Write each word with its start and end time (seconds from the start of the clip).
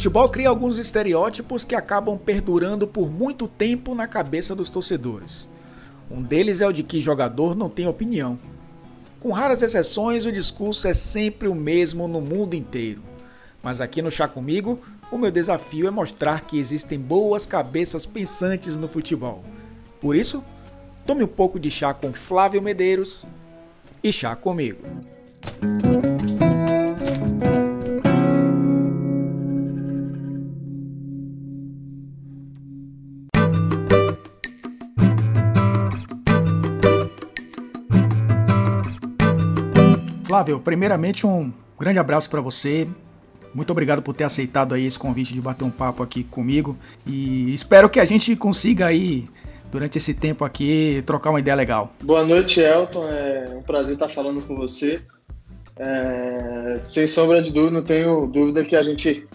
futebol 0.00 0.30
cria 0.30 0.48
alguns 0.48 0.78
estereótipos 0.78 1.62
que 1.62 1.74
acabam 1.74 2.16
perdurando 2.16 2.88
por 2.88 3.10
muito 3.10 3.46
tempo 3.46 3.94
na 3.94 4.06
cabeça 4.06 4.54
dos 4.54 4.70
torcedores. 4.70 5.46
Um 6.10 6.22
deles 6.22 6.62
é 6.62 6.66
o 6.66 6.72
de 6.72 6.82
que 6.82 7.02
jogador 7.02 7.54
não 7.54 7.68
tem 7.68 7.86
opinião. 7.86 8.38
Com 9.20 9.30
raras 9.30 9.60
exceções, 9.60 10.24
o 10.24 10.32
discurso 10.32 10.88
é 10.88 10.94
sempre 10.94 11.48
o 11.48 11.54
mesmo 11.54 12.08
no 12.08 12.22
mundo 12.22 12.54
inteiro. 12.54 13.02
Mas 13.62 13.78
aqui 13.78 14.00
no 14.00 14.10
Chá 14.10 14.26
Comigo, 14.26 14.80
o 15.12 15.18
meu 15.18 15.30
desafio 15.30 15.86
é 15.86 15.90
mostrar 15.90 16.46
que 16.46 16.58
existem 16.58 16.98
boas 16.98 17.44
cabeças 17.44 18.06
pensantes 18.06 18.78
no 18.78 18.88
futebol. 18.88 19.44
Por 20.00 20.16
isso, 20.16 20.42
tome 21.04 21.22
um 21.22 21.28
pouco 21.28 21.60
de 21.60 21.70
chá 21.70 21.92
com 21.92 22.10
Flávio 22.10 22.62
Medeiros 22.62 23.26
e 24.02 24.10
chá 24.10 24.34
comigo. 24.34 24.82
Flávio, 40.40 40.58
primeiramente 40.58 41.26
um 41.26 41.52
grande 41.78 41.98
abraço 41.98 42.30
para 42.30 42.40
você. 42.40 42.88
Muito 43.52 43.70
obrigado 43.72 44.00
por 44.00 44.14
ter 44.14 44.24
aceitado 44.24 44.74
aí 44.74 44.86
esse 44.86 44.98
convite 44.98 45.34
de 45.34 45.40
bater 45.40 45.64
um 45.64 45.70
papo 45.70 46.02
aqui 46.02 46.24
comigo 46.24 46.78
e 47.06 47.52
espero 47.52 47.90
que 47.90 48.00
a 48.00 48.06
gente 48.06 48.34
consiga 48.36 48.86
aí 48.86 49.28
durante 49.70 49.98
esse 49.98 50.14
tempo 50.14 50.42
aqui 50.42 51.02
trocar 51.04 51.28
uma 51.28 51.40
ideia 51.40 51.54
legal. 51.54 51.92
Boa 52.02 52.24
noite, 52.24 52.58
Elton. 52.58 53.06
É 53.06 53.54
um 53.54 53.60
prazer 53.60 53.92
estar 53.92 54.08
falando 54.08 54.40
com 54.40 54.56
você. 54.56 55.02
É... 55.76 56.78
Sem 56.80 57.06
sombra 57.06 57.42
de 57.42 57.52
dúvida, 57.52 57.72
não 57.72 57.82
tenho 57.82 58.26
dúvida 58.26 58.64
que 58.64 58.74
a 58.74 58.82
gente 58.82 59.28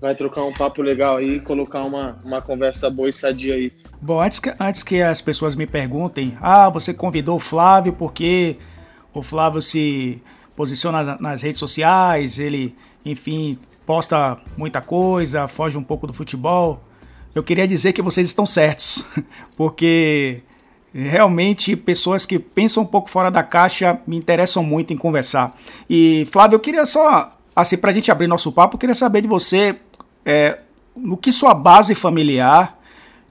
vai 0.00 0.14
trocar 0.14 0.44
um 0.44 0.52
papo 0.52 0.82
legal 0.82 1.16
aí, 1.16 1.40
colocar 1.40 1.82
uma, 1.82 2.16
uma 2.24 2.40
conversa 2.40 2.88
boa 2.88 3.08
e 3.08 3.12
sadia 3.12 3.54
aí. 3.54 3.72
Bom, 4.00 4.22
antes 4.22 4.38
que, 4.38 4.54
antes 4.60 4.84
que 4.84 5.02
as 5.02 5.20
pessoas 5.20 5.56
me 5.56 5.66
perguntem, 5.66 6.38
ah, 6.40 6.68
você 6.68 6.94
convidou 6.94 7.38
o 7.38 7.40
Flávio 7.40 7.92
porque 7.92 8.56
o 9.12 9.22
Flávio 9.22 9.60
se 9.60 10.22
posiciona 10.56 11.16
nas 11.20 11.42
redes 11.42 11.58
sociais, 11.58 12.38
ele, 12.38 12.74
enfim, 13.04 13.58
posta 13.86 14.38
muita 14.56 14.80
coisa, 14.80 15.48
foge 15.48 15.76
um 15.76 15.82
pouco 15.82 16.06
do 16.06 16.12
futebol. 16.12 16.82
Eu 17.34 17.42
queria 17.42 17.66
dizer 17.66 17.92
que 17.92 18.02
vocês 18.02 18.28
estão 18.28 18.46
certos, 18.46 19.04
porque 19.56 20.42
realmente 20.92 21.74
pessoas 21.74 22.24
que 22.24 22.38
pensam 22.38 22.84
um 22.84 22.86
pouco 22.86 23.10
fora 23.10 23.30
da 23.30 23.42
caixa 23.42 24.00
me 24.06 24.16
interessam 24.16 24.62
muito 24.62 24.92
em 24.92 24.96
conversar. 24.96 25.56
E 25.90 26.26
Flávio, 26.30 26.56
eu 26.56 26.60
queria 26.60 26.86
só, 26.86 27.36
assim, 27.54 27.76
para 27.76 27.90
a 27.90 27.94
gente 27.94 28.10
abrir 28.10 28.28
nosso 28.28 28.52
papo, 28.52 28.76
eu 28.76 28.78
queria 28.78 28.94
saber 28.94 29.22
de 29.22 29.28
você 29.28 29.76
é, 30.24 30.58
no 30.96 31.16
que 31.16 31.32
sua 31.32 31.52
base 31.52 31.94
familiar 31.94 32.78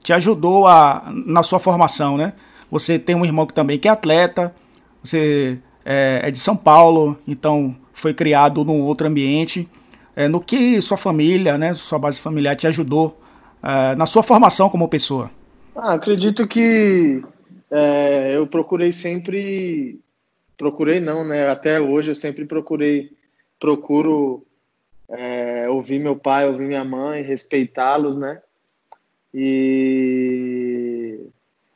te 0.02 0.12
ajudou 0.12 0.66
a, 0.66 1.10
na 1.26 1.42
sua 1.42 1.58
formação, 1.58 2.18
né? 2.18 2.34
Você 2.70 2.98
tem 2.98 3.14
um 3.14 3.24
irmão 3.24 3.46
que 3.46 3.54
também 3.54 3.78
que 3.78 3.88
é 3.88 3.90
atleta, 3.90 4.54
você 5.02 5.58
é, 5.84 6.20
é 6.24 6.30
de 6.30 6.38
São 6.38 6.56
Paulo, 6.56 7.18
então 7.26 7.76
foi 7.92 8.14
criado 8.14 8.64
num 8.64 8.80
outro 8.82 9.06
ambiente. 9.06 9.68
É, 10.16 10.28
no 10.28 10.40
que 10.40 10.80
sua 10.80 10.96
família, 10.96 11.58
né, 11.58 11.74
sua 11.74 11.98
base 11.98 12.20
familiar 12.20 12.56
te 12.56 12.66
ajudou 12.66 13.20
é, 13.62 13.94
na 13.96 14.06
sua 14.06 14.22
formação 14.22 14.68
como 14.70 14.88
pessoa? 14.88 15.30
Ah, 15.74 15.94
acredito 15.94 16.46
que 16.46 17.22
é, 17.70 18.36
eu 18.36 18.46
procurei 18.46 18.92
sempre, 18.92 19.98
procurei 20.56 21.00
não, 21.00 21.24
né? 21.24 21.48
Até 21.48 21.80
hoje 21.80 22.12
eu 22.12 22.14
sempre 22.14 22.44
procurei, 22.44 23.10
procuro 23.58 24.46
é, 25.08 25.68
ouvir 25.68 25.98
meu 25.98 26.14
pai, 26.14 26.46
ouvir 26.46 26.66
minha 26.66 26.84
mãe, 26.84 27.22
respeitá-los, 27.22 28.16
né? 28.16 28.40
E 29.32 31.18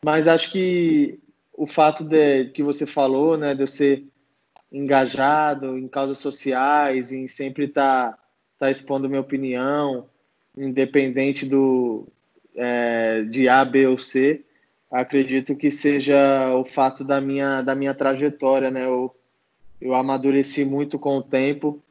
mas 0.05 0.29
acho 0.29 0.53
que 0.53 1.19
o 1.59 1.67
fato 1.67 2.05
de 2.05 2.47
que 2.47 2.63
você 2.63 2.87
falou, 2.87 3.37
né, 3.37 3.53
de 3.53 3.63
eu 3.63 3.67
ser 3.67 4.05
engajado 4.71 5.77
em 5.77 5.89
causas 5.89 6.19
sociais, 6.19 7.11
em 7.11 7.27
sempre 7.27 7.65
estar 7.65 8.13
tá, 8.13 8.19
tá 8.59 8.71
expondo 8.71 9.09
minha 9.09 9.21
opinião, 9.21 10.09
independente 10.57 11.45
do 11.45 12.07
é, 12.55 13.23
de 13.23 13.49
A, 13.49 13.65
B 13.65 13.89
ou 13.89 13.99
C, 13.99 14.45
acredito 14.89 15.57
que 15.57 15.71
seja 15.71 16.55
o 16.55 16.65
fato 16.65 17.03
da 17.03 17.21
minha 17.21 17.61
da 17.61 17.75
minha 17.75 17.93
trajetória, 17.93 18.71
né? 18.71 18.85
Eu, 18.85 19.15
eu 19.81 19.95
amadureci 19.97 20.65
muito 20.65 20.97
com 20.97 21.19
o 21.19 21.23
tempo 21.23 21.83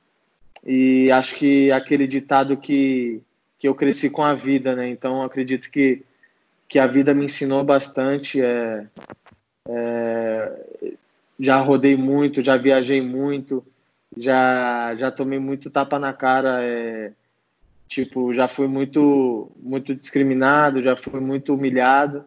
e 0.66 1.12
acho 1.12 1.36
que 1.36 1.72
aquele 1.74 2.08
ditado 2.08 2.56
que 2.56 3.22
que 3.60 3.68
eu 3.68 3.76
cresci 3.76 4.10
com 4.10 4.24
a 4.24 4.34
vida, 4.34 4.76
né? 4.76 4.88
Então 4.90 5.22
acredito 5.22 5.70
que 5.70 6.04
que 6.70 6.80
a 6.80 6.88
vida 6.88 7.14
me 7.14 7.26
ensinou 7.26 7.64
bastante 7.64 8.42
é, 8.42 8.88
é, 9.68 10.94
já 11.40 11.60
rodei 11.62 11.96
muito, 11.96 12.42
já 12.42 12.58
viajei 12.58 13.02
muito, 13.02 13.64
já, 14.16 14.96
já 14.96 15.12
tomei 15.12 15.40
muito 15.40 15.70
tapa 15.70 16.00
na 16.00 16.14
cara, 16.14 16.64
é, 16.64 17.12
tipo, 17.88 18.34
já 18.34 18.48
fui 18.48 18.68
muito, 18.68 19.52
muito 19.62 19.94
discriminado, 19.94 20.82
já 20.82 20.96
fui 20.96 21.20
muito 21.20 21.54
humilhado 21.54 22.24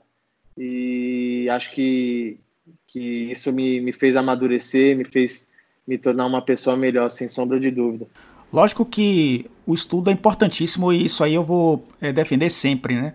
e 0.56 1.48
acho 1.50 1.70
que, 1.72 2.38
que 2.86 3.30
isso 3.30 3.52
me, 3.52 3.80
me 3.80 3.92
fez 3.92 4.16
amadurecer, 4.16 4.96
me 4.96 5.04
fez 5.04 5.48
me 5.86 5.98
tornar 5.98 6.26
uma 6.26 6.42
pessoa 6.42 6.76
melhor, 6.76 7.08
sem 7.10 7.26
sombra 7.26 7.58
de 7.58 7.70
dúvida. 7.70 8.06
Lógico 8.52 8.84
que 8.84 9.46
o 9.66 9.74
estudo 9.74 10.10
é 10.10 10.12
importantíssimo 10.12 10.92
e 10.92 11.04
isso 11.04 11.24
aí 11.24 11.34
eu 11.34 11.44
vou 11.44 11.86
é, 12.00 12.12
defender 12.12 12.50
sempre, 12.50 12.94
né? 12.94 13.14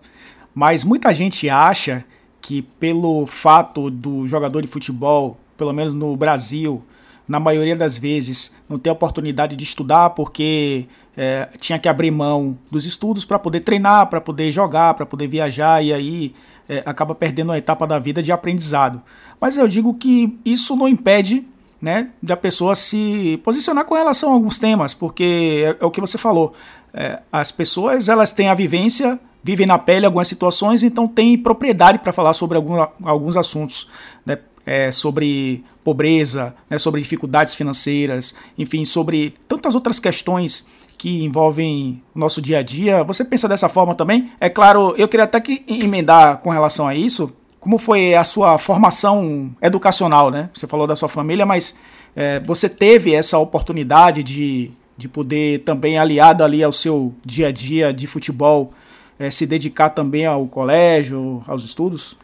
Mas 0.54 0.82
muita 0.82 1.12
gente 1.12 1.48
acha 1.48 2.04
que 2.46 2.62
pelo 2.62 3.26
fato 3.26 3.90
do 3.90 4.24
jogador 4.28 4.62
de 4.62 4.68
futebol, 4.68 5.36
pelo 5.58 5.72
menos 5.72 5.92
no 5.92 6.16
Brasil, 6.16 6.80
na 7.26 7.40
maioria 7.40 7.74
das 7.74 7.98
vezes, 7.98 8.54
não 8.68 8.78
ter 8.78 8.88
oportunidade 8.88 9.56
de 9.56 9.64
estudar 9.64 10.10
porque 10.10 10.86
é, 11.16 11.48
tinha 11.58 11.76
que 11.76 11.88
abrir 11.88 12.12
mão 12.12 12.56
dos 12.70 12.86
estudos 12.86 13.24
para 13.24 13.36
poder 13.36 13.62
treinar, 13.62 14.06
para 14.06 14.20
poder 14.20 14.52
jogar, 14.52 14.94
para 14.94 15.04
poder 15.04 15.26
viajar 15.26 15.82
e 15.82 15.92
aí 15.92 16.34
é, 16.68 16.84
acaba 16.86 17.16
perdendo 17.16 17.48
uma 17.48 17.58
etapa 17.58 17.84
da 17.84 17.98
vida 17.98 18.22
de 18.22 18.30
aprendizado. 18.30 19.02
Mas 19.40 19.56
eu 19.56 19.66
digo 19.66 19.92
que 19.94 20.38
isso 20.44 20.76
não 20.76 20.86
impede 20.86 21.44
né, 21.82 22.10
da 22.22 22.36
pessoa 22.36 22.76
se 22.76 23.40
posicionar 23.42 23.84
com 23.86 23.96
relação 23.96 24.30
a 24.30 24.34
alguns 24.34 24.56
temas, 24.56 24.94
porque 24.94 25.64
é, 25.66 25.82
é 25.82 25.84
o 25.84 25.90
que 25.90 26.00
você 26.00 26.16
falou. 26.16 26.54
É, 26.94 27.18
as 27.32 27.50
pessoas 27.50 28.08
elas 28.08 28.30
têm 28.30 28.46
a 28.46 28.54
vivência 28.54 29.18
vivem 29.46 29.64
na 29.64 29.78
pele 29.78 30.04
algumas 30.04 30.26
situações, 30.26 30.82
então 30.82 31.06
tem 31.06 31.38
propriedade 31.38 32.00
para 32.00 32.12
falar 32.12 32.32
sobre 32.32 32.56
algum, 32.56 32.84
alguns 33.04 33.36
assuntos, 33.36 33.88
né? 34.24 34.38
É, 34.66 34.90
sobre 34.90 35.64
pobreza, 35.84 36.52
né? 36.68 36.76
sobre 36.76 37.00
dificuldades 37.00 37.54
financeiras, 37.54 38.34
enfim, 38.58 38.84
sobre 38.84 39.36
tantas 39.46 39.76
outras 39.76 40.00
questões 40.00 40.66
que 40.98 41.22
envolvem 41.22 42.02
o 42.12 42.18
nosso 42.18 42.42
dia 42.42 42.58
a 42.58 42.62
dia. 42.64 43.04
Você 43.04 43.24
pensa 43.24 43.46
dessa 43.46 43.68
forma 43.68 43.94
também? 43.94 44.32
É 44.40 44.48
claro, 44.48 44.92
eu 44.98 45.06
queria 45.06 45.22
até 45.22 45.40
que 45.40 45.64
emendar 45.68 46.38
com 46.38 46.50
relação 46.50 46.88
a 46.88 46.96
isso. 46.96 47.32
Como 47.60 47.78
foi 47.78 48.16
a 48.16 48.24
sua 48.24 48.58
formação 48.58 49.54
educacional, 49.62 50.32
né? 50.32 50.50
Você 50.52 50.66
falou 50.66 50.88
da 50.88 50.96
sua 50.96 51.08
família, 51.08 51.46
mas 51.46 51.76
é, 52.16 52.40
você 52.40 52.68
teve 52.68 53.14
essa 53.14 53.38
oportunidade 53.38 54.24
de, 54.24 54.72
de 54.98 55.08
poder 55.08 55.60
também 55.60 55.96
aliado 55.96 56.42
ali 56.42 56.64
ao 56.64 56.72
seu 56.72 57.14
dia 57.24 57.46
a 57.46 57.52
dia 57.52 57.92
de 57.92 58.08
futebol 58.08 58.72
é, 59.18 59.30
se 59.30 59.46
dedicar 59.46 59.90
também 59.90 60.26
ao 60.26 60.46
colégio, 60.46 61.42
aos 61.46 61.64
estudos? 61.64 62.16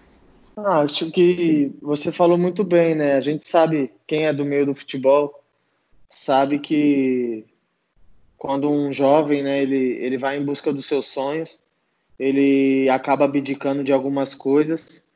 Ah, 0.57 0.81
acho 0.81 1.11
que 1.11 1.73
você 1.81 2.13
falou 2.13 2.37
muito 2.37 2.63
bem, 2.63 2.95
né? 2.95 3.15
A 3.15 3.21
gente 3.21 3.49
sabe, 3.49 3.91
quem 4.07 4.27
é 4.27 4.33
do 4.33 4.45
meio 4.45 4.67
do 4.67 4.75
futebol, 4.75 5.43
sabe 6.11 6.59
que 6.59 7.45
quando 8.37 8.69
um 8.69 8.93
jovem, 8.93 9.43
né, 9.43 9.63
ele, 9.63 9.77
ele 9.77 10.19
vai 10.19 10.37
em 10.37 10.45
busca 10.45 10.73
dos 10.73 10.85
seus 10.85 11.07
sonhos, 11.07 11.59
ele 12.19 12.89
acaba 12.91 13.25
abdicando 13.25 13.83
de 13.83 13.93
algumas 13.93 14.35
coisas 14.35 15.07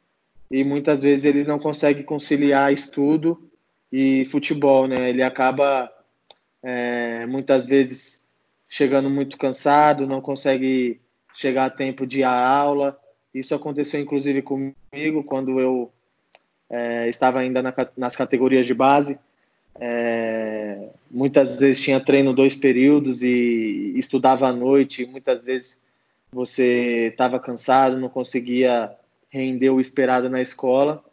e 0.51 0.65
muitas 0.65 1.03
vezes 1.03 1.25
ele 1.25 1.45
não 1.45 1.59
consegue 1.59 2.03
conciliar 2.03 2.73
estudo 2.73 3.51
e 3.93 4.25
futebol, 4.27 4.87
né? 4.87 5.11
Ele 5.11 5.23
acaba 5.23 5.91
é, 6.63 7.27
muitas 7.27 7.65
vezes 7.65 8.27
chegando 8.69 9.11
muito 9.11 9.37
cansado, 9.37 10.07
não 10.07 10.21
consegue 10.21 11.01
chegar 11.37 11.67
a 11.67 11.71
tempo 11.71 12.07
de 12.07 12.21
ir 12.21 12.25
à 12.25 12.33
aula. 12.33 12.99
Isso 13.33 13.55
aconteceu 13.55 14.01
inclusive 14.01 14.43
comigo 14.43 15.23
quando 15.25 15.61
eu 15.61 15.93
é, 16.69 17.09
estava 17.09 17.41
ainda 17.41 17.63
na, 17.63 17.73
nas 17.97 18.17
categorias 18.17 18.67
de 18.67 18.75
base. 18.75 19.19
É, 19.79 20.89
muitas 21.11 21.57
vezes 21.57 21.83
tinha 21.83 22.01
treino 22.01 22.33
dois 22.33 22.57
períodos 22.57 23.23
e 23.23 23.93
estudava 23.97 24.49
à 24.49 24.53
noite. 24.53 25.07
muitas 25.07 25.43
vezes 25.43 25.79
você 26.33 27.09
estava 27.09 27.39
cansado, 27.39 27.99
não 27.99 28.09
conseguia 28.09 28.91
render 29.29 29.71
o 29.71 29.81
esperado 29.81 30.31
na 30.31 30.41
escola, 30.41 31.05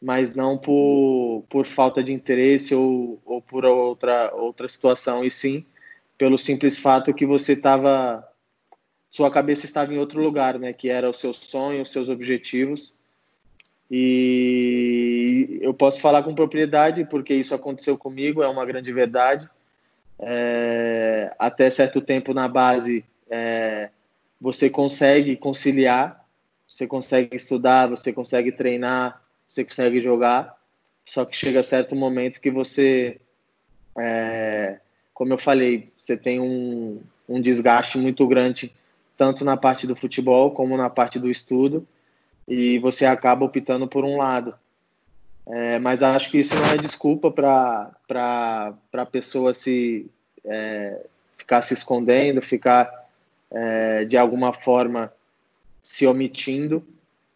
mas 0.00 0.34
não 0.34 0.56
por, 0.56 1.44
por 1.48 1.66
falta 1.66 2.02
de 2.02 2.12
interesse 2.12 2.74
ou, 2.74 3.20
ou 3.24 3.42
por 3.42 3.64
outra, 3.64 4.32
outra 4.34 4.68
situação, 4.68 5.24
e 5.24 5.30
sim 5.30 5.64
pelo 6.16 6.38
simples 6.38 6.78
fato 6.78 7.12
que 7.12 7.26
você 7.26 7.54
estava 7.54 8.26
sua 9.14 9.30
cabeça 9.30 9.64
estava 9.64 9.94
em 9.94 9.98
outro 9.98 10.20
lugar, 10.20 10.58
né? 10.58 10.72
Que 10.72 10.90
era 10.90 11.08
o 11.08 11.14
seu 11.14 11.32
sonho, 11.32 11.82
os 11.82 11.92
seus 11.92 12.08
objetivos. 12.08 12.92
E 13.88 15.60
eu 15.62 15.72
posso 15.72 16.00
falar 16.00 16.24
com 16.24 16.34
propriedade 16.34 17.04
porque 17.04 17.32
isso 17.32 17.54
aconteceu 17.54 17.96
comigo, 17.96 18.42
é 18.42 18.48
uma 18.48 18.66
grande 18.66 18.92
verdade. 18.92 19.48
É, 20.18 21.32
até 21.38 21.70
certo 21.70 22.00
tempo 22.00 22.34
na 22.34 22.48
base, 22.48 23.04
é, 23.30 23.90
você 24.40 24.68
consegue 24.68 25.36
conciliar, 25.36 26.26
você 26.66 26.84
consegue 26.84 27.36
estudar, 27.36 27.86
você 27.86 28.12
consegue 28.12 28.50
treinar, 28.50 29.22
você 29.46 29.62
consegue 29.62 30.00
jogar. 30.00 30.58
Só 31.04 31.24
que 31.24 31.36
chega 31.36 31.62
certo 31.62 31.94
momento 31.94 32.40
que 32.40 32.50
você, 32.50 33.20
é, 33.96 34.80
como 35.12 35.32
eu 35.32 35.38
falei, 35.38 35.92
você 35.96 36.16
tem 36.16 36.40
um, 36.40 37.00
um 37.28 37.40
desgaste 37.40 37.96
muito 37.96 38.26
grande 38.26 38.74
tanto 39.16 39.44
na 39.44 39.56
parte 39.56 39.86
do 39.86 39.96
futebol 39.96 40.50
como 40.50 40.76
na 40.76 40.90
parte 40.90 41.18
do 41.18 41.30
estudo, 41.30 41.86
e 42.46 42.78
você 42.78 43.06
acaba 43.06 43.44
optando 43.44 43.86
por 43.88 44.04
um 44.04 44.18
lado. 44.18 44.54
É, 45.46 45.78
mas 45.78 46.02
acho 46.02 46.30
que 46.30 46.38
isso 46.38 46.54
não 46.54 46.66
é 46.66 46.76
desculpa 46.76 47.30
para 47.30 48.74
a 48.92 49.06
pessoa 49.06 49.52
se 49.52 50.06
é, 50.44 51.04
ficar 51.36 51.62
se 51.62 51.74
escondendo, 51.74 52.40
ficar 52.40 52.90
é, 53.50 54.04
de 54.04 54.16
alguma 54.16 54.52
forma 54.52 55.12
se 55.82 56.06
omitindo. 56.06 56.82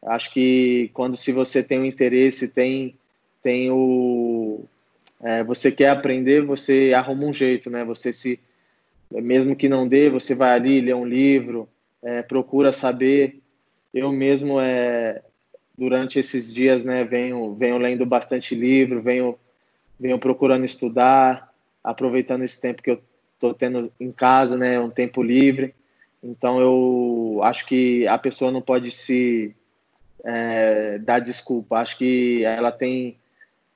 Acho 0.02 0.32
que 0.32 0.90
quando 0.94 1.16
se 1.16 1.32
você 1.32 1.62
tem 1.62 1.78
o 1.78 1.82
um 1.82 1.84
interesse, 1.84 2.48
tem, 2.48 2.96
tem 3.42 3.70
o 3.70 4.64
é, 5.20 5.42
você 5.42 5.72
quer 5.72 5.90
aprender, 5.90 6.42
você 6.42 6.92
arruma 6.94 7.24
um 7.24 7.32
jeito, 7.32 7.68
né? 7.68 7.84
Você 7.84 8.12
se 8.12 8.40
mesmo 9.10 9.56
que 9.56 9.68
não 9.68 9.88
dê, 9.88 10.10
você 10.10 10.34
vai 10.34 10.50
ali, 10.50 10.80
lê 10.80 10.92
um 10.92 11.04
livro, 11.04 11.68
é, 12.02 12.22
procura 12.22 12.72
saber. 12.72 13.40
Eu 13.92 14.12
mesmo, 14.12 14.60
é, 14.60 15.22
durante 15.76 16.18
esses 16.18 16.52
dias, 16.52 16.84
né, 16.84 17.04
venho, 17.04 17.54
venho 17.54 17.78
lendo 17.78 18.04
bastante 18.04 18.54
livro, 18.54 19.00
venho, 19.00 19.38
venho 19.98 20.18
procurando 20.18 20.64
estudar, 20.64 21.52
aproveitando 21.82 22.42
esse 22.42 22.60
tempo 22.60 22.82
que 22.82 22.90
eu 22.90 23.02
estou 23.34 23.54
tendo 23.54 23.90
em 23.98 24.12
casa, 24.12 24.56
né, 24.56 24.78
um 24.78 24.90
tempo 24.90 25.22
livre. 25.22 25.74
Então, 26.22 26.60
eu 26.60 27.40
acho 27.44 27.64
que 27.66 28.06
a 28.08 28.18
pessoa 28.18 28.50
não 28.50 28.60
pode 28.60 28.90
se 28.90 29.54
é, 30.24 30.98
dar 30.98 31.20
desculpa. 31.20 31.78
Acho 31.78 31.96
que 31.96 32.44
ela 32.44 32.72
tem, 32.72 33.16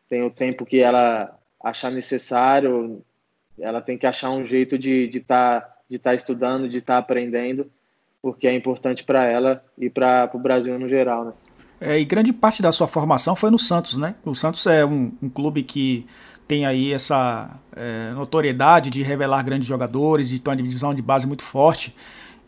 tem 0.09 0.23
o 0.23 0.31
tempo 0.31 0.67
que 0.67 0.81
ela 0.81 1.39
achar 1.63 1.91
necessário, 1.91 3.03
ela 3.59 3.81
tem 3.81 3.99
que 3.99 4.07
achar 4.07 4.31
um 4.31 4.45
jeito 4.45 4.79
de 4.79 5.05
estar 5.05 5.19
de 5.19 5.21
tá, 5.21 5.75
de 5.89 5.99
tá 5.99 6.15
estudando, 6.15 6.69
de 6.69 6.79
estar 6.79 6.95
tá 6.95 6.99
aprendendo, 6.99 7.71
porque 8.21 8.47
é 8.47 8.55
importante 8.55 9.05
para 9.05 9.25
ela 9.25 9.65
e 9.79 9.91
para 9.91 10.31
o 10.35 10.39
Brasil 10.39 10.79
no 10.79 10.89
geral, 10.89 11.25
né? 11.25 11.33
É, 11.81 11.99
e 11.99 12.05
grande 12.05 12.33
parte 12.33 12.63
da 12.63 12.71
sua 12.71 12.87
formação 12.87 13.35
foi 13.35 13.51
no 13.51 13.59
Santos, 13.59 13.97
né? 13.97 14.15
O 14.25 14.35
Santos 14.35 14.65
é 14.67 14.87
um, 14.87 15.13
um 15.21 15.29
clube 15.29 15.65
que 15.65 16.07
tem 16.47 16.65
aí 16.65 16.93
essa 16.93 17.61
é, 17.75 18.13
notoriedade 18.13 18.89
de 18.89 19.03
revelar 19.03 19.43
grandes 19.43 19.67
jogadores, 19.67 20.29
de 20.29 20.41
ter 20.41 20.51
uma 20.51 20.57
divisão 20.57 20.95
de 20.95 21.03
base 21.03 21.27
muito 21.27 21.43
forte. 21.43 21.95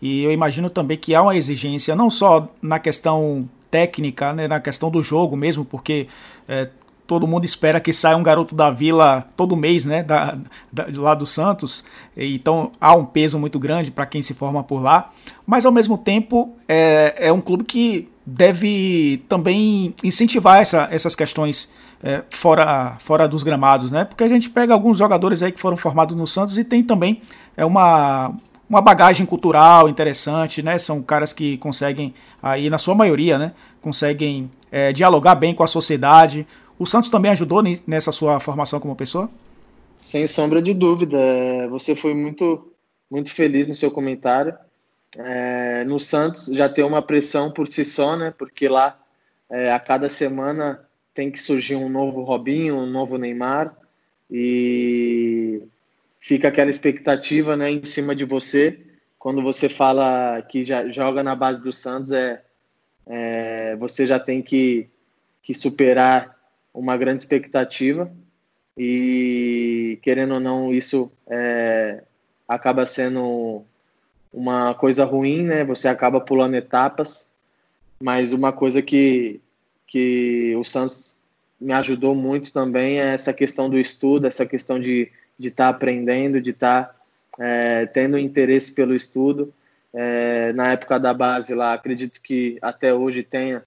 E 0.01 0.23
eu 0.23 0.31
imagino 0.31 0.71
também 0.71 0.97
que 0.97 1.15
há 1.15 1.23
uma 1.23 1.37
exigência, 1.37 1.97
não 1.97 2.11
só 2.11 2.49
na 2.63 2.79
questão 2.79 3.49
técnica, 3.71 4.33
né, 4.33 4.47
na 4.47 4.61
questão 4.61 4.89
do 4.89 5.03
jogo 5.03 5.37
mesmo, 5.37 5.65
porque 5.65 6.07
é, 6.47 6.69
todo 7.07 7.27
mundo 7.27 7.45
espera 7.45 7.81
que 7.81 7.93
saia 7.93 8.17
um 8.17 8.23
garoto 8.23 8.55
da 8.55 8.71
Vila 8.71 9.27
todo 9.37 9.57
mês, 9.57 9.85
né, 9.85 10.03
da, 10.03 10.39
da, 10.73 10.87
lá 10.97 11.15
do 11.15 11.27
Santos. 11.27 11.85
Então 12.17 12.73
há 12.81 12.95
um 12.95 13.05
peso 13.05 13.39
muito 13.39 13.59
grande 13.59 13.91
para 13.91 14.07
quem 14.07 14.23
se 14.23 14.35
forma 14.35 14.63
por 14.63 14.81
lá. 14.81 15.11
Mas 15.47 15.67
ao 15.67 15.73
mesmo 15.73 15.99
tempo 15.99 16.55
é, 16.69 17.15
é 17.19 17.33
um 17.33 17.41
clube 17.41 17.65
que 17.65 18.09
deve 18.27 19.23
também 19.29 19.95
incentivar 20.03 20.61
essa, 20.61 20.89
essas 20.91 21.15
questões 21.15 21.71
é, 22.03 22.23
fora, 22.31 22.97
fora 23.01 23.29
dos 23.29 23.43
gramados, 23.43 23.93
né? 23.93 24.05
Porque 24.05 24.25
a 24.25 24.29
gente 24.29 24.49
pega 24.49 24.73
alguns 24.73 24.99
jogadores 24.99 25.43
aí 25.43 25.53
que 25.53 25.61
foram 25.61 25.77
formados 25.77 26.17
no 26.17 26.27
Santos 26.27 26.57
e 26.57 26.65
tem 26.65 26.83
também 26.83 27.21
é 27.57 27.65
uma 27.65 28.35
uma 28.69 28.81
bagagem 28.81 29.27
cultural 29.27 29.89
interessante, 29.89 30.63
né? 30.63 30.79
São 30.79 31.03
caras 31.03 31.33
que 31.33 31.59
conseguem 31.59 32.15
aí 32.43 32.71
na 32.71 32.79
sua 32.79 32.95
maioria, 32.95 33.39
né? 33.39 33.53
Conseguem 33.81 34.51
é, 34.73 34.93
dialogar 34.93 35.35
bem 35.35 35.55
com 35.55 35.63
a 35.63 35.67
sociedade, 35.67 36.47
o 36.79 36.87
Santos 36.87 37.11
também 37.11 37.31
ajudou 37.31 37.63
nessa 37.87 38.11
sua 38.11 38.41
formação 38.41 38.81
como 38.81 38.97
pessoa? 38.97 39.31
Sem 40.01 40.27
sombra 40.27 40.61
de 40.61 40.75
dúvida. 40.75 41.19
É, 41.19 41.69
você 41.69 41.95
foi 41.95 42.15
muito, 42.15 42.73
muito 43.11 43.33
feliz 43.33 43.67
no 43.67 43.75
seu 43.75 43.91
comentário. 43.91 44.55
É, 45.17 45.85
no 45.85 45.99
Santos 45.99 46.47
já 46.47 46.69
tem 46.69 46.85
uma 46.85 47.01
pressão 47.01 47.51
por 47.51 47.69
si 47.69 47.85
só, 47.85 48.17
né? 48.17 48.33
Porque 48.37 48.69
lá 48.69 48.99
é, 49.49 49.73
a 49.73 49.79
cada 49.79 50.09
semana 50.09 50.85
tem 51.15 51.31
que 51.31 51.41
surgir 51.41 51.77
um 51.77 51.89
novo 51.89 52.23
Robinho, 52.23 52.77
um 52.77 52.87
novo 52.87 53.17
Neymar 53.17 53.75
e 54.31 55.63
fica 56.19 56.49
aquela 56.49 56.71
expectativa, 56.71 57.57
né, 57.57 57.71
em 57.71 57.85
cima 57.85 58.15
de 58.15 58.25
você. 58.25 58.81
Quando 59.19 59.43
você 59.43 59.69
fala 59.69 60.43
que 60.43 60.65
já 60.65 60.89
joga 60.89 61.23
na 61.23 61.37
base 61.37 61.63
do 61.63 61.73
Santos, 61.73 62.11
é, 62.11 62.43
é 63.07 63.77
você 63.77 64.07
já 64.07 64.19
tem 64.19 64.43
que, 64.43 64.89
que 65.43 65.55
superar 65.55 66.34
uma 66.75 66.97
grande 66.97 67.21
expectativa 67.21 68.11
e 68.77 69.99
querendo 70.03 70.35
ou 70.35 70.41
não 70.41 70.75
isso 70.75 71.13
é, 71.29 72.03
acaba 72.49 72.85
sendo 72.85 73.63
uma 74.33 74.75
coisa 74.75 75.05
ruim, 75.05 75.45
né? 75.45 75.63
Você 75.65 75.87
acaba 75.87 76.21
pulando 76.21 76.57
etapas, 76.57 77.31
mas 78.01 78.33
uma 78.33 78.53
coisa 78.53 78.83
que 78.83 79.41
que 79.87 80.55
o 80.57 80.65
Santos 80.65 81.17
me 81.61 81.73
ajudou 81.73 82.15
muito 82.15 82.53
também 82.53 83.01
é 83.01 83.15
essa 83.15 83.33
questão 83.33 83.71
do 83.71 83.79
estudo, 83.79 84.27
essa 84.27 84.45
questão 84.45 84.81
de 84.81 85.11
de 85.39 85.49
estar 85.49 85.65
tá 85.65 85.77
aprendendo, 85.77 86.41
de 86.41 86.51
estar 86.51 86.85
tá, 86.85 87.45
é, 87.45 87.87
tendo 87.87 88.19
interesse 88.19 88.73
pelo 88.73 88.95
estudo. 88.95 89.53
É, 89.93 90.53
na 90.55 90.73
época 90.73 90.99
da 90.99 91.15
base 91.15 91.55
lá, 91.55 91.73
acredito 91.73 92.21
que 92.21 92.59
até 92.61 92.93
hoje 92.93 93.23
tenha 93.23 93.65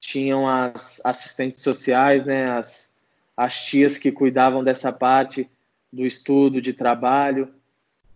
tinham 0.00 0.48
as 0.48 1.00
assistentes 1.04 1.62
sociais, 1.62 2.24
né, 2.24 2.50
as, 2.50 2.94
as 3.36 3.64
tias 3.64 3.98
que 3.98 4.12
cuidavam 4.12 4.62
dessa 4.62 4.92
parte 4.92 5.48
do 5.92 6.04
estudo, 6.06 6.60
de 6.60 6.72
trabalho, 6.72 7.48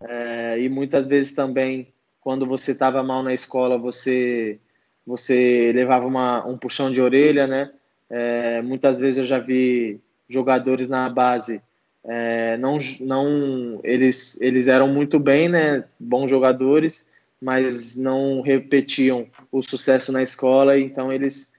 é, 0.00 0.58
e 0.60 0.68
muitas 0.68 1.06
vezes 1.06 1.32
também, 1.32 1.92
quando 2.20 2.46
você 2.46 2.72
estava 2.72 3.02
mal 3.02 3.22
na 3.22 3.34
escola, 3.34 3.78
você 3.78 4.58
você 5.06 5.72
levava 5.75 6.06
uma, 6.06 6.46
um 6.46 6.56
puxão 6.56 6.92
de 6.92 7.00
orelha, 7.00 7.46
né? 7.46 7.70
É, 8.08 8.62
muitas 8.62 8.99
vezes 8.99 9.18
eu 9.18 9.25
já 9.25 9.38
vi 9.38 10.00
jogadores 10.28 10.88
na 10.88 11.08
base, 11.08 11.60
é, 12.04 12.56
não, 12.56 12.78
não 13.00 13.80
eles, 13.82 14.40
eles 14.40 14.68
eram 14.68 14.88
muito 14.88 15.18
bem, 15.18 15.49
né? 15.49 15.84
Bons 15.99 16.30
jogadores, 16.30 17.08
mas 17.40 17.96
não 17.96 18.40
repetiam 18.40 19.26
o 19.50 19.62
sucesso 19.62 20.12
na 20.12 20.22
escola, 20.22 20.78
então 20.78 21.12
eles 21.12 21.52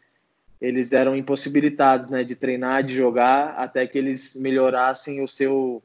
eles 0.62 0.94
eram 0.94 1.16
impossibilitados 1.16 2.08
né, 2.08 2.24
de 2.24 2.36
treinar, 2.36 2.84
de 2.84 2.96
jogar, 2.96 3.56
até 3.58 3.88
que 3.88 3.98
eles 3.98 4.36
melhorassem 4.36 5.24
o 5.24 5.28
seu, 5.28 5.82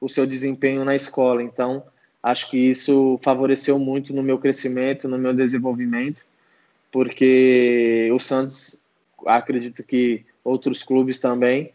o 0.00 0.08
seu 0.08 0.26
desempenho 0.26 0.84
na 0.84 0.96
escola. 0.96 1.42
Então, 1.42 1.84
acho 2.22 2.48
que 2.50 2.56
isso 2.56 3.18
favoreceu 3.22 3.78
muito 3.78 4.14
no 4.14 4.22
meu 4.22 4.38
crescimento, 4.38 5.06
no 5.06 5.18
meu 5.18 5.34
desenvolvimento, 5.34 6.24
porque 6.90 8.08
o 8.12 8.18
Santos, 8.18 8.80
acredito 9.26 9.82
que 9.82 10.24
outros 10.42 10.82
clubes 10.82 11.18
também, 11.18 11.70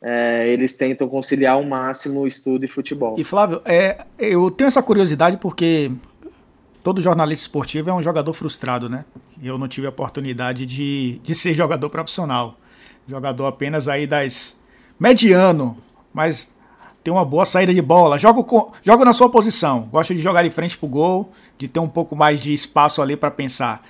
é, 0.00 0.48
eles 0.50 0.74
tentam 0.74 1.08
conciliar 1.08 1.54
ao 1.54 1.62
máximo 1.62 2.26
estudo 2.26 2.64
e 2.64 2.68
futebol. 2.68 3.16
E 3.18 3.24
Flávio, 3.24 3.60
é, 3.64 4.06
eu 4.18 4.50
tenho 4.50 4.68
essa 4.68 4.82
curiosidade 4.82 5.36
porque 5.36 5.90
todo 6.86 7.02
jornalista 7.02 7.42
esportivo 7.42 7.90
é 7.90 7.92
um 7.92 8.00
jogador 8.00 8.32
frustrado, 8.32 8.88
né? 8.88 9.04
Eu 9.42 9.58
não 9.58 9.66
tive 9.66 9.88
a 9.88 9.90
oportunidade 9.90 10.64
de, 10.64 11.18
de 11.20 11.34
ser 11.34 11.52
jogador 11.58 11.90
profissional. 11.90 12.54
Jogador 13.08 13.46
apenas 13.46 13.88
aí 13.88 14.06
das 14.06 14.56
mediano, 14.96 15.76
mas 16.14 16.54
tem 17.02 17.12
uma 17.12 17.24
boa 17.24 17.44
saída 17.44 17.74
de 17.74 17.82
bola. 17.82 18.20
Jogo, 18.20 18.44
com, 18.44 18.70
jogo 18.84 19.04
na 19.04 19.12
sua 19.12 19.28
posição. 19.28 19.88
Gosto 19.90 20.14
de 20.14 20.20
jogar 20.20 20.44
de 20.44 20.50
frente 20.50 20.78
pro 20.78 20.86
gol, 20.86 21.32
de 21.58 21.66
ter 21.66 21.80
um 21.80 21.88
pouco 21.88 22.14
mais 22.14 22.38
de 22.40 22.52
espaço 22.54 23.02
ali 23.02 23.16
para 23.16 23.32
pensar. 23.32 23.84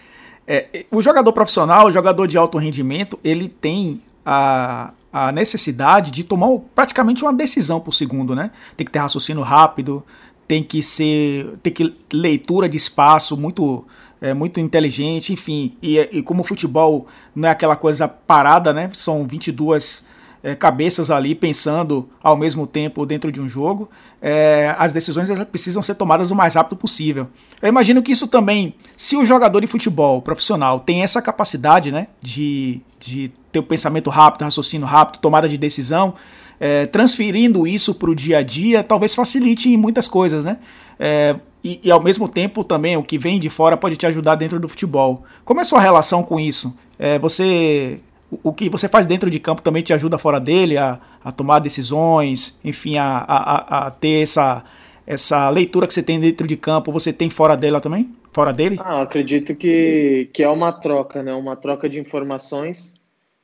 É, 0.46 0.86
o 0.90 1.02
jogador 1.02 1.34
profissional, 1.34 1.88
o 1.88 1.92
jogador 1.92 2.26
de 2.26 2.38
alto 2.38 2.56
rendimento, 2.56 3.18
ele 3.22 3.46
tem 3.46 4.00
a, 4.24 4.94
a 5.12 5.30
necessidade 5.32 6.10
de 6.10 6.24
tomar 6.24 6.48
praticamente 6.74 7.22
uma 7.22 7.34
decisão 7.34 7.78
por 7.78 7.92
segundo, 7.92 8.34
né? 8.34 8.52
Tem 8.74 8.86
que 8.86 8.90
ter 8.90 9.00
raciocínio 9.00 9.42
rápido, 9.42 10.02
tem 10.46 10.62
que 10.62 10.82
ser 10.82 11.58
tem 11.62 11.72
que 11.72 11.94
leitura 12.12 12.68
de 12.68 12.76
espaço 12.76 13.36
muito 13.36 13.84
é, 14.20 14.32
muito 14.32 14.60
inteligente, 14.60 15.32
enfim. 15.32 15.76
E, 15.82 15.98
e 15.98 16.22
como 16.22 16.40
o 16.40 16.44
futebol 16.44 17.06
não 17.34 17.48
é 17.48 17.52
aquela 17.52 17.76
coisa 17.76 18.08
parada, 18.08 18.72
né? 18.72 18.90
São 18.94 19.26
22 19.26 20.04
é, 20.42 20.54
cabeças 20.54 21.10
ali 21.10 21.34
pensando 21.34 22.08
ao 22.22 22.36
mesmo 22.36 22.66
tempo 22.66 23.04
dentro 23.04 23.32
de 23.32 23.40
um 23.40 23.48
jogo, 23.48 23.90
é, 24.22 24.74
as 24.78 24.92
decisões 24.92 25.28
precisam 25.46 25.82
ser 25.82 25.96
tomadas 25.96 26.30
o 26.30 26.36
mais 26.36 26.54
rápido 26.54 26.76
possível. 26.76 27.28
Eu 27.60 27.68
imagino 27.68 28.02
que 28.02 28.12
isso 28.12 28.26
também, 28.26 28.74
se 28.96 29.16
o 29.16 29.26
jogador 29.26 29.60
de 29.60 29.66
futebol 29.66 30.22
profissional 30.22 30.80
tem 30.80 31.02
essa 31.02 31.20
capacidade 31.20 31.90
né, 31.90 32.06
de, 32.22 32.80
de 33.00 33.32
ter 33.50 33.58
o 33.58 33.62
um 33.62 33.66
pensamento 33.66 34.08
rápido, 34.08 34.42
raciocínio 34.42 34.86
rápido, 34.86 35.20
tomada 35.20 35.48
de 35.48 35.58
decisão, 35.58 36.14
é, 36.58 36.86
transferindo 36.86 37.66
isso 37.66 37.94
para 37.94 38.10
o 38.10 38.14
dia 38.14 38.38
a 38.38 38.42
dia, 38.42 38.82
talvez 38.82 39.14
facilite 39.14 39.68
em 39.68 39.76
muitas 39.76 40.08
coisas, 40.08 40.44
né? 40.44 40.58
É, 40.98 41.36
e, 41.62 41.80
e, 41.82 41.90
ao 41.90 42.02
mesmo 42.02 42.28
tempo 42.28 42.62
também 42.62 42.96
o 42.96 43.02
que 43.02 43.18
vem 43.18 43.38
de 43.40 43.50
fora 43.50 43.76
pode 43.76 43.96
te 43.96 44.06
ajudar 44.06 44.36
dentro 44.36 44.58
do 44.58 44.68
futebol. 44.68 45.24
Como 45.44 45.60
é 45.60 45.62
a 45.62 45.66
sua 45.66 45.80
relação 45.80 46.22
com 46.22 46.38
isso? 46.38 46.74
É, 46.98 47.18
você 47.18 48.00
o 48.42 48.52
que 48.52 48.68
você 48.68 48.88
faz 48.88 49.06
dentro 49.06 49.30
de 49.30 49.38
campo 49.38 49.62
também 49.62 49.82
te 49.82 49.92
ajuda 49.92 50.18
fora 50.18 50.40
dele 50.40 50.76
a, 50.76 50.98
a 51.22 51.30
tomar 51.30 51.60
decisões, 51.60 52.58
enfim, 52.64 52.96
a, 52.96 53.18
a, 53.18 53.86
a, 53.86 53.90
ter 53.90 54.22
essa, 54.22 54.64
essa 55.06 55.48
leitura 55.48 55.86
que 55.86 55.94
você 55.94 56.02
tem 56.02 56.18
dentro 56.18 56.46
de 56.46 56.56
campo, 56.56 56.90
você 56.90 57.12
tem 57.12 57.30
fora 57.30 57.56
dela 57.56 57.80
também? 57.80 58.10
Fora 58.32 58.52
dele? 58.52 58.78
Ah, 58.80 59.02
acredito 59.02 59.54
que, 59.54 60.28
que 60.32 60.42
é 60.42 60.48
uma 60.48 60.72
troca, 60.72 61.22
né? 61.22 61.32
Uma 61.32 61.56
troca 61.56 61.88
de 61.88 61.98
informações. 61.98 62.94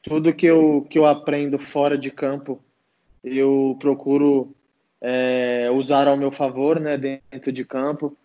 Tudo 0.02 0.34
que 0.34 0.46
eu, 0.46 0.86
que 0.90 0.98
eu 0.98 1.06
aprendo 1.06 1.58
fora 1.58 1.96
de 1.96 2.10
campo, 2.10 2.60
eu 3.22 3.76
procuro 3.78 4.54
é, 5.00 5.68
usar 5.72 6.08
ao 6.08 6.16
meu 6.16 6.30
favor, 6.30 6.78
né? 6.80 6.96
Dentro 6.96 7.52
de 7.52 7.64
campo. 7.64 8.16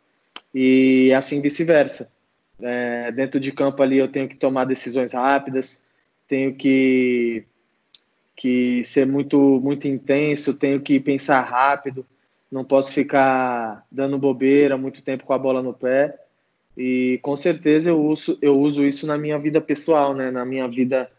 E 0.54 1.12
assim 1.14 1.42
vice-versa. 1.42 2.12
É, 2.60 3.12
dentro 3.12 3.40
de 3.40 3.52
campo 3.52 3.84
ali 3.84 3.98
eu 3.98 4.08
tenho 4.08 4.28
que 4.28 4.36
tomar 4.36 4.66
decisões 4.66 5.14
rápidas, 5.14 5.84
tenho 6.28 6.56
que, 6.56 7.46
que 8.36 8.84
ser 8.84 9.06
muito, 9.06 9.38
muito 9.62 9.88
intenso, 9.88 10.58
tenho 10.58 10.82
que 10.82 11.00
pensar 11.00 11.42
rápido, 11.42 12.04
não 12.52 12.66
posso 12.66 12.92
ficar 12.92 13.86
dando 13.92 14.18
bobeira 14.18 14.76
muito 14.76 15.04
tempo 15.04 15.24
com 15.24 15.34
a 15.34 15.38
bola 15.38 15.62
no 15.62 15.74
pé. 15.74 16.18
E 16.76 17.20
com 17.22 17.36
certeza 17.36 17.90
eu 17.90 18.04
uso, 18.04 18.38
eu 18.42 18.60
uso 18.60 18.86
isso 18.86 19.06
na 19.06 19.18
minha 19.18 19.38
vida 19.38 19.60
pessoal, 19.60 20.14
né? 20.14 20.32
na 20.32 20.46
minha 20.46 20.68
vida 20.68 21.10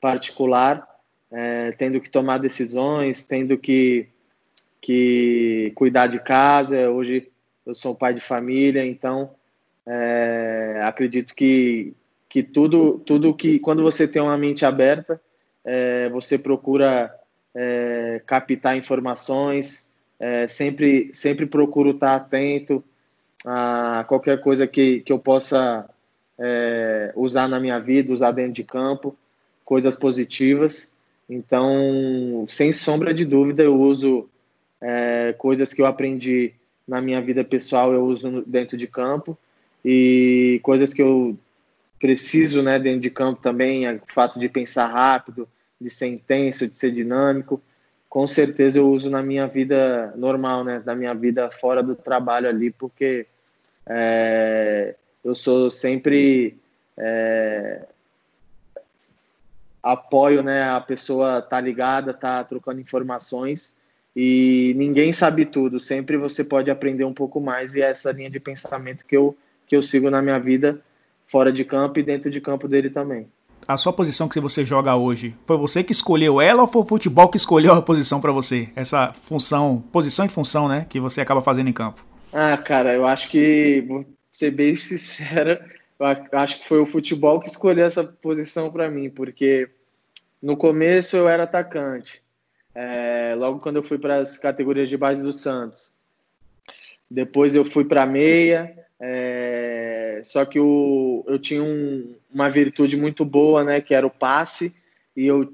particular, 0.00 0.86
é, 1.34 1.72
tendo 1.72 2.00
que 2.00 2.08
tomar 2.08 2.38
decisões, 2.38 3.26
tendo 3.26 3.58
que, 3.58 4.06
que 4.80 5.72
cuidar 5.74 6.06
de 6.06 6.20
casa. 6.20 6.88
Hoje 6.88 7.28
eu 7.66 7.74
sou 7.74 7.94
pai 7.94 8.14
de 8.14 8.20
família, 8.20 8.86
então 8.86 9.34
é, 9.84 10.80
acredito 10.84 11.34
que, 11.34 11.92
que 12.28 12.42
tudo, 12.42 13.00
tudo 13.00 13.34
que 13.34 13.58
quando 13.58 13.82
você 13.82 14.06
tem 14.06 14.22
uma 14.22 14.38
mente 14.38 14.64
aberta, 14.64 15.20
é, 15.64 16.08
você 16.10 16.38
procura 16.38 17.12
é, 17.52 18.22
captar 18.24 18.76
informações, 18.76 19.88
é, 20.20 20.46
sempre, 20.46 21.10
sempre 21.12 21.46
procuro 21.46 21.90
estar 21.90 22.14
atento 22.14 22.82
a 23.44 24.04
qualquer 24.06 24.40
coisa 24.40 24.68
que, 24.68 25.00
que 25.00 25.12
eu 25.12 25.18
possa 25.18 25.90
é, 26.38 27.12
usar 27.16 27.48
na 27.48 27.58
minha 27.58 27.80
vida, 27.80 28.12
usar 28.12 28.30
dentro 28.30 28.52
de 28.52 28.62
campo, 28.62 29.16
coisas 29.64 29.96
positivas. 29.96 30.93
Então, 31.28 32.44
sem 32.48 32.72
sombra 32.72 33.14
de 33.14 33.24
dúvida, 33.24 33.62
eu 33.62 33.80
uso 33.80 34.28
é, 34.80 35.34
coisas 35.38 35.72
que 35.72 35.80
eu 35.80 35.86
aprendi 35.86 36.52
na 36.86 37.00
minha 37.00 37.20
vida 37.20 37.42
pessoal, 37.42 37.92
eu 37.92 38.04
uso 38.04 38.42
dentro 38.46 38.76
de 38.76 38.86
campo, 38.86 39.36
e 39.84 40.60
coisas 40.62 40.92
que 40.92 41.02
eu 41.02 41.36
preciso, 41.98 42.62
né, 42.62 42.78
dentro 42.78 43.00
de 43.00 43.10
campo 43.10 43.40
também, 43.40 43.88
o 43.88 44.00
fato 44.06 44.38
de 44.38 44.48
pensar 44.48 44.86
rápido, 44.86 45.48
de 45.80 45.88
ser 45.88 46.06
intenso, 46.06 46.68
de 46.68 46.76
ser 46.76 46.90
dinâmico, 46.90 47.60
com 48.08 48.26
certeza 48.26 48.78
eu 48.78 48.88
uso 48.88 49.10
na 49.10 49.22
minha 49.22 49.46
vida 49.46 50.12
normal, 50.16 50.62
né, 50.62 50.80
da 50.84 50.94
minha 50.94 51.14
vida 51.14 51.50
fora 51.50 51.82
do 51.82 51.94
trabalho 51.96 52.48
ali, 52.48 52.70
porque 52.70 53.26
é, 53.86 54.94
eu 55.24 55.34
sou 55.34 55.70
sempre 55.70 56.56
é, 56.96 57.86
apoio, 59.84 60.42
né, 60.42 60.70
a 60.70 60.80
pessoa 60.80 61.42
tá 61.42 61.60
ligada, 61.60 62.14
tá 62.14 62.42
trocando 62.42 62.80
informações 62.80 63.76
e 64.16 64.72
ninguém 64.76 65.12
sabe 65.12 65.44
tudo, 65.44 65.78
sempre 65.78 66.16
você 66.16 66.42
pode 66.42 66.70
aprender 66.70 67.04
um 67.04 67.12
pouco 67.12 67.38
mais 67.38 67.74
e 67.74 67.82
é 67.82 67.90
essa 67.90 68.10
linha 68.10 68.30
de 68.30 68.40
pensamento 68.40 69.04
que 69.04 69.16
eu 69.16 69.36
que 69.66 69.76
eu 69.76 69.82
sigo 69.82 70.10
na 70.10 70.20
minha 70.20 70.38
vida 70.38 70.80
fora 71.26 71.52
de 71.52 71.64
campo 71.64 71.98
e 71.98 72.02
dentro 72.02 72.30
de 72.30 72.40
campo 72.40 72.68
dele 72.68 72.90
também. 72.90 73.26
A 73.66 73.78
sua 73.78 73.94
posição 73.94 74.28
que 74.28 74.38
você 74.38 74.62
joga 74.64 74.94
hoje, 74.94 75.34
foi 75.46 75.56
você 75.56 75.82
que 75.82 75.92
escolheu 75.92 76.38
ela 76.38 76.62
ou 76.62 76.68
foi 76.68 76.82
o 76.82 76.86
futebol 76.86 77.28
que 77.28 77.38
escolheu 77.38 77.72
a 77.72 77.80
posição 77.80 78.20
para 78.20 78.30
você? 78.30 78.68
Essa 78.76 79.12
função, 79.12 79.82
posição 79.90 80.26
e 80.26 80.28
função, 80.28 80.68
né, 80.68 80.86
que 80.88 81.00
você 81.00 81.22
acaba 81.22 81.40
fazendo 81.40 81.68
em 81.70 81.72
campo? 81.72 82.04
Ah, 82.30 82.58
cara, 82.58 82.92
eu 82.92 83.06
acho 83.06 83.28
que, 83.30 83.82
vou 83.88 84.04
ser 84.30 84.50
bem 84.50 84.74
sincero, 84.76 85.58
eu 85.98 86.38
acho 86.38 86.60
que 86.60 86.68
foi 86.68 86.78
o 86.78 86.86
futebol 86.86 87.40
que 87.40 87.48
escolheu 87.48 87.86
essa 87.86 88.04
posição 88.04 88.70
para 88.70 88.90
mim, 88.90 89.08
porque 89.08 89.70
no 90.44 90.58
começo 90.58 91.16
eu 91.16 91.26
era 91.26 91.44
atacante, 91.44 92.22
é, 92.74 93.34
logo 93.38 93.60
quando 93.60 93.76
eu 93.76 93.82
fui 93.82 93.96
para 93.96 94.16
as 94.16 94.36
categorias 94.36 94.90
de 94.90 94.96
base 94.96 95.22
do 95.22 95.32
Santos. 95.32 95.90
Depois 97.10 97.54
eu 97.54 97.64
fui 97.64 97.86
para 97.86 98.04
meia, 98.04 98.76
é, 99.00 100.20
só 100.22 100.44
que 100.44 100.60
o, 100.60 101.24
eu 101.26 101.38
tinha 101.38 101.62
um, 101.62 102.14
uma 102.30 102.50
virtude 102.50 102.94
muito 102.94 103.24
boa, 103.24 103.64
né? 103.64 103.80
Que 103.80 103.94
era 103.94 104.06
o 104.06 104.10
passe 104.10 104.76
e 105.16 105.24
eu 105.26 105.50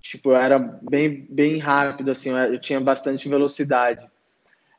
tipo 0.00 0.30
eu 0.30 0.36
era 0.36 0.56
bem 0.56 1.26
bem 1.28 1.58
rápido 1.58 2.12
assim, 2.12 2.30
eu 2.30 2.60
tinha 2.60 2.80
bastante 2.80 3.28
velocidade. 3.28 4.08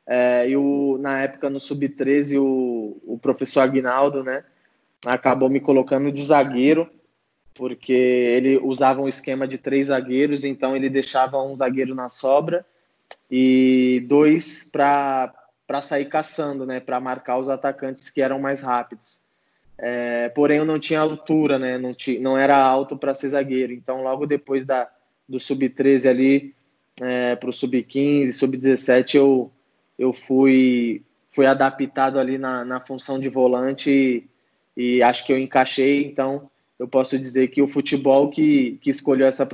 É, 0.07 0.49
e 0.49 0.55
o, 0.55 0.97
na 1.01 1.21
época 1.21 1.49
no 1.49 1.59
sub 1.59 1.87
13 1.89 2.39
o, 2.39 2.97
o 3.05 3.19
professor 3.21 3.59
Aguinaldo, 3.59 4.23
né? 4.23 4.45
Acabou 5.05 5.49
me 5.49 5.59
colocando 5.59 6.13
de 6.13 6.23
zagueiro 6.23 6.89
porque 7.59 7.91
ele 7.91 8.57
usava 8.57 9.01
um 9.01 9.07
esquema 9.09 9.45
de 9.45 9.57
três 9.57 9.87
zagueiros, 9.87 10.45
então 10.45 10.77
ele 10.77 10.89
deixava 10.89 11.43
um 11.43 11.53
zagueiro 11.53 11.93
na 11.93 12.07
sobra 12.07 12.65
e 13.29 14.01
dois 14.07 14.63
para 14.71 15.33
sair 15.81 16.05
caçando, 16.05 16.65
né, 16.65 16.79
para 16.79 17.01
marcar 17.01 17.37
os 17.37 17.49
atacantes 17.49 18.09
que 18.09 18.21
eram 18.21 18.39
mais 18.39 18.61
rápidos. 18.61 19.19
É, 19.77 20.29
porém, 20.29 20.59
eu 20.59 20.65
não 20.65 20.79
tinha 20.79 21.01
altura, 21.01 21.59
né, 21.59 21.77
não, 21.77 21.93
tinha, 21.93 22.17
não 22.21 22.37
era 22.37 22.57
alto 22.57 22.97
para 22.97 23.13
ser 23.13 23.27
zagueiro. 23.27 23.73
Então, 23.73 24.03
logo 24.03 24.25
depois 24.25 24.63
da, 24.63 24.89
do 25.27 25.37
sub-13 25.37 26.09
ali 26.09 26.55
é, 27.01 27.35
para 27.35 27.49
o 27.49 27.53
sub-15, 27.53 28.31
sub-17, 28.31 29.15
eu, 29.15 29.51
eu 29.97 30.13
fui, 30.13 31.01
fui 31.29 31.45
adaptado 31.45 32.17
ali 32.17 32.37
na, 32.37 32.63
na 32.63 32.79
função 32.79 33.19
de 33.19 33.27
volante 33.27 33.91
e, 34.77 34.95
e 34.95 35.03
acho 35.03 35.25
que 35.25 35.33
eu 35.33 35.37
encaixei. 35.37 36.05
Então, 36.05 36.49
eu 36.79 36.87
posso 36.87 37.19
dizer 37.19 37.49
que 37.49 37.61
o 37.61 37.67
futebol 37.67 38.29
que, 38.29 38.79
que 38.81 38.89
escolheu 38.89 39.27
essa 39.27 39.47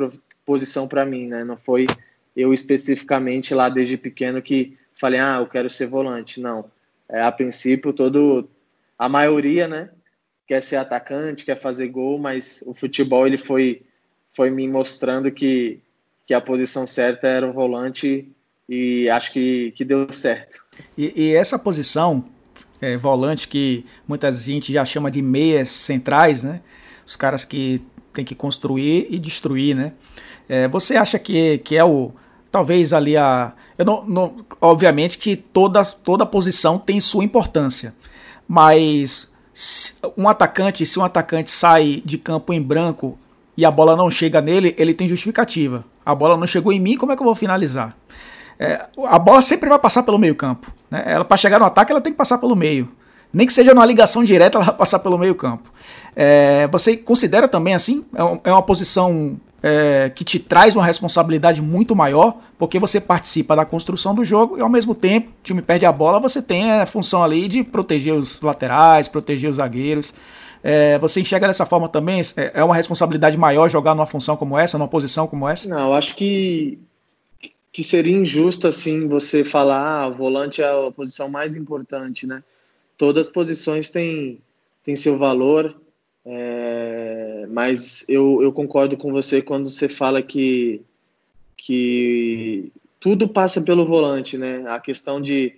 posição 0.45 0.87
para 0.87 1.05
mim, 1.05 1.27
né, 1.27 1.43
não 1.43 1.57
foi 1.57 1.87
eu 2.35 2.53
especificamente 2.53 3.53
lá 3.53 3.69
desde 3.69 3.97
pequeno 3.97 4.41
que 4.41 4.77
falei, 4.99 5.19
ah, 5.19 5.37
eu 5.39 5.47
quero 5.47 5.69
ser 5.69 5.87
volante. 5.87 6.39
Não. 6.39 6.65
É, 7.09 7.21
a 7.21 7.31
princípio, 7.31 7.93
todo. 7.93 8.49
A 8.97 9.07
maioria, 9.07 9.67
né? 9.67 9.89
Quer 10.47 10.61
ser 10.61 10.75
atacante, 10.75 11.45
quer 11.45 11.55
fazer 11.55 11.87
gol, 11.87 12.19
mas 12.19 12.63
o 12.65 12.73
futebol 12.73 13.25
ele 13.25 13.37
foi, 13.37 13.81
foi 14.31 14.51
me 14.51 14.67
mostrando 14.67 15.31
que, 15.31 15.79
que 16.25 16.33
a 16.33 16.41
posição 16.41 16.85
certa 16.85 17.27
era 17.27 17.47
o 17.47 17.53
volante 17.53 18.29
e 18.67 19.09
acho 19.09 19.31
que, 19.31 19.71
que 19.71 19.83
deu 19.83 20.11
certo. 20.13 20.63
E, 20.97 21.13
e 21.15 21.33
essa 21.33 21.57
posição, 21.57 22.25
é, 22.79 22.95
volante, 22.95 23.47
que 23.47 23.85
muita 24.07 24.31
gente 24.31 24.71
já 24.71 24.85
chama 24.85 25.09
de 25.09 25.21
meias 25.21 25.69
centrais, 25.69 26.43
né? 26.43 26.61
Os 27.05 27.15
caras 27.15 27.45
que 27.45 27.81
tem 28.13 28.25
que 28.25 28.35
construir 28.35 29.07
e 29.09 29.19
destruir, 29.19 29.75
né? 29.75 29.93
É, 30.47 30.67
você 30.67 30.95
acha 30.95 31.19
que, 31.19 31.57
que 31.59 31.75
é 31.75 31.83
o 31.83 32.11
talvez 32.51 32.93
ali 32.93 33.17
a. 33.17 33.53
Eu 33.77 33.85
não, 33.85 34.05
não, 34.05 34.35
obviamente 34.61 35.17
que 35.17 35.35
toda, 35.35 35.83
toda 35.83 36.25
posição 36.25 36.77
tem 36.79 36.99
sua 37.01 37.23
importância, 37.23 37.93
mas 38.47 39.29
um 40.17 40.29
atacante, 40.29 40.85
se 40.85 40.97
um 40.97 41.03
atacante 41.03 41.51
sai 41.51 42.01
de 42.05 42.17
campo 42.17 42.53
em 42.53 42.61
branco 42.61 43.17
e 43.57 43.65
a 43.65 43.71
bola 43.71 43.95
não 43.95 44.09
chega 44.09 44.41
nele, 44.41 44.73
ele 44.77 44.93
tem 44.93 45.07
justificativa. 45.07 45.85
A 46.05 46.15
bola 46.15 46.37
não 46.37 46.47
chegou 46.47 46.71
em 46.71 46.79
mim, 46.79 46.97
como 46.97 47.11
é 47.11 47.15
que 47.15 47.21
eu 47.21 47.25
vou 47.25 47.35
finalizar? 47.35 47.95
É, 48.57 48.85
a 49.05 49.19
bola 49.19 49.41
sempre 49.41 49.67
vai 49.69 49.79
passar 49.79 50.03
pelo 50.03 50.17
meio 50.17 50.35
campo. 50.35 50.71
Né? 50.89 51.03
Ela 51.05 51.25
para 51.25 51.37
chegar 51.37 51.59
no 51.59 51.65
ataque, 51.65 51.91
ela 51.91 52.01
tem 52.01 52.13
que 52.13 52.17
passar 52.17 52.37
pelo 52.37 52.55
meio. 52.55 52.89
Nem 53.33 53.45
que 53.45 53.51
seja 53.51 53.73
numa 53.73 53.85
ligação 53.85 54.23
direta, 54.23 54.57
ela 54.57 54.65
vai 54.65 54.75
passar 54.75 54.99
pelo 54.99 55.17
meio 55.17 55.35
campo. 55.35 55.69
É, 56.15 56.67
você 56.67 56.95
considera 56.95 57.47
também 57.47 57.73
assim? 57.73 58.05
É, 58.13 58.49
é 58.49 58.51
uma 58.51 58.61
posição 58.61 59.39
é, 59.61 60.11
que 60.13 60.23
te 60.23 60.37
traz 60.37 60.75
uma 60.75 60.85
responsabilidade 60.85 61.59
muito 61.61 61.95
maior, 61.95 62.37
porque 62.57 62.79
você 62.79 63.01
participa 63.01 63.55
da 63.55 63.65
construção 63.65 64.13
do 64.13 64.23
jogo 64.23 64.57
e 64.57 64.61
ao 64.61 64.69
mesmo 64.69 64.93
tempo, 64.93 65.29
o 65.29 65.43
time 65.43 65.59
perde 65.59 65.85
a 65.87 65.91
bola, 65.91 66.19
você 66.19 66.39
tem 66.39 66.71
a 66.71 66.85
função 66.85 67.23
ali 67.23 67.47
de 67.47 67.63
proteger 67.63 68.13
os 68.13 68.39
laterais, 68.41 69.07
proteger 69.07 69.49
os 69.49 69.57
zagueiros. 69.57 70.13
É, 70.63 70.97
você 70.99 71.19
enxerga 71.19 71.47
dessa 71.47 71.65
forma 71.65 71.89
também? 71.89 72.21
É, 72.37 72.51
é 72.55 72.63
uma 72.63 72.75
responsabilidade 72.75 73.37
maior 73.37 73.67
jogar 73.67 73.95
numa 73.95 74.05
função 74.05 74.37
como 74.37 74.57
essa, 74.57 74.77
numa 74.77 74.87
posição 74.87 75.27
como 75.27 75.49
essa? 75.49 75.67
Não, 75.67 75.87
eu 75.87 75.93
acho 75.93 76.15
que, 76.15 76.79
que 77.71 77.83
seria 77.83 78.15
injusto 78.15 78.67
assim 78.67 79.07
você 79.07 79.43
falar 79.43 80.03
ah, 80.03 80.07
o 80.07 80.13
volante 80.13 80.61
é 80.61 80.65
a 80.65 80.91
posição 80.91 81.27
mais 81.27 81.55
importante, 81.55 82.27
né? 82.27 82.43
Todas 82.97 83.27
as 83.27 83.33
posições 83.33 83.89
têm, 83.89 84.39
têm 84.83 84.95
seu 84.95 85.17
valor, 85.17 85.75
é, 86.25 87.45
mas 87.49 88.03
eu, 88.09 88.41
eu 88.41 88.51
concordo 88.51 88.97
com 88.97 89.11
você 89.11 89.41
quando 89.41 89.69
você 89.69 89.87
fala 89.87 90.21
que, 90.23 90.81
que 91.55 92.71
tudo 92.99 93.27
passa 93.27 93.61
pelo 93.61 93.85
volante, 93.85 94.37
né? 94.37 94.63
A 94.67 94.79
questão 94.79 95.21
de, 95.21 95.53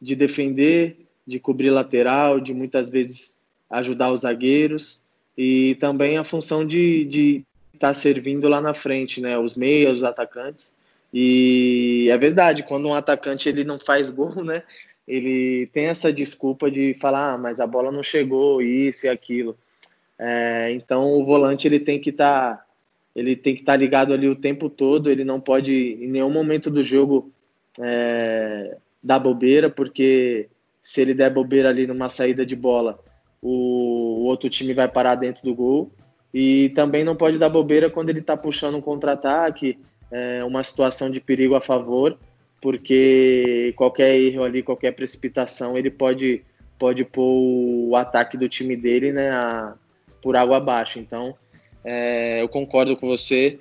de 0.00 0.16
defender, 0.16 0.96
de 1.26 1.38
cobrir 1.38 1.70
lateral, 1.70 2.40
de 2.40 2.54
muitas 2.54 2.88
vezes 2.88 3.38
ajudar 3.68 4.10
os 4.10 4.20
zagueiros 4.22 5.04
e 5.36 5.74
também 5.74 6.16
a 6.16 6.24
função 6.24 6.66
de 6.66 7.44
estar 7.74 7.88
tá 7.88 7.94
servindo 7.94 8.48
lá 8.48 8.62
na 8.62 8.72
frente, 8.72 9.20
né? 9.20 9.38
Os 9.38 9.54
meios, 9.54 9.98
os 9.98 10.04
atacantes. 10.04 10.72
E 11.12 12.08
é 12.10 12.16
verdade, 12.16 12.62
quando 12.62 12.88
um 12.88 12.94
atacante 12.94 13.48
ele 13.48 13.62
não 13.62 13.78
faz 13.78 14.08
gol, 14.10 14.42
né? 14.42 14.62
Ele 15.06 15.66
tem 15.66 15.86
essa 15.86 16.10
desculpa 16.10 16.70
de 16.70 16.94
falar, 16.94 17.34
ah, 17.34 17.38
mas 17.38 17.60
a 17.60 17.66
bola 17.66 17.92
não 17.92 18.02
chegou, 18.02 18.62
isso 18.62 19.06
e 19.06 19.08
aquilo. 19.08 19.56
É, 20.18 20.72
então 20.72 21.12
o 21.12 21.24
volante 21.24 21.68
ele 21.68 21.78
tem 21.78 22.00
que 22.00 22.10
estar 22.10 22.56
tá, 22.56 22.64
ele 23.14 23.36
tem 23.36 23.54
que 23.54 23.60
estar 23.60 23.72
tá 23.72 23.76
ligado 23.76 24.12
ali 24.12 24.28
o 24.28 24.36
tempo 24.36 24.68
todo. 24.68 25.10
Ele 25.10 25.24
não 25.24 25.40
pode 25.40 25.72
em 25.72 26.08
nenhum 26.08 26.30
momento 26.30 26.70
do 26.70 26.82
jogo 26.82 27.30
é, 27.80 28.76
dar 29.02 29.18
bobeira, 29.18 29.70
porque 29.70 30.48
se 30.82 31.00
ele 31.00 31.14
der 31.14 31.30
bobeira 31.30 31.68
ali 31.68 31.86
numa 31.86 32.08
saída 32.08 32.44
de 32.44 32.56
bola, 32.56 32.98
o, 33.42 34.22
o 34.22 34.24
outro 34.24 34.48
time 34.48 34.74
vai 34.74 34.88
parar 34.88 35.14
dentro 35.14 35.42
do 35.42 35.54
gol. 35.54 35.90
E 36.32 36.68
também 36.70 37.04
não 37.04 37.16
pode 37.16 37.38
dar 37.38 37.48
bobeira 37.48 37.88
quando 37.88 38.10
ele 38.10 38.20
está 38.20 38.36
puxando 38.36 38.76
um 38.76 38.80
contra-ataque, 38.80 39.78
é, 40.10 40.44
uma 40.44 40.62
situação 40.62 41.10
de 41.10 41.20
perigo 41.20 41.54
a 41.54 41.60
favor, 41.60 42.18
porque 42.60 43.72
qualquer 43.76 44.14
erro 44.16 44.44
ali, 44.44 44.62
qualquer 44.62 44.92
precipitação, 44.92 45.76
ele 45.76 45.90
pode, 45.90 46.42
pode 46.78 47.04
pôr 47.04 47.88
o 47.88 47.96
ataque 47.96 48.36
do 48.36 48.48
time 48.48 48.76
dele 48.76 49.12
né, 49.12 49.30
a, 49.30 49.74
por 50.22 50.36
água 50.36 50.56
abaixo. 50.56 50.98
Então, 50.98 51.34
é, 51.84 52.42
eu 52.42 52.48
concordo 52.48 52.96
com 52.96 53.06
você, 53.06 53.58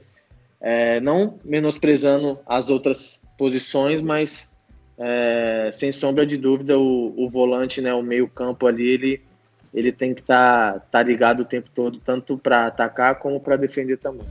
é, 0.60 1.00
não 1.00 1.40
menosprezando 1.44 2.40
as 2.46 2.70
outras 2.70 3.22
posições, 3.38 4.02
mas 4.02 4.52
é, 4.98 5.70
sem 5.72 5.92
sombra 5.92 6.26
de 6.26 6.38
dúvida 6.38 6.78
o, 6.78 7.14
o 7.18 7.30
volante, 7.30 7.82
né, 7.82 7.94
o 7.94 8.02
meio 8.02 8.28
campo 8.28 8.66
ali, 8.66 8.88
ele, 8.88 9.22
ele 9.74 9.92
tem 9.92 10.14
que 10.14 10.22
estar 10.22 10.74
tá, 10.74 10.80
tá 10.80 11.04
ligado 11.04 11.42
o 11.42 11.46
tempo 11.46 11.70
todo, 11.74 12.00
tanto 12.00 12.38
para 12.38 12.66
atacar 12.66 13.20
como 13.20 13.40
para 13.40 13.56
defender 13.58 13.98
também. 13.98 14.26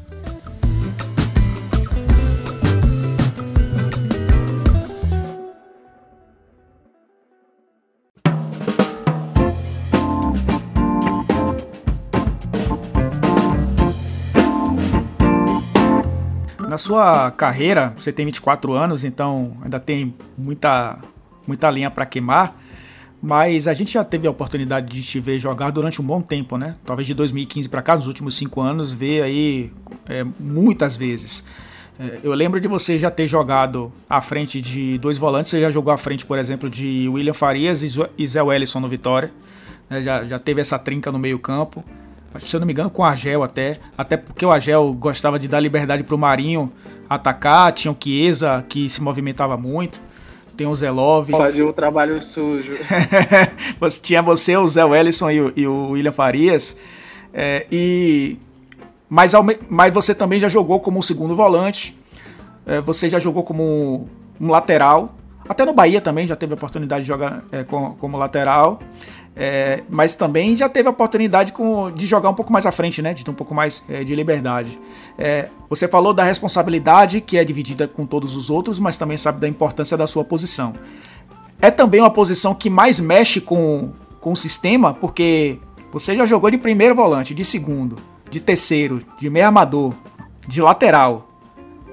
Na 16.76 16.78
sua 16.78 17.30
carreira, 17.30 17.94
você 17.96 18.12
tem 18.12 18.26
24 18.26 18.74
anos, 18.74 19.02
então 19.02 19.56
ainda 19.62 19.80
tem 19.80 20.14
muita, 20.36 20.98
muita 21.46 21.70
linha 21.70 21.90
para 21.90 22.04
queimar. 22.04 22.54
Mas 23.22 23.66
a 23.66 23.72
gente 23.72 23.94
já 23.94 24.04
teve 24.04 24.26
a 24.26 24.30
oportunidade 24.30 24.86
de 24.86 25.02
te 25.02 25.18
ver 25.18 25.38
jogar 25.38 25.70
durante 25.70 26.02
um 26.02 26.04
bom 26.04 26.20
tempo, 26.20 26.58
né? 26.58 26.76
Talvez 26.84 27.06
de 27.06 27.14
2015 27.14 27.66
para 27.70 27.80
cá, 27.80 27.96
nos 27.96 28.06
últimos 28.06 28.36
cinco 28.36 28.60
anos, 28.60 28.92
ver 28.92 29.22
aí 29.22 29.72
é, 30.04 30.22
muitas 30.38 30.96
vezes. 30.96 31.42
É, 31.98 32.18
eu 32.22 32.34
lembro 32.34 32.60
de 32.60 32.68
você 32.68 32.98
já 32.98 33.10
ter 33.10 33.26
jogado 33.26 33.90
à 34.06 34.20
frente 34.20 34.60
de 34.60 34.98
dois 34.98 35.16
volantes. 35.16 35.50
Você 35.50 35.62
já 35.62 35.70
jogou 35.70 35.94
à 35.94 35.96
frente, 35.96 36.26
por 36.26 36.38
exemplo, 36.38 36.68
de 36.68 37.08
William 37.08 37.32
Farias 37.32 37.82
e 38.18 38.26
Zé 38.26 38.42
Wellison 38.42 38.80
no 38.80 38.88
Vitória. 38.90 39.32
É, 39.88 40.02
já, 40.02 40.24
já 40.24 40.38
teve 40.38 40.60
essa 40.60 40.78
trinca 40.78 41.10
no 41.10 41.18
meio-campo 41.18 41.82
se 42.40 42.54
eu 42.54 42.60
não 42.60 42.66
me 42.66 42.72
engano, 42.72 42.90
com 42.90 43.02
o 43.02 43.04
Argel 43.04 43.42
até. 43.42 43.78
Até 43.96 44.16
porque 44.16 44.44
o 44.44 44.50
Argel 44.50 44.92
gostava 44.94 45.38
de 45.38 45.48
dar 45.48 45.60
liberdade 45.60 46.02
pro 46.02 46.18
Marinho 46.18 46.72
atacar. 47.08 47.72
Tinha 47.72 47.92
o 47.92 47.96
Chiesa, 47.98 48.64
que 48.68 48.88
se 48.88 49.02
movimentava 49.02 49.56
muito. 49.56 50.00
Tem 50.56 50.66
o 50.66 50.74
Zelov. 50.74 51.30
Fazia 51.30 51.66
o 51.66 51.72
trabalho 51.72 52.20
sujo. 52.22 52.74
tinha 54.02 54.22
você, 54.22 54.56
o 54.56 54.66
Zé 54.66 54.84
Wellison 54.84 55.30
e 55.30 55.40
o, 55.40 55.52
e 55.54 55.66
o 55.66 55.90
William 55.90 56.12
Farias. 56.12 56.76
É, 57.32 57.66
e 57.70 58.38
mas, 59.08 59.32
mas 59.68 59.92
você 59.92 60.14
também 60.14 60.40
já 60.40 60.48
jogou 60.48 60.80
como 60.80 61.02
segundo 61.02 61.36
volante. 61.36 61.96
É, 62.66 62.80
você 62.80 63.08
já 63.08 63.18
jogou 63.18 63.42
como 63.42 64.08
um 64.40 64.50
lateral. 64.50 65.14
Até 65.48 65.64
no 65.64 65.72
Bahia 65.72 66.00
também 66.00 66.26
já 66.26 66.34
teve 66.34 66.54
a 66.54 66.56
oportunidade 66.56 67.02
de 67.02 67.08
jogar 67.08 67.44
é, 67.52 67.62
como, 67.62 67.94
como 67.96 68.16
lateral. 68.16 68.80
É, 69.38 69.82
mas 69.90 70.14
também 70.14 70.56
já 70.56 70.66
teve 70.66 70.88
a 70.88 70.90
oportunidade 70.90 71.52
com, 71.52 71.90
de 71.90 72.06
jogar 72.06 72.30
um 72.30 72.34
pouco 72.34 72.50
mais 72.50 72.64
à 72.64 72.72
frente, 72.72 73.02
né? 73.02 73.12
De 73.12 73.22
ter 73.22 73.30
um 73.30 73.34
pouco 73.34 73.54
mais 73.54 73.84
é, 73.86 74.02
de 74.02 74.14
liberdade. 74.14 74.80
É, 75.18 75.50
você 75.68 75.86
falou 75.86 76.14
da 76.14 76.24
responsabilidade 76.24 77.20
que 77.20 77.36
é 77.36 77.44
dividida 77.44 77.86
com 77.86 78.06
todos 78.06 78.34
os 78.34 78.48
outros, 78.48 78.80
mas 78.80 78.96
também 78.96 79.18
sabe 79.18 79.38
da 79.38 79.46
importância 79.46 79.94
da 79.94 80.06
sua 80.06 80.24
posição. 80.24 80.72
É 81.60 81.70
também 81.70 82.00
uma 82.00 82.10
posição 82.10 82.54
que 82.54 82.70
mais 82.70 82.98
mexe 82.98 83.38
com, 83.38 83.90
com 84.20 84.32
o 84.32 84.36
sistema, 84.36 84.94
porque 84.94 85.58
você 85.92 86.16
já 86.16 86.24
jogou 86.24 86.50
de 86.50 86.56
primeiro 86.56 86.94
volante, 86.94 87.34
de 87.34 87.44
segundo, 87.44 87.96
de 88.30 88.40
terceiro, 88.40 89.02
de 89.18 89.28
meio 89.28 89.44
armador, 89.44 89.92
de 90.48 90.62
lateral. 90.62 91.28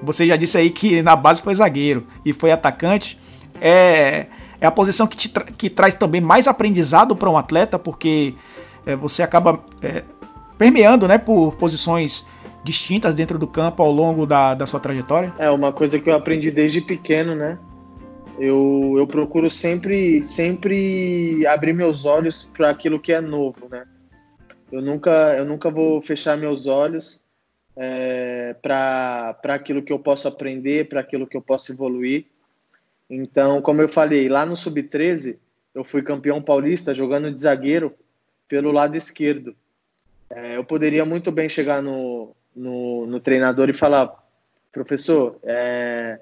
Você 0.02 0.26
já 0.26 0.36
disse 0.36 0.56
aí 0.56 0.70
que 0.70 1.02
na 1.02 1.14
base 1.14 1.42
foi 1.42 1.54
zagueiro 1.54 2.06
e 2.24 2.32
foi 2.32 2.50
atacante. 2.52 3.18
É 3.60 4.26
é 4.64 4.66
a 4.66 4.70
posição 4.70 5.06
que, 5.06 5.28
tra 5.28 5.44
que 5.44 5.68
traz 5.68 5.94
também 5.94 6.22
mais 6.22 6.48
aprendizado 6.48 7.14
para 7.14 7.28
um 7.28 7.36
atleta, 7.36 7.78
porque 7.78 8.34
é, 8.86 8.96
você 8.96 9.22
acaba 9.22 9.62
é, 9.82 10.02
permeando 10.56 11.06
né, 11.06 11.18
por 11.18 11.54
posições 11.56 12.26
distintas 12.64 13.14
dentro 13.14 13.38
do 13.38 13.46
campo 13.46 13.82
ao 13.82 13.92
longo 13.92 14.24
da, 14.24 14.54
da 14.54 14.66
sua 14.66 14.80
trajetória? 14.80 15.34
É 15.38 15.50
uma 15.50 15.70
coisa 15.70 15.98
que 15.98 16.08
eu 16.08 16.14
aprendi 16.14 16.50
desde 16.50 16.80
pequeno, 16.80 17.34
né? 17.34 17.58
Eu, 18.38 18.94
eu 18.96 19.06
procuro 19.06 19.50
sempre, 19.50 20.24
sempre 20.24 21.46
abrir 21.46 21.74
meus 21.74 22.06
olhos 22.06 22.50
para 22.56 22.70
aquilo 22.70 22.98
que 22.98 23.12
é 23.12 23.20
novo, 23.20 23.68
né? 23.70 23.84
Eu 24.72 24.80
nunca, 24.80 25.10
eu 25.36 25.44
nunca 25.44 25.70
vou 25.70 26.00
fechar 26.00 26.38
meus 26.38 26.66
olhos 26.66 27.22
é, 27.76 28.56
para 28.62 29.36
aquilo 29.44 29.82
que 29.82 29.92
eu 29.92 29.98
posso 29.98 30.26
aprender, 30.26 30.88
para 30.88 31.00
aquilo 31.00 31.26
que 31.26 31.36
eu 31.36 31.42
posso 31.42 31.70
evoluir. 31.70 32.24
Então, 33.08 33.60
como 33.60 33.82
eu 33.82 33.88
falei, 33.88 34.28
lá 34.28 34.46
no 34.46 34.56
Sub-13, 34.56 35.36
eu 35.74 35.84
fui 35.84 36.02
campeão 36.02 36.40
paulista 36.40 36.94
jogando 36.94 37.30
de 37.30 37.40
zagueiro 37.40 37.94
pelo 38.48 38.72
lado 38.72 38.96
esquerdo. 38.96 39.54
É, 40.30 40.56
eu 40.56 40.64
poderia 40.64 41.04
muito 41.04 41.30
bem 41.30 41.48
chegar 41.48 41.82
no, 41.82 42.34
no, 42.54 43.06
no 43.06 43.20
treinador 43.20 43.68
e 43.68 43.74
falar: 43.74 44.14
professor, 44.72 45.38
é, 45.42 46.18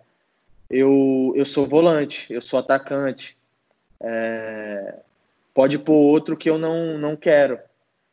eu, 0.68 1.32
eu 1.36 1.44
sou 1.44 1.66
volante, 1.66 2.32
eu 2.32 2.40
sou 2.40 2.58
atacante, 2.58 3.36
é, 4.00 4.96
pode 5.54 5.78
pôr 5.78 5.94
outro 5.94 6.36
que 6.36 6.50
eu 6.50 6.58
não, 6.58 6.98
não 6.98 7.16
quero. 7.16 7.58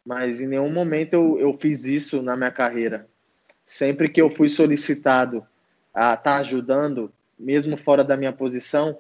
Mas 0.05 0.41
em 0.41 0.47
nenhum 0.47 0.71
momento 0.71 1.13
eu, 1.13 1.39
eu 1.39 1.57
fiz 1.59 1.85
isso 1.85 2.21
na 2.21 2.35
minha 2.35 2.51
carreira. 2.51 3.07
Sempre 3.65 4.09
que 4.09 4.21
eu 4.21 4.29
fui 4.29 4.49
solicitado 4.49 5.45
a 5.93 6.13
estar 6.13 6.17
tá 6.17 6.37
ajudando, 6.37 7.11
mesmo 7.39 7.77
fora 7.77 8.03
da 8.03 8.17
minha 8.17 8.33
posição, 8.33 8.97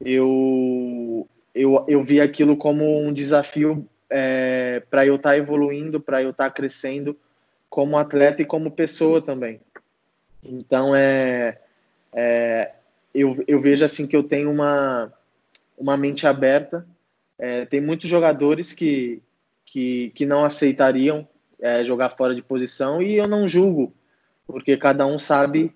eu, 0.00 1.26
eu, 1.54 1.84
eu 1.88 2.04
vi 2.04 2.20
aquilo 2.20 2.56
como 2.56 3.00
um 3.00 3.12
desafio 3.12 3.88
é, 4.10 4.82
para 4.90 5.06
eu 5.06 5.16
estar 5.16 5.30
tá 5.30 5.36
evoluindo, 5.38 6.00
para 6.00 6.22
eu 6.22 6.30
estar 6.30 6.44
tá 6.44 6.50
crescendo 6.50 7.16
como 7.70 7.96
atleta 7.96 8.42
e 8.42 8.44
como 8.44 8.70
pessoa 8.70 9.22
também. 9.22 9.60
Então, 10.42 10.94
é, 10.94 11.58
é 12.12 12.72
eu, 13.14 13.42
eu 13.46 13.60
vejo 13.60 13.84
assim 13.84 14.06
que 14.06 14.16
eu 14.16 14.24
tenho 14.24 14.50
uma, 14.50 15.12
uma 15.78 15.96
mente 15.96 16.26
aberta. 16.26 16.86
É, 17.38 17.64
tem 17.64 17.80
muitos 17.80 18.10
jogadores 18.10 18.72
que, 18.72 19.22
que, 19.64 20.12
que 20.14 20.26
não 20.26 20.44
aceitariam 20.44 21.26
é, 21.60 21.84
jogar 21.84 22.10
fora 22.10 22.34
de 22.34 22.42
posição 22.42 23.00
e 23.00 23.16
eu 23.16 23.26
não 23.26 23.48
julgo, 23.48 23.94
porque 24.46 24.76
cada 24.76 25.06
um 25.06 25.18
sabe 25.18 25.74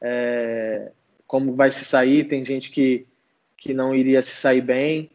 é, 0.00 0.90
como 1.30 1.54
vai 1.54 1.70
se 1.70 1.84
sair. 1.84 2.24
Tem 2.24 2.44
gente 2.44 2.72
que, 2.72 3.06
que 3.56 3.72
não 3.72 3.94
iria 3.94 4.20
se 4.20 4.32
sair 4.32 4.60
bem 4.60 5.08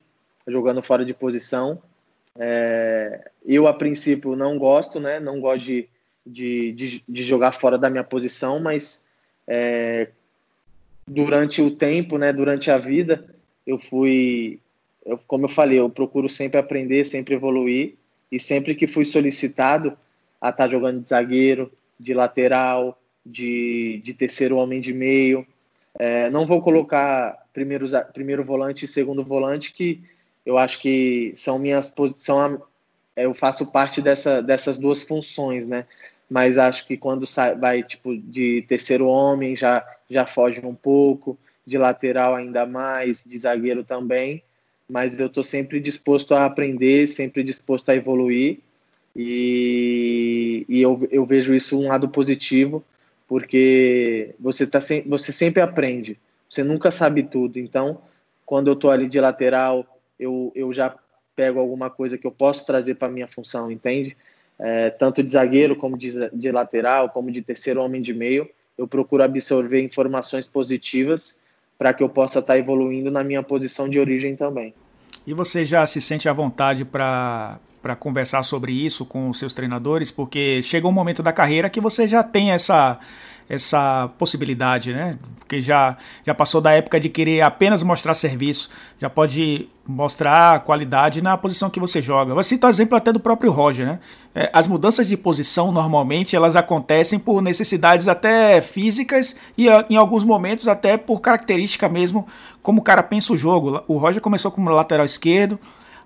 jogando 0.48 0.82
fora 0.82 1.04
de 1.04 1.14
posição. 1.14 1.82
É, 2.40 3.30
eu, 3.46 3.68
a 3.68 3.74
princípio, 3.74 4.34
não 4.34 4.58
gosto, 4.58 4.98
né? 4.98 5.20
Não 5.20 5.42
gosto 5.42 5.66
de, 5.66 5.90
de, 6.26 6.72
de, 6.72 7.04
de 7.06 7.24
jogar 7.24 7.52
fora 7.52 7.78
da 7.78 7.90
minha 7.90 8.04
posição, 8.04 8.62
mas 8.62 9.06
é, 9.46 10.08
durante 11.06 11.62
o 11.62 11.70
tempo, 11.70 12.18
né? 12.18 12.32
Durante 12.32 12.72
a 12.72 12.78
vida, 12.78 13.36
eu 13.68 13.78
fui, 13.78 14.58
eu, 15.06 15.20
como 15.28 15.46
eu 15.46 15.50
falei, 15.50 15.80
eu 15.80 15.90
procuro 15.90 16.30
sempre 16.30 16.58
aprender, 16.58 17.06
sempre 17.06 17.36
evoluir 17.36 17.96
E 18.32 18.40
sempre 18.40 18.74
que 18.74 18.88
fui 18.88 19.04
solicitado 19.04 19.90
a 20.40 20.50
estar 20.50 20.64
tá 20.64 20.70
jogando 20.70 21.02
de 21.02 21.10
zagueiro, 21.10 21.70
de 22.00 22.14
lateral, 22.14 22.98
de, 23.26 24.02
de 24.02 24.14
terceiro 24.14 24.56
homem 24.56 24.80
de 24.80 24.94
meio, 24.94 25.46
é, 25.98 26.30
não 26.30 26.46
vou 26.46 26.62
colocar 26.62 27.46
primeiro, 27.54 27.86
primeiro 28.14 28.44
volante 28.44 28.86
e 28.86 28.88
segundo 28.88 29.24
volante, 29.24 29.72
que 29.72 30.02
eu 30.46 30.58
acho 30.58 30.80
que 30.80 31.34
são 31.36 31.58
minhas 31.58 31.90
posições. 31.90 32.60
Eu 33.16 33.34
faço 33.34 33.72
parte 33.72 34.02
dessa, 34.02 34.42
dessas 34.42 34.78
duas 34.78 35.02
funções, 35.02 35.68
né? 35.68 35.86
Mas 36.30 36.58
acho 36.58 36.86
que 36.86 36.98
quando 36.98 37.26
sai, 37.26 37.56
vai 37.56 37.84
tipo 37.84 38.18
de 38.18 38.64
terceiro 38.68 39.08
homem 39.08 39.56
já 39.56 39.86
já 40.10 40.26
foge 40.26 40.64
um 40.64 40.76
pouco, 40.76 41.38
de 41.66 41.78
lateral 41.78 42.36
ainda 42.36 42.66
mais, 42.66 43.24
de 43.26 43.38
zagueiro 43.38 43.84
também. 43.84 44.44
Mas 44.88 45.20
eu 45.20 45.28
estou 45.28 45.44
sempre 45.44 45.80
disposto 45.80 46.36
a 46.36 46.46
aprender, 46.46 47.08
sempre 47.08 47.44
disposto 47.44 47.90
a 47.90 47.96
evoluir. 47.96 48.60
E, 49.16 50.66
e 50.68 50.82
eu, 50.82 51.08
eu 51.10 51.26
vejo 51.26 51.56
isso 51.56 51.80
um 51.80 51.88
lado 51.88 52.10
positivo, 52.10 52.84
porque 53.28 54.36
você, 54.40 54.68
tá 54.68 54.80
você 55.08 55.32
sempre 55.32 55.62
aprende, 55.62 56.20
você 56.50 56.64
nunca 56.64 56.92
sabe 56.92 57.24
tudo. 57.24 57.60
Então, 57.60 58.02
quando 58.46 58.68
eu 58.68 58.74
estou 58.74 58.92
ali 58.92 59.08
de 59.08 59.20
lateral, 59.20 59.86
eu, 60.20 60.52
eu 60.56 60.72
já 60.72 60.96
pego 61.36 61.60
alguma 61.60 61.90
coisa 61.90 62.18
que 62.18 62.26
eu 62.26 62.32
posso 62.32 62.66
trazer 62.66 62.96
para 62.96 63.10
minha 63.10 63.28
função, 63.28 63.72
entende? 63.72 64.16
É, 64.58 64.90
tanto 64.90 65.22
de 65.22 65.32
zagueiro 65.32 65.76
como 65.76 65.98
de, 65.98 66.14
de 66.32 66.52
lateral, 66.52 67.10
como 67.10 67.30
de 67.32 67.42
terceiro 67.42 67.82
homem 67.82 68.02
de 68.02 68.14
meio, 68.14 68.50
eu 68.78 68.88
procuro 68.88 69.24
absorver 69.24 69.82
informações 69.82 70.48
positivas 70.48 71.40
para 71.78 71.94
que 71.94 72.02
eu 72.02 72.10
possa 72.10 72.40
estar 72.40 72.54
tá 72.54 72.60
evoluindo 72.60 73.12
na 73.12 73.24
minha 73.24 73.44
posição 73.44 73.90
de 73.90 74.00
origem 74.00 74.36
também. 74.36 74.74
E 75.28 75.34
você 75.34 75.66
já 75.66 75.86
se 75.86 76.00
sente 76.00 76.30
à 76.30 76.34
vontade 76.34 76.86
para 76.86 77.60
para 77.86 77.96
conversar 77.96 78.42
sobre 78.42 78.74
isso 78.74 79.06
com 79.06 79.30
os 79.30 79.38
seus 79.38 79.54
treinadores, 79.54 80.10
porque 80.10 80.60
chega 80.64 80.88
um 80.88 80.92
momento 80.92 81.22
da 81.22 81.32
carreira 81.32 81.70
que 81.70 81.80
você 81.80 82.08
já 82.08 82.24
tem 82.24 82.50
essa 82.50 82.98
essa 83.48 84.10
possibilidade, 84.18 84.92
né? 84.92 85.20
Porque 85.38 85.62
já, 85.62 85.96
já 86.26 86.34
passou 86.34 86.60
da 86.60 86.72
época 86.72 87.00
de 87.00 87.10
querer 87.10 87.42
apenas 87.42 87.84
mostrar 87.84 88.16
serviço, 88.16 88.72
já 88.98 89.08
pode 89.08 89.70
mostrar 89.86 90.62
qualidade 90.62 91.22
na 91.22 91.38
posição 91.38 91.70
que 91.70 91.80
você 91.80 92.02
joga. 92.02 92.34
Eu 92.34 92.44
cito 92.44 92.66
o 92.66 92.70
exemplo 92.72 92.98
até 92.98 93.14
do 93.14 93.20
próprio 93.20 93.52
Roger, 93.52 93.86
né? 93.86 94.00
É, 94.34 94.50
as 94.52 94.68
mudanças 94.68 95.08
de 95.08 95.16
posição 95.16 95.72
normalmente 95.72 96.36
elas 96.36 96.56
acontecem 96.56 97.20
por 97.20 97.40
necessidades 97.40 98.08
até 98.08 98.62
físicas 98.62 99.36
e 99.56 99.68
em 99.92 99.96
alguns 99.96 100.24
momentos 100.24 100.68
até 100.68 100.98
por 100.98 101.22
característica 101.22 101.88
mesmo, 101.88 102.26
como 102.64 102.82
o 102.82 102.84
cara 102.84 103.04
pensa 103.04 103.32
o 103.32 103.38
jogo. 103.38 103.84
O 103.88 103.98
Roger 103.98 104.24
começou 104.24 104.50
como 104.50 104.72
lateral 104.72 105.06
esquerdo, 105.06 105.60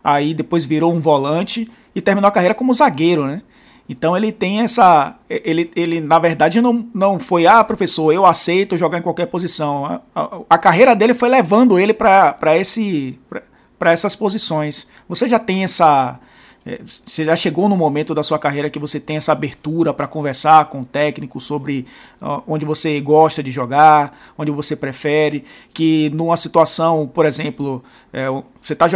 aí 0.04 0.34
depois 0.34 0.66
virou 0.66 0.94
um 0.94 1.00
volante 1.00 1.70
e 1.96 2.02
terminou 2.02 2.28
a 2.28 2.32
carreira 2.32 2.56
como 2.56 2.74
zagueiro, 2.74 3.26
né? 3.26 3.42
Então 3.90 4.16
ele 4.16 4.32
tem 4.32 4.62
essa. 4.62 5.18
Ele, 5.28 5.72
ele 5.76 6.00
na 6.00 6.20
verdade, 6.20 6.62
não, 6.62 6.88
não 6.94 7.20
foi, 7.20 7.48
ah, 7.48 7.64
professor, 7.64 8.14
eu 8.14 8.24
aceito 8.24 8.78
jogar 8.78 9.00
em 9.00 9.02
qualquer 9.02 9.26
posição. 9.26 9.84
A, 9.84 10.02
a, 10.14 10.40
a 10.52 10.58
carreira 10.60 10.96
dele 10.96 11.16
foi 11.16 11.28
levando 11.28 11.80
ele 11.80 11.92
para 11.92 12.38
essas 13.86 14.16
posições. 14.16 14.88
Você 15.08 15.28
já 15.28 15.40
tem 15.40 15.64
essa. 15.64 16.20
É, 16.66 16.80
você 16.86 17.24
já 17.24 17.36
chegou 17.36 17.70
no 17.70 17.78
momento 17.78 18.14
da 18.14 18.22
sua 18.22 18.38
carreira 18.38 18.70
que 18.70 18.78
você 18.78 19.00
tem 19.00 19.18
essa 19.18 19.32
abertura 19.32 19.94
para 19.94 20.08
conversar 20.08 20.66
com 20.66 20.82
o 20.82 20.86
técnico 20.86 21.40
sobre 21.40 21.86
onde 22.46 22.66
você 22.66 23.00
gosta 23.00 23.42
de 23.42 23.50
jogar, 23.50 24.18
onde 24.38 24.52
você 24.52 24.76
prefere, 24.76 25.46
que 25.74 26.12
numa 26.14 26.36
situação, 26.36 27.08
por 27.08 27.26
exemplo, 27.26 27.84
é, 28.12 28.28
você, 28.62 28.76
tá, 28.76 28.88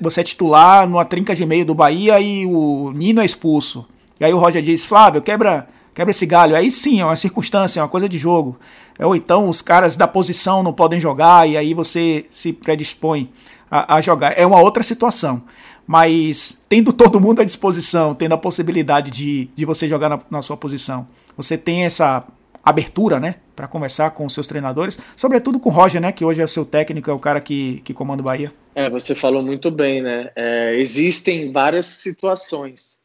você 0.00 0.20
é 0.20 0.24
titular 0.24 0.86
numa 0.88 1.04
trinca 1.04 1.34
de 1.34 1.46
meio 1.46 1.64
do 1.64 1.74
Bahia 1.74 2.20
e 2.20 2.44
o 2.44 2.92
Nino 2.94 3.22
é 3.22 3.24
expulso. 3.24 3.86
E 4.20 4.24
aí 4.24 4.32
o 4.32 4.38
Roger 4.38 4.62
diz, 4.62 4.84
Flávio, 4.84 5.22
quebra, 5.22 5.68
quebra 5.94 6.10
esse 6.10 6.26
galho. 6.26 6.54
Aí 6.54 6.70
sim, 6.70 7.00
é 7.00 7.04
uma 7.04 7.16
circunstância, 7.16 7.80
é 7.80 7.82
uma 7.82 7.88
coisa 7.88 8.08
de 8.08 8.18
jogo. 8.18 8.58
Ou 8.98 9.14
então 9.16 9.48
os 9.48 9.60
caras 9.60 9.96
da 9.96 10.08
posição 10.08 10.62
não 10.62 10.72
podem 10.72 11.00
jogar 11.00 11.48
e 11.48 11.56
aí 11.56 11.74
você 11.74 12.26
se 12.30 12.52
predispõe 12.52 13.30
a, 13.70 13.96
a 13.96 14.00
jogar. 14.00 14.38
É 14.38 14.46
uma 14.46 14.60
outra 14.60 14.82
situação. 14.82 15.42
Mas 15.86 16.58
tendo 16.68 16.92
todo 16.92 17.20
mundo 17.20 17.40
à 17.40 17.44
disposição, 17.44 18.14
tendo 18.14 18.34
a 18.34 18.38
possibilidade 18.38 19.10
de, 19.10 19.48
de 19.54 19.64
você 19.64 19.88
jogar 19.88 20.08
na, 20.08 20.20
na 20.30 20.42
sua 20.42 20.56
posição, 20.56 21.06
você 21.36 21.56
tem 21.56 21.84
essa 21.84 22.26
abertura, 22.64 23.20
né, 23.20 23.36
para 23.54 23.68
conversar 23.68 24.10
com 24.10 24.26
os 24.26 24.34
seus 24.34 24.48
treinadores, 24.48 24.98
sobretudo 25.16 25.60
com 25.60 25.68
o 25.68 25.72
Roger, 25.72 26.00
né, 26.00 26.10
que 26.10 26.24
hoje 26.24 26.40
é 26.42 26.44
o 26.44 26.48
seu 26.48 26.64
técnico, 26.64 27.08
é 27.08 27.14
o 27.14 27.18
cara 27.18 27.40
que, 27.40 27.80
que 27.84 27.94
comanda 27.94 28.20
o 28.20 28.24
Bahia. 28.24 28.52
É, 28.74 28.90
você 28.90 29.14
falou 29.14 29.42
muito 29.42 29.70
bem, 29.70 30.02
né? 30.02 30.30
É, 30.34 30.74
existem 30.74 31.52
várias 31.52 31.86
situações 31.86 32.96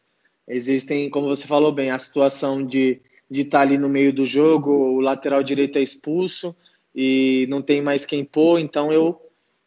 Existem, 0.47 1.09
como 1.09 1.29
você 1.29 1.47
falou 1.47 1.71
bem, 1.71 1.91
a 1.91 1.99
situação 1.99 2.65
de 2.65 2.99
de 3.31 3.41
estar 3.43 3.59
tá 3.59 3.61
ali 3.61 3.77
no 3.77 3.87
meio 3.87 4.11
do 4.11 4.25
jogo, 4.25 4.69
o 4.69 4.99
lateral 4.99 5.41
direito 5.41 5.77
é 5.77 5.81
expulso 5.81 6.53
e 6.93 7.47
não 7.49 7.61
tem 7.61 7.81
mais 7.81 8.03
quem 8.03 8.25
pôr, 8.25 8.59
então 8.59 8.91
eu 8.91 9.21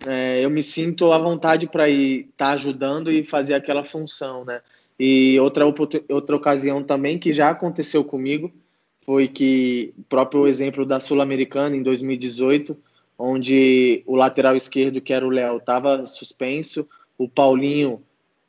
é, 0.06 0.44
eu 0.44 0.50
me 0.50 0.62
sinto 0.62 1.12
à 1.12 1.18
vontade 1.18 1.66
para 1.66 1.88
ir 1.88 2.28
estar 2.30 2.48
tá 2.48 2.52
ajudando 2.52 3.10
e 3.10 3.24
fazer 3.24 3.54
aquela 3.54 3.84
função, 3.84 4.44
né? 4.44 4.60
E 4.98 5.38
outra 5.40 5.64
outra 5.66 6.36
ocasião 6.36 6.82
também 6.82 7.18
que 7.18 7.32
já 7.32 7.50
aconteceu 7.50 8.04
comigo 8.04 8.52
foi 9.00 9.26
que 9.28 9.92
próprio 10.08 10.46
exemplo 10.46 10.86
da 10.86 11.00
Sul-Americana 11.00 11.76
em 11.76 11.82
2018, 11.82 12.76
onde 13.18 14.02
o 14.06 14.14
lateral 14.16 14.56
esquerdo 14.56 15.00
que 15.00 15.12
era 15.12 15.26
o 15.26 15.30
Léo 15.30 15.58
estava 15.58 16.06
suspenso, 16.06 16.88
o 17.18 17.28
Paulinho 17.28 18.02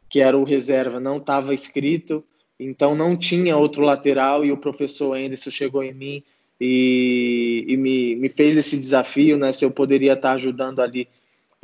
que 0.09 0.21
era 0.21 0.37
o 0.37 0.43
reserva, 0.43 0.99
não 0.99 1.17
estava 1.17 1.53
escrito, 1.53 2.23
então 2.59 2.95
não 2.95 3.17
tinha 3.17 3.57
outro 3.57 3.83
lateral 3.83 4.45
e 4.45 4.51
o 4.51 4.57
professor 4.57 5.17
Anderson 5.17 5.49
chegou 5.49 5.83
em 5.83 5.93
mim 5.93 6.23
e, 6.61 7.65
e 7.67 7.75
me, 7.75 8.15
me, 8.15 8.29
fez 8.29 8.55
esse 8.55 8.77
desafio, 8.77 9.37
né? 9.37 9.51
Se 9.51 9.65
eu 9.65 9.71
poderia 9.71 10.13
estar 10.13 10.31
ajudando 10.33 10.79
ali 10.79 11.07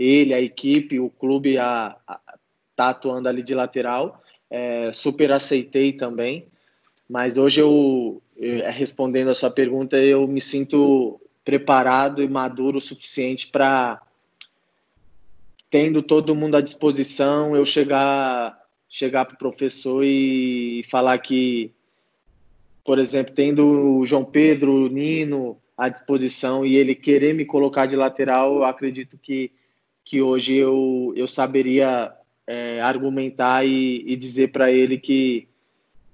ele, 0.01 0.33
a 0.33 0.41
equipe, 0.41 0.99
o 0.99 1.09
clube 1.09 1.57
a 1.57 1.95
estar 2.07 2.19
tá 2.75 2.89
atuando 2.89 3.29
ali 3.29 3.43
de 3.43 3.53
lateral. 3.53 4.21
É, 4.49 4.91
super 4.93 5.31
aceitei 5.31 5.93
também, 5.93 6.47
mas 7.09 7.37
hoje 7.37 7.61
eu, 7.61 8.21
eu, 8.35 8.69
respondendo 8.71 9.29
a 9.29 9.35
sua 9.35 9.49
pergunta, 9.49 9.97
eu 9.97 10.27
me 10.27 10.41
sinto 10.41 11.21
preparado 11.43 12.21
e 12.21 12.27
maduro 12.27 12.77
o 12.77 12.81
suficiente 12.81 13.47
para 13.47 14.01
tendo 15.69 16.01
todo 16.01 16.35
mundo 16.35 16.57
à 16.57 16.61
disposição, 16.61 17.55
eu 17.55 17.65
chegar 17.65 18.61
chegar 18.91 19.23
para 19.23 19.35
o 19.35 19.37
professor 19.37 20.03
e 20.03 20.83
falar 20.91 21.17
que, 21.19 21.71
por 22.83 22.99
exemplo, 22.99 23.33
tendo 23.33 23.99
o 23.99 24.05
João 24.05 24.25
Pedro, 24.25 24.85
o 24.85 24.89
Nino 24.89 25.57
à 25.77 25.87
disposição 25.87 26.65
e 26.65 26.75
ele 26.75 26.93
querer 26.93 27.33
me 27.33 27.45
colocar 27.45 27.85
de 27.85 27.95
lateral, 27.95 28.55
eu 28.55 28.63
acredito 28.65 29.17
que, 29.17 29.49
que 30.11 30.21
hoje 30.21 30.57
eu, 30.57 31.13
eu 31.15 31.25
saberia 31.25 32.11
é, 32.45 32.81
argumentar 32.81 33.65
e, 33.65 34.03
e 34.05 34.13
dizer 34.17 34.51
para 34.51 34.69
ele 34.69 34.97
que, 34.97 35.47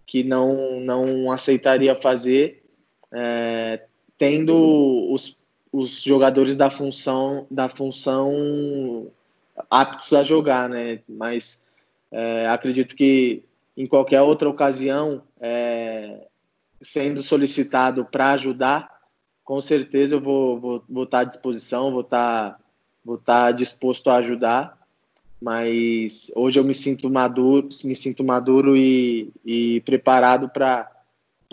que 0.05 0.23
não, 0.23 0.79
não 0.79 1.31
aceitaria 1.31 1.95
fazer, 1.95 2.63
é, 3.11 3.81
tendo 4.15 5.11
os, 5.11 5.35
os 5.73 6.03
jogadores 6.03 6.55
da 6.55 6.69
função, 6.69 7.47
da 7.49 7.67
função 7.67 9.07
aptos 9.67 10.13
a 10.13 10.23
jogar, 10.23 10.69
né? 10.69 10.99
Mas 11.09 11.63
é, 12.11 12.45
acredito 12.45 12.95
que 12.95 13.43
em 13.75 13.87
qualquer 13.87 14.21
outra 14.21 14.47
ocasião, 14.47 15.23
é, 15.41 16.27
sendo 16.83 17.23
solicitado 17.23 18.05
para 18.05 18.33
ajudar, 18.33 18.95
com 19.43 19.59
certeza 19.59 20.13
eu 20.13 20.21
vou, 20.21 20.59
vou, 20.59 20.83
vou 20.87 21.03
estar 21.05 21.21
à 21.21 21.23
disposição, 21.23 21.91
vou 21.91 22.01
estar, 22.01 22.59
vou 23.07 23.15
estar 23.15 23.53
disposto 23.53 24.09
a 24.09 24.17
ajudar. 24.17 24.77
Mas 25.41 26.29
hoje 26.35 26.59
eu 26.59 26.63
me 26.63 26.73
sinto 26.73 27.09
maduro, 27.09 27.69
me 27.85 27.95
sinto 27.95 28.21
maduro 28.23 28.75
e, 28.75 29.31
e 29.45 29.79
preparado 29.81 30.49
para 30.49 30.89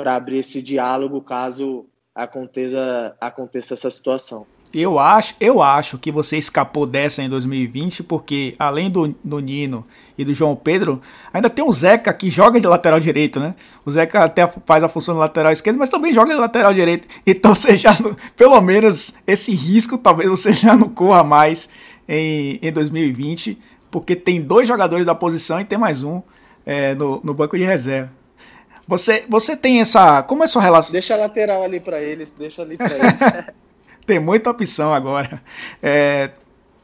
abrir 0.05 0.39
esse 0.39 0.61
diálogo 0.61 1.21
caso 1.21 1.87
aconteça, 2.13 3.17
aconteça 3.21 3.75
essa 3.75 3.91
situação. 3.91 4.47
Eu 4.75 4.99
acho, 4.99 5.35
eu 5.41 5.63
acho 5.63 5.99
que 5.99 6.11
você 6.11 6.37
escapou 6.37 6.87
dessa 6.87 7.23
em 7.23 7.29
2020, 7.29 8.03
porque 8.03 8.55
além 8.59 8.91
do, 8.91 9.15
do 9.23 9.39
Nino 9.39 9.85
e 10.19 10.25
do 10.25 10.35
João 10.35 10.57
Pedro, 10.57 11.01
ainda 11.33 11.49
tem 11.49 11.65
o 11.65 11.71
Zeca 11.71 12.13
que 12.13 12.29
joga 12.29 12.61
de 12.61 12.67
lateral 12.67 12.99
direito, 12.99 13.39
né? 13.39 13.55
O 13.85 13.91
Zeca 13.91 14.25
até 14.25 14.47
faz 14.67 14.83
a 14.83 14.89
função 14.89 15.15
de 15.15 15.21
lateral 15.21 15.53
esquerdo, 15.53 15.79
mas 15.79 15.89
também 15.89 16.13
joga 16.13 16.35
de 16.35 16.41
lateral 16.41 16.75
direito. 16.75 17.07
Então 17.27 17.55
você 17.57 17.77
já, 17.77 17.97
pelo 18.37 18.61
menos, 18.61 19.15
esse 19.27 19.53
risco 19.55 19.97
talvez 19.97 20.29
você 20.29 20.53
já 20.53 20.77
não 20.77 20.89
corra 20.89 21.23
mais 21.23 21.69
em, 22.09 22.59
em 22.61 22.73
2020, 22.73 23.59
porque 23.91 24.17
tem 24.17 24.41
dois 24.41 24.67
jogadores 24.67 25.07
da 25.07 25.15
posição 25.15 25.61
e 25.61 25.65
tem 25.65 25.79
mais 25.79 26.03
um 26.03 26.21
é, 26.67 26.95
no, 26.95 27.21
no 27.23 27.33
banco 27.33 27.57
de 27.57 27.65
reserva. 27.65 28.11
Você, 28.87 29.25
você 29.29 29.57
tem 29.57 29.81
essa. 29.81 30.23
Como 30.23 30.43
é 30.43 30.45
a 30.45 30.49
sua 30.49 30.63
relação? 30.63 30.93
Deixa 30.93 31.15
a 31.15 31.17
lateral 31.17 31.63
ali 31.63 31.81
para 31.81 32.03
eles, 32.03 32.33
deixa 32.33 32.63
ali 32.63 32.77
para 32.77 32.93
eles. 32.99 33.55
Tem 34.07 34.19
muita 34.19 34.51
opção 34.51 34.93
agora. 34.93 35.43
É, 35.83 36.31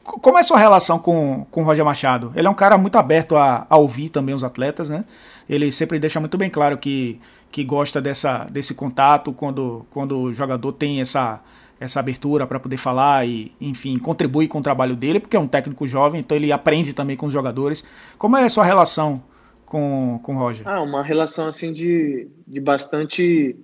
como 0.03 0.37
é 0.37 0.41
a 0.41 0.43
sua 0.43 0.57
relação 0.57 0.97
com, 0.97 1.45
com 1.51 1.61
o 1.61 1.63
Roger 1.63 1.85
Machado? 1.85 2.31
Ele 2.35 2.47
é 2.47 2.49
um 2.49 2.55
cara 2.55 2.77
muito 2.77 2.97
aberto 2.97 3.35
a, 3.35 3.65
a 3.69 3.77
ouvir 3.77 4.09
também 4.09 4.33
os 4.33 4.43
atletas, 4.43 4.89
né? 4.89 5.05
Ele 5.47 5.71
sempre 5.71 5.99
deixa 5.99 6.19
muito 6.19 6.37
bem 6.37 6.49
claro 6.49 6.77
que, 6.77 7.19
que 7.51 7.63
gosta 7.63 8.01
dessa, 8.01 8.45
desse 8.45 8.73
contato 8.73 9.31
quando, 9.31 9.85
quando 9.91 10.17
o 10.17 10.33
jogador 10.33 10.73
tem 10.73 11.01
essa, 11.01 11.41
essa 11.79 11.99
abertura 11.99 12.47
para 12.47 12.59
poder 12.59 12.77
falar 12.77 13.27
e, 13.27 13.51
enfim, 13.61 13.97
contribui 13.99 14.47
com 14.47 14.59
o 14.59 14.63
trabalho 14.63 14.95
dele, 14.95 15.19
porque 15.19 15.35
é 15.35 15.39
um 15.39 15.47
técnico 15.47 15.87
jovem, 15.87 16.21
então 16.21 16.35
ele 16.35 16.51
aprende 16.51 16.93
também 16.93 17.15
com 17.15 17.27
os 17.27 17.33
jogadores. 17.33 17.83
Como 18.17 18.35
é 18.37 18.43
a 18.43 18.49
sua 18.49 18.63
relação 18.63 19.23
com, 19.65 20.19
com 20.23 20.35
o 20.35 20.39
Roger? 20.39 20.67
Ah, 20.67 20.81
uma 20.81 21.03
relação 21.03 21.47
assim 21.47 21.71
de, 21.73 22.27
de 22.47 22.59
bastante 22.59 23.55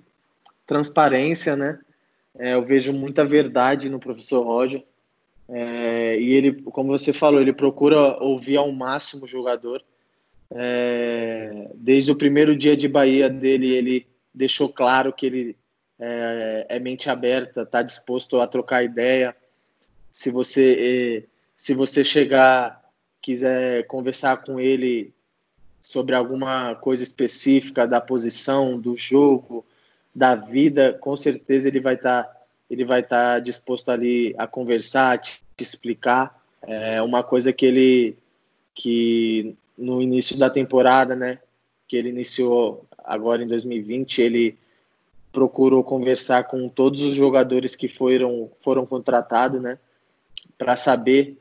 transparência, 0.66 1.56
né? 1.56 1.78
É, 2.38 2.54
eu 2.54 2.64
vejo 2.64 2.92
muita 2.92 3.24
verdade 3.24 3.90
no 3.90 3.98
professor 3.98 4.42
Roger. 4.44 4.84
É, 5.48 6.18
e 6.20 6.32
ele, 6.32 6.62
como 6.62 6.96
você 6.96 7.12
falou, 7.12 7.40
ele 7.40 7.52
procura 7.52 8.22
ouvir 8.22 8.56
ao 8.56 8.70
máximo 8.70 9.24
o 9.24 9.28
jogador. 9.28 9.82
É, 10.50 11.70
desde 11.74 12.10
o 12.12 12.16
primeiro 12.16 12.56
dia 12.56 12.76
de 12.76 12.86
Bahia 12.86 13.28
dele, 13.28 13.74
ele 13.74 14.06
deixou 14.32 14.68
claro 14.68 15.12
que 15.12 15.26
ele 15.26 15.56
é, 15.98 16.66
é 16.68 16.80
mente 16.80 17.10
aberta, 17.10 17.62
está 17.62 17.82
disposto 17.82 18.40
a 18.40 18.46
trocar 18.46 18.84
ideia. 18.84 19.34
Se 20.12 20.30
você, 20.30 21.24
é, 21.26 21.28
se 21.56 21.74
você 21.74 22.04
chegar, 22.04 22.82
quiser 23.20 23.86
conversar 23.86 24.38
com 24.38 24.60
ele 24.60 25.12
sobre 25.82 26.14
alguma 26.14 26.74
coisa 26.76 27.02
específica 27.02 27.86
da 27.86 28.00
posição, 28.00 28.78
do 28.78 28.96
jogo, 28.96 29.64
da 30.14 30.34
vida, 30.34 30.92
com 30.94 31.16
certeza 31.16 31.68
ele 31.68 31.80
vai 31.80 31.94
estar 31.94 32.24
tá, 32.24 32.36
ele 32.70 32.84
vai 32.84 33.00
estar 33.00 33.34
tá 33.34 33.38
disposto 33.38 33.90
ali 33.90 34.34
a 34.38 34.46
conversar, 34.46 35.18
te, 35.18 35.40
te 35.56 35.62
explicar. 35.62 36.42
É 36.62 37.00
uma 37.00 37.22
coisa 37.22 37.52
que 37.52 37.64
ele 37.66 38.16
que 38.74 39.56
no 39.76 40.00
início 40.02 40.36
da 40.36 40.50
temporada, 40.50 41.14
né, 41.14 41.38
que 41.86 41.96
ele 41.96 42.08
iniciou 42.08 42.84
agora 43.04 43.42
em 43.42 43.46
2020, 43.46 44.22
ele 44.22 44.58
procurou 45.32 45.84
conversar 45.84 46.44
com 46.44 46.68
todos 46.68 47.02
os 47.02 47.14
jogadores 47.14 47.76
que 47.76 47.88
foram 47.88 48.50
foram 48.60 48.84
contratados, 48.84 49.60
né, 49.60 49.78
para 50.56 50.74
saber 50.76 51.36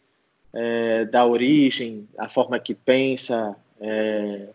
é, 0.54 1.06
da 1.06 1.26
origem, 1.26 2.08
a 2.18 2.30
forma 2.30 2.60
que 2.60 2.74
pensa, 2.74 3.56
é, 3.80 4.48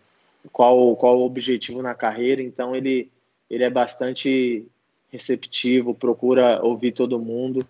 qual 0.51 0.95
qual 0.95 1.17
o 1.17 1.25
objetivo 1.25 1.81
na 1.81 1.93
carreira. 1.93 2.41
Então 2.41 2.75
ele 2.75 3.09
ele 3.53 3.63
é 3.63 3.69
bastante 3.69 4.65
receptivo, 5.11 5.93
procura 5.93 6.59
ouvir 6.63 6.91
todo 6.91 7.19
mundo. 7.19 7.65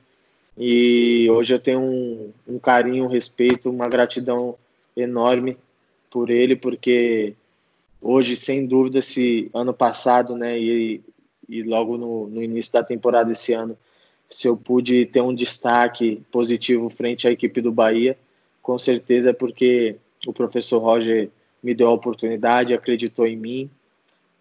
E 0.58 1.28
hoje 1.30 1.54
eu 1.54 1.60
tenho 1.60 1.82
um, 1.82 2.32
um 2.48 2.58
carinho, 2.58 3.04
um 3.04 3.10
respeito, 3.10 3.70
uma 3.70 3.90
gratidão 3.90 4.56
enorme 4.96 5.58
por 6.10 6.30
ele, 6.30 6.56
porque 6.56 7.34
hoje, 8.02 8.38
sem 8.38 8.66
dúvida, 8.66 9.02
se 9.02 9.50
ano 9.54 9.74
passado, 9.74 10.38
né, 10.38 10.58
e, 10.58 11.02
e 11.50 11.64
logo 11.64 11.98
no, 11.98 12.28
no 12.28 12.42
início 12.42 12.72
da 12.72 12.84
temporada 12.84 13.32
esse 13.34 13.52
ano, 13.52 13.78
se 14.30 14.48
eu 14.48 14.56
pude 14.56 15.06
ter 15.08 15.22
um 15.22 15.36
destaque 15.36 16.22
positivo 16.32 16.90
frente 16.90 17.28
à 17.28 17.32
equipe 17.32 17.60
do 17.60 17.74
Bahia, 17.74 18.18
com 18.62 18.80
certeza 18.80 19.32
é 19.32 19.34
porque 19.34 19.98
o 20.26 20.32
professor 20.32 20.80
Roger 20.80 21.30
me 21.62 21.74
deu 21.74 21.90
a 21.90 21.94
oportunidade, 21.94 22.74
acreditou 22.74 23.28
em 23.28 23.36
mim 23.36 23.70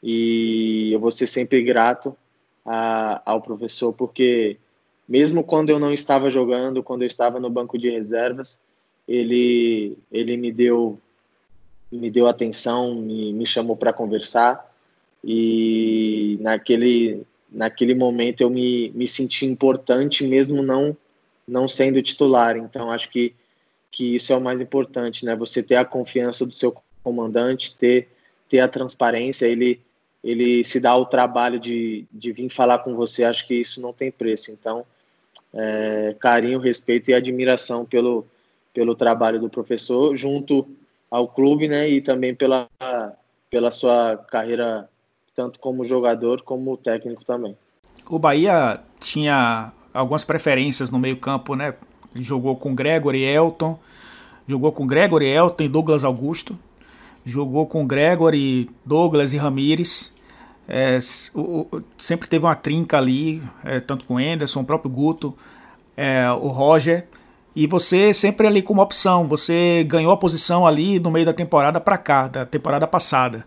e 0.02 0.92
eu 0.92 0.98
vou 0.98 1.12
ser 1.12 1.26
sempre 1.26 1.62
grato 1.62 2.16
a, 2.64 3.22
ao 3.24 3.40
professor, 3.40 3.92
porque 3.92 4.56
mesmo 5.08 5.44
quando 5.44 5.70
eu 5.70 5.78
não 5.78 5.92
estava 5.92 6.30
jogando, 6.30 6.82
quando 6.82 7.02
eu 7.02 7.06
estava 7.06 7.38
no 7.38 7.50
banco 7.50 7.78
de 7.78 7.90
reservas, 7.90 8.58
ele, 9.06 9.96
ele 10.10 10.36
me 10.36 10.50
deu 10.50 10.98
me 11.90 12.10
deu 12.10 12.26
atenção, 12.26 12.94
me, 12.94 13.34
me 13.34 13.44
chamou 13.44 13.76
para 13.76 13.92
conversar 13.92 14.74
e 15.22 16.38
naquele 16.40 17.22
naquele 17.50 17.94
momento 17.94 18.40
eu 18.40 18.48
me, 18.48 18.90
me 18.94 19.06
senti 19.06 19.44
importante 19.44 20.26
mesmo 20.26 20.62
não 20.62 20.96
não 21.46 21.68
sendo 21.68 22.00
titular. 22.00 22.56
Então 22.56 22.90
acho 22.90 23.10
que 23.10 23.34
que 23.90 24.14
isso 24.14 24.32
é 24.32 24.36
o 24.36 24.40
mais 24.40 24.58
importante, 24.62 25.26
né? 25.26 25.36
Você 25.36 25.62
ter 25.62 25.76
a 25.76 25.84
confiança 25.84 26.46
do 26.46 26.52
seu 26.52 26.74
comandante, 27.02 27.76
ter 27.76 28.08
ter 28.48 28.60
a 28.60 28.68
transparência, 28.68 29.46
ele 29.46 29.80
ele 30.22 30.64
se 30.64 30.78
dá 30.78 30.96
o 30.96 31.04
trabalho 31.04 31.58
de, 31.58 32.06
de 32.12 32.32
vir 32.32 32.48
falar 32.48 32.78
com 32.78 32.94
você, 32.94 33.24
acho 33.24 33.46
que 33.46 33.54
isso 33.54 33.80
não 33.80 33.92
tem 33.92 34.10
preço. 34.10 34.52
Então, 34.52 34.84
é, 35.52 36.14
carinho, 36.20 36.60
respeito 36.60 37.10
e 37.10 37.14
admiração 37.14 37.84
pelo, 37.84 38.24
pelo 38.72 38.94
trabalho 38.94 39.40
do 39.40 39.50
professor, 39.50 40.16
junto 40.16 40.68
ao 41.10 41.28
clube, 41.28 41.68
né, 41.68 41.88
e 41.88 42.00
também 42.00 42.34
pela, 42.34 42.68
pela 43.50 43.70
sua 43.70 44.16
carreira, 44.16 44.88
tanto 45.34 45.58
como 45.58 45.84
jogador 45.84 46.42
como 46.42 46.76
técnico 46.76 47.24
também. 47.24 47.56
O 48.08 48.18
Bahia 48.18 48.80
tinha 49.00 49.72
algumas 49.92 50.24
preferências 50.24 50.90
no 50.90 50.98
meio-campo, 50.98 51.54
né? 51.54 51.74
Jogou 52.14 52.56
com 52.56 52.74
Gregory 52.74 53.22
Elton, 53.22 53.78
jogou 54.48 54.72
com 54.72 54.86
Gregory 54.86 55.26
Elton 55.26 55.64
e 55.64 55.68
Douglas 55.68 56.04
Augusto 56.04 56.58
jogou 57.24 57.66
com 57.66 57.86
Gregory, 57.86 58.70
Douglas 58.84 59.32
e 59.32 59.36
Ramires. 59.36 60.12
É, 60.68 60.98
o, 61.34 61.66
o, 61.70 61.82
sempre 61.98 62.28
teve 62.28 62.44
uma 62.44 62.54
trinca 62.54 62.98
ali, 62.98 63.42
é, 63.64 63.80
tanto 63.80 64.04
com 64.06 64.14
o 64.14 64.18
Anderson, 64.18 64.60
o 64.60 64.64
próprio 64.64 64.90
Guto, 64.90 65.36
é, 65.96 66.30
o 66.30 66.48
Roger. 66.48 67.06
E 67.54 67.66
você 67.66 68.14
sempre 68.14 68.46
ali 68.46 68.62
como 68.62 68.80
opção, 68.80 69.28
você 69.28 69.84
ganhou 69.86 70.12
a 70.12 70.16
posição 70.16 70.66
ali 70.66 70.98
no 70.98 71.10
meio 71.10 71.26
da 71.26 71.34
temporada 71.34 71.80
para 71.80 71.98
cá, 71.98 72.26
da 72.26 72.46
temporada 72.46 72.86
passada. 72.86 73.44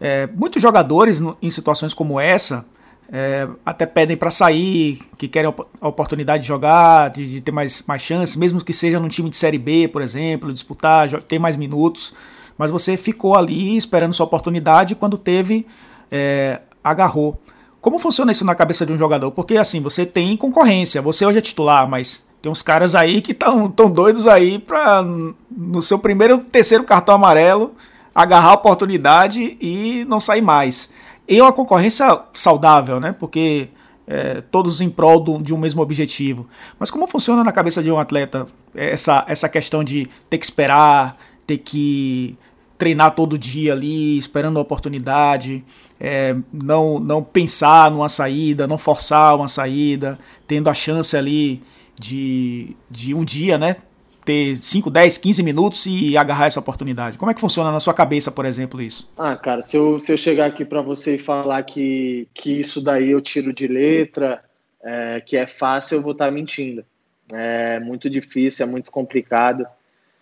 É, 0.00 0.28
muitos 0.28 0.62
jogadores 0.62 1.20
em 1.42 1.50
situações 1.50 1.92
como 1.92 2.18
essa 2.18 2.64
é, 3.12 3.48
até 3.66 3.84
pedem 3.84 4.16
para 4.16 4.30
sair, 4.30 5.00
que 5.18 5.26
querem 5.26 5.52
a 5.80 5.88
oportunidade 5.88 6.42
de 6.42 6.48
jogar, 6.48 7.10
de, 7.10 7.26
de 7.26 7.40
ter 7.40 7.50
mais, 7.50 7.82
mais 7.86 8.00
chances, 8.00 8.36
mesmo 8.36 8.64
que 8.64 8.72
seja 8.72 9.00
num 9.00 9.08
time 9.08 9.28
de 9.28 9.36
Série 9.36 9.58
B, 9.58 9.88
por 9.88 10.00
exemplo, 10.00 10.52
disputar, 10.52 11.10
ter 11.24 11.38
mais 11.40 11.56
minutos 11.56 12.14
mas 12.60 12.70
você 12.70 12.94
ficou 12.94 13.34
ali 13.34 13.74
esperando 13.74 14.12
sua 14.12 14.26
oportunidade 14.26 14.94
quando 14.94 15.16
teve, 15.16 15.66
é, 16.10 16.60
agarrou. 16.84 17.40
Como 17.80 17.98
funciona 17.98 18.32
isso 18.32 18.44
na 18.44 18.54
cabeça 18.54 18.84
de 18.84 18.92
um 18.92 18.98
jogador? 18.98 19.30
Porque 19.30 19.56
assim, 19.56 19.80
você 19.80 20.04
tem 20.04 20.36
concorrência, 20.36 21.00
você 21.00 21.24
hoje 21.24 21.38
é 21.38 21.40
titular, 21.40 21.88
mas 21.88 22.22
tem 22.42 22.52
uns 22.52 22.62
caras 22.62 22.94
aí 22.94 23.22
que 23.22 23.32
estão 23.32 23.70
tão 23.70 23.90
doidos 23.90 24.26
aí 24.26 24.58
para 24.58 25.02
no 25.50 25.80
seu 25.80 25.98
primeiro 25.98 26.36
terceiro 26.36 26.84
cartão 26.84 27.14
amarelo 27.14 27.72
agarrar 28.14 28.50
a 28.50 28.54
oportunidade 28.56 29.56
e 29.58 30.04
não 30.06 30.20
sair 30.20 30.42
mais. 30.42 30.90
E 31.26 31.38
é 31.38 31.42
uma 31.42 31.54
concorrência 31.54 32.20
saudável, 32.34 33.00
né? 33.00 33.16
Porque 33.18 33.68
é, 34.06 34.42
todos 34.50 34.82
em 34.82 34.90
prol 34.90 35.18
do, 35.18 35.38
de 35.38 35.54
um 35.54 35.56
mesmo 35.56 35.80
objetivo. 35.80 36.46
Mas 36.78 36.90
como 36.90 37.06
funciona 37.06 37.42
na 37.42 37.52
cabeça 37.52 37.82
de 37.82 37.90
um 37.90 37.98
atleta 37.98 38.46
essa, 38.74 39.24
essa 39.26 39.48
questão 39.48 39.82
de 39.82 40.06
ter 40.28 40.36
que 40.36 40.44
esperar, 40.44 41.16
ter 41.46 41.58
que 41.58 42.38
treinar 42.80 43.14
todo 43.14 43.36
dia 43.36 43.74
ali, 43.74 44.16
esperando 44.16 44.58
a 44.58 44.62
oportunidade, 44.62 45.62
é, 46.00 46.34
não, 46.50 46.98
não 46.98 47.22
pensar 47.22 47.90
numa 47.90 48.08
saída, 48.08 48.66
não 48.66 48.78
forçar 48.78 49.36
uma 49.36 49.48
saída, 49.48 50.18
tendo 50.48 50.70
a 50.70 50.72
chance 50.72 51.14
ali 51.14 51.62
de, 51.98 52.74
de 52.90 53.12
um 53.12 53.22
dia, 53.22 53.58
né? 53.58 53.76
Ter 54.24 54.56
5, 54.56 54.90
10, 54.90 55.18
15 55.18 55.42
minutos 55.42 55.84
e 55.84 56.16
agarrar 56.16 56.46
essa 56.46 56.58
oportunidade. 56.58 57.18
Como 57.18 57.30
é 57.30 57.34
que 57.34 57.40
funciona 57.40 57.70
na 57.70 57.80
sua 57.80 57.92
cabeça, 57.92 58.32
por 58.32 58.46
exemplo, 58.46 58.80
isso? 58.80 59.12
Ah, 59.18 59.36
cara, 59.36 59.60
se 59.60 59.76
eu, 59.76 60.00
se 60.00 60.10
eu 60.10 60.16
chegar 60.16 60.46
aqui 60.46 60.64
para 60.64 60.80
você 60.80 61.16
e 61.16 61.18
falar 61.18 61.62
que, 61.64 62.26
que 62.32 62.60
isso 62.60 62.80
daí 62.80 63.10
eu 63.10 63.20
tiro 63.20 63.52
de 63.52 63.66
letra, 63.68 64.42
é, 64.82 65.20
que 65.20 65.36
é 65.36 65.46
fácil, 65.46 65.96
eu 65.96 66.02
vou 66.02 66.12
estar 66.12 66.26
tá 66.26 66.30
mentindo. 66.30 66.82
É 67.30 67.78
muito 67.78 68.08
difícil, 68.08 68.64
é 68.64 68.68
muito 68.68 68.90
complicado 68.90 69.66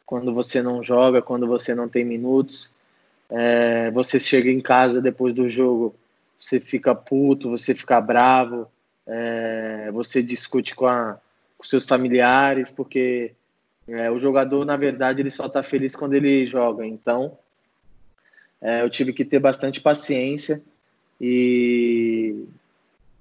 quando 0.09 0.33
você 0.33 0.63
não 0.63 0.83
joga, 0.83 1.21
quando 1.21 1.47
você 1.47 1.75
não 1.75 1.87
tem 1.87 2.03
minutos. 2.03 2.73
É, 3.29 3.91
você 3.91 4.19
chega 4.19 4.51
em 4.51 4.59
casa 4.59 5.03
depois 5.03 5.35
do 5.35 5.47
jogo, 5.47 5.95
você 6.41 6.59
fica 6.59 6.95
puto, 6.95 7.51
você 7.51 7.75
fica 7.75 8.01
bravo, 8.01 8.67
é, 9.07 9.91
você 9.93 10.23
discute 10.23 10.75
com, 10.75 10.87
a, 10.87 11.19
com 11.59 11.65
seus 11.65 11.85
familiares, 11.85 12.71
porque 12.71 13.33
é, 13.87 14.11
o 14.11 14.19
jogador, 14.19 14.65
na 14.65 14.79
verdade, 14.79 15.21
ele 15.21 15.31
só 15.31 15.45
está 15.45 15.63
feliz 15.63 15.95
quando 15.95 16.15
ele 16.15 16.47
joga. 16.47 16.87
Então, 16.87 17.37
é, 18.63 18.81
eu 18.81 18.89
tive 18.89 19.13
que 19.13 19.27
ter 19.27 19.39
bastante 19.39 19.79
paciência 19.79 20.63
e 21.21 22.47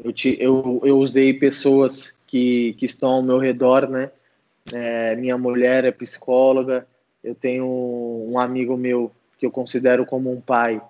eu, 0.02 0.14
te, 0.14 0.38
eu, 0.40 0.80
eu 0.86 0.98
usei 1.00 1.34
pessoas 1.34 2.18
que, 2.26 2.76
que 2.80 2.86
estão 2.86 3.10
ao 3.10 3.24
meu 3.24 3.40
redor, 3.40 3.90
né? 3.90 4.10
É, 4.74 5.16
minha 5.16 5.38
mulher 5.38 5.86
é 5.86 5.92
psicóloga. 5.92 6.88
Eu 7.24 7.36
tenho 7.36 7.66
um 7.66 8.40
amigo 8.40 8.78
meu 8.78 9.12
que 9.38 9.46
eu 9.46 9.52
considero 9.52 10.06
como 10.06 10.32
um 10.32 10.42
pai, 10.42 10.82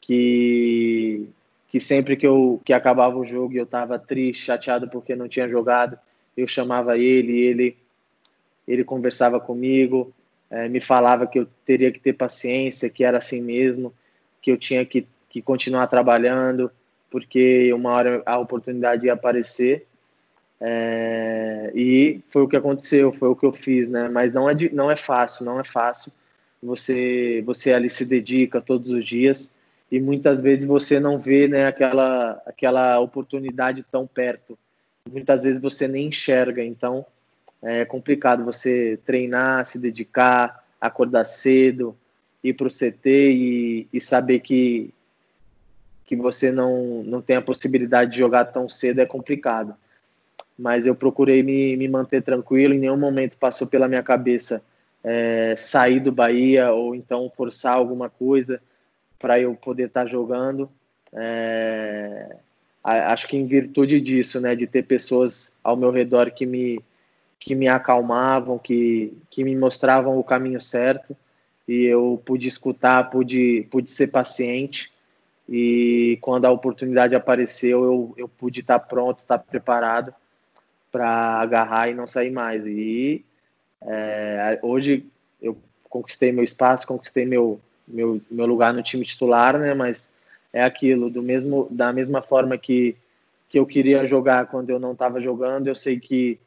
que 0.00 1.28
que 1.68 1.80
sempre 1.80 2.16
que 2.16 2.26
eu 2.26 2.60
que 2.64 2.72
acabava 2.72 3.18
o 3.18 3.26
jogo 3.26 3.52
e 3.52 3.56
eu 3.56 3.64
estava 3.64 3.98
triste, 3.98 4.44
chateado 4.44 4.88
porque 4.88 5.16
não 5.16 5.28
tinha 5.28 5.48
jogado, 5.48 5.98
eu 6.36 6.46
chamava 6.46 6.96
ele 6.96 7.38
ele 7.40 7.76
ele 8.66 8.84
conversava 8.84 9.38
comigo, 9.38 10.12
é, 10.50 10.68
me 10.68 10.80
falava 10.80 11.26
que 11.26 11.38
eu 11.38 11.46
teria 11.64 11.90
que 11.92 12.00
ter 12.00 12.12
paciência, 12.12 12.90
que 12.90 13.04
era 13.04 13.18
assim 13.18 13.40
mesmo, 13.40 13.92
que 14.40 14.50
eu 14.50 14.56
tinha 14.56 14.84
que, 14.84 15.06
que 15.28 15.40
continuar 15.42 15.86
trabalhando, 15.86 16.70
porque 17.10 17.72
uma 17.72 17.90
hora 17.90 18.22
a 18.26 18.38
oportunidade 18.38 19.06
ia 19.06 19.12
aparecer. 19.12 19.86
É, 20.60 21.70
e 21.74 22.20
foi 22.30 22.42
o 22.42 22.48
que 22.48 22.56
aconteceu, 22.56 23.12
foi 23.12 23.28
o 23.28 23.36
que 23.36 23.44
eu 23.44 23.52
fiz, 23.52 23.88
né? 23.88 24.08
Mas 24.08 24.32
não 24.32 24.48
é, 24.48 24.54
não 24.72 24.90
é 24.90 24.96
fácil, 24.96 25.44
não 25.44 25.60
é 25.60 25.64
fácil. 25.64 26.12
Você, 26.62 27.42
você 27.44 27.72
ali 27.72 27.90
se 27.90 28.06
dedica 28.06 28.60
todos 28.60 28.90
os 28.90 29.04
dias 29.04 29.52
e 29.90 30.00
muitas 30.00 30.40
vezes 30.40 30.64
você 30.64 30.98
não 30.98 31.18
vê 31.18 31.46
né, 31.46 31.66
aquela, 31.66 32.42
aquela 32.46 32.98
oportunidade 32.98 33.84
tão 33.90 34.06
perto. 34.06 34.58
Muitas 35.10 35.44
vezes 35.44 35.60
você 35.60 35.86
nem 35.86 36.08
enxerga, 36.08 36.64
então 36.64 37.06
é 37.62 37.84
complicado 37.84 38.44
você 38.44 38.98
treinar, 39.04 39.66
se 39.66 39.78
dedicar, 39.78 40.64
acordar 40.80 41.24
cedo, 41.24 41.96
ir 42.42 42.54
para 42.54 42.66
o 42.66 42.70
CT 42.70 43.08
e, 43.08 43.88
e 43.92 44.00
saber 44.00 44.40
que, 44.40 44.92
que 46.04 46.16
você 46.16 46.50
não, 46.50 47.02
não 47.04 47.22
tem 47.22 47.36
a 47.36 47.42
possibilidade 47.42 48.12
de 48.12 48.18
jogar 48.18 48.46
tão 48.46 48.68
cedo 48.68 49.00
é 49.00 49.06
complicado. 49.06 49.76
Mas 50.58 50.86
eu 50.86 50.94
procurei 50.94 51.42
me, 51.42 51.76
me 51.76 51.88
manter 51.88 52.22
tranquilo, 52.22 52.74
em 52.74 52.78
nenhum 52.78 52.96
momento 52.96 53.36
passou 53.36 53.66
pela 53.66 53.88
minha 53.88 54.02
cabeça 54.02 54.62
é, 55.04 55.54
sair 55.56 56.00
do 56.00 56.10
Bahia 56.10 56.72
ou 56.72 56.94
então 56.94 57.30
forçar 57.36 57.76
alguma 57.76 58.08
coisa 58.10 58.60
para 59.18 59.38
eu 59.38 59.54
poder 59.54 59.86
estar 59.86 60.02
tá 60.02 60.06
jogando. 60.06 60.68
É, 61.12 62.36
acho 62.82 63.28
que 63.28 63.36
em 63.36 63.46
virtude 63.46 64.00
disso, 64.00 64.40
né, 64.40 64.54
de 64.54 64.66
ter 64.66 64.82
pessoas 64.82 65.54
ao 65.62 65.76
meu 65.76 65.90
redor 65.90 66.30
que 66.30 66.46
me 66.46 66.80
que 67.38 67.54
me 67.54 67.68
acalmavam, 67.68 68.58
que 68.58 69.12
que 69.30 69.44
me 69.44 69.54
mostravam 69.54 70.18
o 70.18 70.24
caminho 70.24 70.60
certo 70.60 71.16
e 71.68 71.84
eu 71.84 72.20
pude 72.24 72.48
escutar, 72.48 73.08
pude 73.10 73.66
pude 73.70 73.90
ser 73.90 74.08
paciente 74.08 74.90
e 75.48 76.18
quando 76.20 76.46
a 76.46 76.50
oportunidade 76.50 77.14
apareceu 77.14 77.84
eu, 77.84 78.14
eu 78.16 78.28
pude 78.28 78.60
estar 78.60 78.78
tá 78.80 78.84
pronto, 78.84 79.20
estar 79.20 79.38
tá 79.38 79.44
preparado 79.44 80.12
para 80.96 81.40
agarrar 81.40 81.90
e 81.90 81.94
não 81.94 82.06
sair 82.06 82.30
mais 82.30 82.66
e 82.66 83.22
é, 83.82 84.58
hoje 84.62 85.04
eu 85.42 85.58
conquistei 85.90 86.32
meu 86.32 86.42
espaço, 86.42 86.86
conquistei 86.86 87.26
meu 87.26 87.60
meu, 87.86 88.20
meu 88.30 88.46
lugar 88.46 88.72
no 88.72 88.82
time 88.82 89.04
titular, 89.04 89.58
né? 89.58 89.74
Mas 89.74 90.10
é 90.52 90.64
aquilo, 90.64 91.10
do 91.10 91.22
mesmo, 91.22 91.68
da 91.70 91.92
mesma 91.92 92.22
forma 92.22 92.56
que, 92.56 92.96
que 93.48 93.58
eu 93.58 93.66
queria 93.66 94.06
jogar 94.06 94.46
quando 94.46 94.70
eu 94.70 94.80
não 94.80 94.92
estava 94.92 95.20
jogando, 95.20 95.68
eu 95.68 95.74
sei 95.74 96.00
que, 96.00 96.38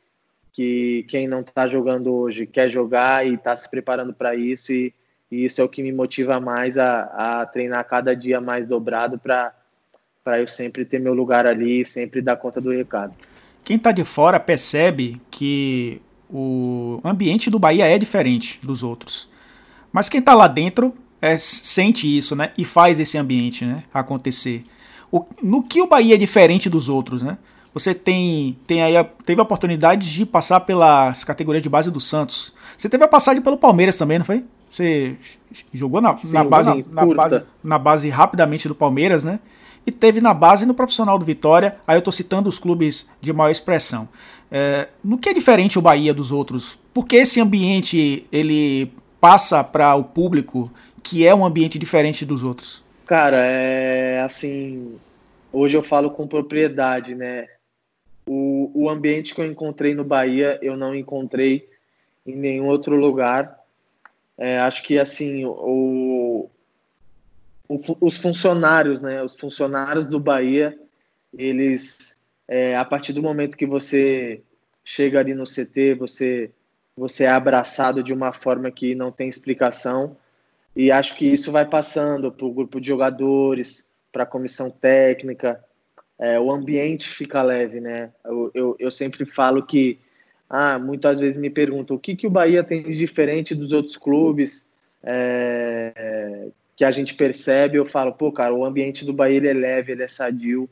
que 0.52 1.06
quem 1.08 1.28
não 1.28 1.42
está 1.42 1.68
jogando 1.68 2.12
hoje 2.12 2.46
quer 2.46 2.70
jogar 2.70 3.26
e 3.26 3.36
está 3.36 3.56
se 3.56 3.70
preparando 3.70 4.14
para 4.14 4.36
isso, 4.36 4.74
e, 4.74 4.94
e, 5.32 5.46
isso 5.46 5.62
é 5.62 5.64
o 5.64 5.70
que 5.70 5.84
me 5.84 5.92
motiva 5.92 6.40
mais 6.40 6.78
a, 6.78 7.42
a 7.42 7.46
treinar 7.46 7.88
cada 7.88 8.16
dia 8.16 8.42
mais 8.42 8.66
dobrado 8.66 9.20
para 9.20 9.54
eu 10.40 10.48
sempre 10.48 10.84
ter 10.84 11.00
meu 11.00 11.14
lugar 11.14 11.46
ali 11.46 11.82
e 11.82 11.86
sempre 11.86 12.22
dar 12.22 12.36
conta 12.36 12.60
do 12.60 12.72
recado. 12.72 13.14
Quem 13.70 13.78
está 13.78 13.92
de 13.92 14.04
fora 14.04 14.40
percebe 14.40 15.22
que 15.30 16.02
o 16.28 17.00
ambiente 17.06 17.52
do 17.52 17.60
Bahia 17.60 17.86
é 17.86 18.00
diferente 18.00 18.60
dos 18.64 18.82
outros. 18.82 19.30
Mas 19.92 20.10
quem 20.10 20.22
está 20.22 20.34
lá 20.34 20.48
dentro 20.48 20.92
é, 21.22 21.38
sente 21.38 22.18
isso, 22.18 22.36
né? 22.36 22.52
E 22.58 22.66
faz 22.66 23.00
esse 23.00 23.16
ambiente 23.16 23.64
né, 23.64 23.84
acontecer. 23.94 24.66
O, 25.12 25.24
no 25.40 25.62
que 25.62 25.84
o 25.84 25.86
Bahia 25.86 26.16
é 26.16 26.18
diferente 26.18 26.68
dos 26.68 26.90
outros, 26.90 27.22
né? 27.22 27.38
Você 27.72 27.94
tem, 27.94 28.58
tem 28.66 28.82
aí 28.82 28.98
a, 28.98 29.04
teve 29.04 29.40
a 29.40 29.44
oportunidade 29.44 30.12
de 30.12 30.26
passar 30.26 30.62
pelas 30.62 31.24
categorias 31.24 31.62
de 31.62 31.70
base 31.70 31.92
do 31.92 32.00
Santos. 32.00 32.56
Você 32.76 32.90
teve 32.90 33.04
a 33.04 33.08
passagem 33.08 33.40
pelo 33.40 33.56
Palmeiras 33.56 33.96
também, 33.96 34.18
não 34.18 34.26
foi? 34.26 34.44
Você 34.72 35.16
jogou 35.72 36.02
na, 36.02 36.18
sim, 36.18 36.34
na, 36.34 36.44
base, 36.44 36.72
sim, 36.72 36.86
na, 36.90 37.06
base, 37.06 37.44
na 37.64 37.78
base 37.78 38.10
rapidamente 38.10 38.68
do 38.68 38.74
Palmeiras, 38.74 39.24
né? 39.24 39.40
E 39.90 39.92
teve 39.92 40.22
na 40.22 40.36
base 40.36 40.68
no 40.68 40.76
profissional 40.76 41.18
do 41.18 41.26
Vitória. 41.26 41.78
Aí 41.88 41.98
eu 41.98 42.02
tô 42.04 42.12
citando 42.12 42.48
os 42.48 42.60
clubes 42.60 43.10
de 43.20 43.34
maior 43.34 43.50
expressão. 43.50 44.08
É, 44.52 44.88
no 45.04 45.18
que 45.18 45.30
é 45.30 45.34
diferente 45.34 45.80
o 45.80 45.82
Bahia 45.82 46.14
dos 46.14 46.32
outros? 46.32 46.78
Porque 46.94 47.16
esse 47.16 47.42
ambiente 47.42 48.24
ele 48.32 48.92
passa 49.20 49.64
para 49.64 49.96
o 49.96 50.04
público 50.04 50.72
que 51.02 51.26
é 51.26 51.34
um 51.34 51.44
ambiente 51.44 51.80
diferente 51.80 52.24
dos 52.24 52.44
outros? 52.44 52.84
Cara, 53.08 53.38
é 53.38 54.22
assim. 54.22 54.96
Hoje 55.52 55.76
eu 55.76 55.82
falo 55.82 56.12
com 56.12 56.28
propriedade, 56.28 57.16
né? 57.16 57.48
O, 58.28 58.70
o 58.76 58.90
ambiente 58.92 59.34
que 59.34 59.42
eu 59.42 59.46
encontrei 59.46 59.96
no 59.96 60.04
Bahia, 60.04 60.60
eu 60.62 60.78
não 60.78 60.94
encontrei 60.94 61.68
em 62.28 62.36
nenhum 62.36 62.68
outro 62.68 62.96
lugar. 62.96 63.58
É, 64.38 64.60
acho 64.60 64.84
que 64.84 65.00
assim, 65.00 65.46
o, 65.46 66.48
os 67.70 68.18
funcionários, 68.18 69.00
né? 69.00 69.22
Os 69.22 69.36
funcionários 69.36 70.06
do 70.06 70.20
Bahia, 70.20 70.76
eles, 71.38 72.18
é, 72.48 72.76
a 72.76 72.84
partir 72.84 73.14
do 73.14 73.22
momento 73.22 73.56
que 73.56 73.68
você 73.68 74.42
chega 74.84 75.20
ali 75.20 75.36
no 75.36 75.44
CT, 75.44 75.94
você, 75.94 76.52
você 76.98 77.26
é 77.26 77.30
abraçado 77.30 78.02
de 78.02 78.12
uma 78.12 78.34
forma 78.34 78.72
que 78.72 78.96
não 78.96 79.12
tem 79.12 79.30
explicação 79.30 80.18
e 80.76 80.92
acho 80.92 81.16
que 81.16 81.26
isso 81.26 81.52
vai 81.52 81.66
passando 81.66 82.32
para 82.32 82.46
o 82.46 82.54
grupo 82.54 82.82
de 82.82 82.88
jogadores, 82.88 83.88
para 84.12 84.24
a 84.24 84.26
comissão 84.26 84.72
técnica. 84.72 85.64
É, 86.18 86.40
o 86.40 86.52
ambiente 86.52 87.08
fica 87.08 87.44
leve, 87.44 87.80
né? 87.80 88.12
Eu, 88.26 88.52
eu, 88.54 88.76
eu, 88.80 88.92
sempre 88.92 89.26
falo 89.26 89.64
que, 89.64 90.00
ah, 90.50 90.80
muitas 90.80 91.20
vezes 91.20 91.40
me 91.40 91.50
perguntam 91.50 91.96
o 91.96 92.00
que, 92.00 92.16
que 92.16 92.26
o 92.26 92.32
Bahia 92.32 92.64
tem 92.64 92.82
de 92.82 92.98
diferente 92.98 93.54
dos 93.54 93.72
outros 93.72 93.96
clubes 93.96 94.66
é, 95.04 96.48
que 96.80 96.86
a 96.86 96.92
gente 96.94 97.14
percebe. 97.14 97.78
Eu 97.78 97.86
falo, 97.86 98.14
pô, 98.14 98.32
cara, 98.32 98.54
o 98.54 98.64
ambiente 98.64 99.04
do 99.04 99.12
Bahia 99.12 99.36
ele 99.36 99.50
é 99.50 99.54
leve, 99.54 99.92
ele 99.92 100.04
é 100.04 100.08
sadio. 100.08 100.70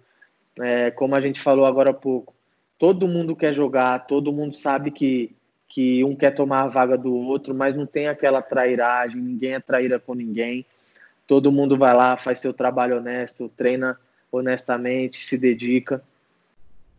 É, 0.57 0.89
como 0.89 1.13
a 1.13 1.19
gente 1.19 1.41
falou 1.41 1.65
agora 1.65 1.89
há 1.89 1.93
pouco, 1.93 2.33
todo 2.79 3.09
mundo 3.09 3.35
quer 3.35 3.53
jogar, 3.53 4.07
todo 4.07 4.31
mundo 4.31 4.55
sabe 4.55 4.89
que 4.89 5.35
que 5.67 6.01
um 6.05 6.15
quer 6.15 6.33
tomar 6.33 6.61
a 6.61 6.67
vaga 6.67 6.97
do 6.97 7.13
outro, 7.13 7.53
mas 7.53 7.75
não 7.75 7.85
tem 7.85 8.07
aquela 8.07 8.41
trairagem, 8.41 9.19
ninguém 9.19 9.55
é 9.55 9.59
traíra 9.59 9.99
com 9.99 10.13
ninguém. 10.13 10.65
Todo 11.27 11.51
mundo 11.51 11.77
vai 11.77 11.93
lá, 11.93 12.15
faz 12.15 12.39
seu 12.39 12.53
trabalho 12.53 12.99
honesto, 12.99 13.51
treina 13.57 13.99
honestamente, 14.31 15.25
se 15.25 15.37
dedica. 15.37 16.01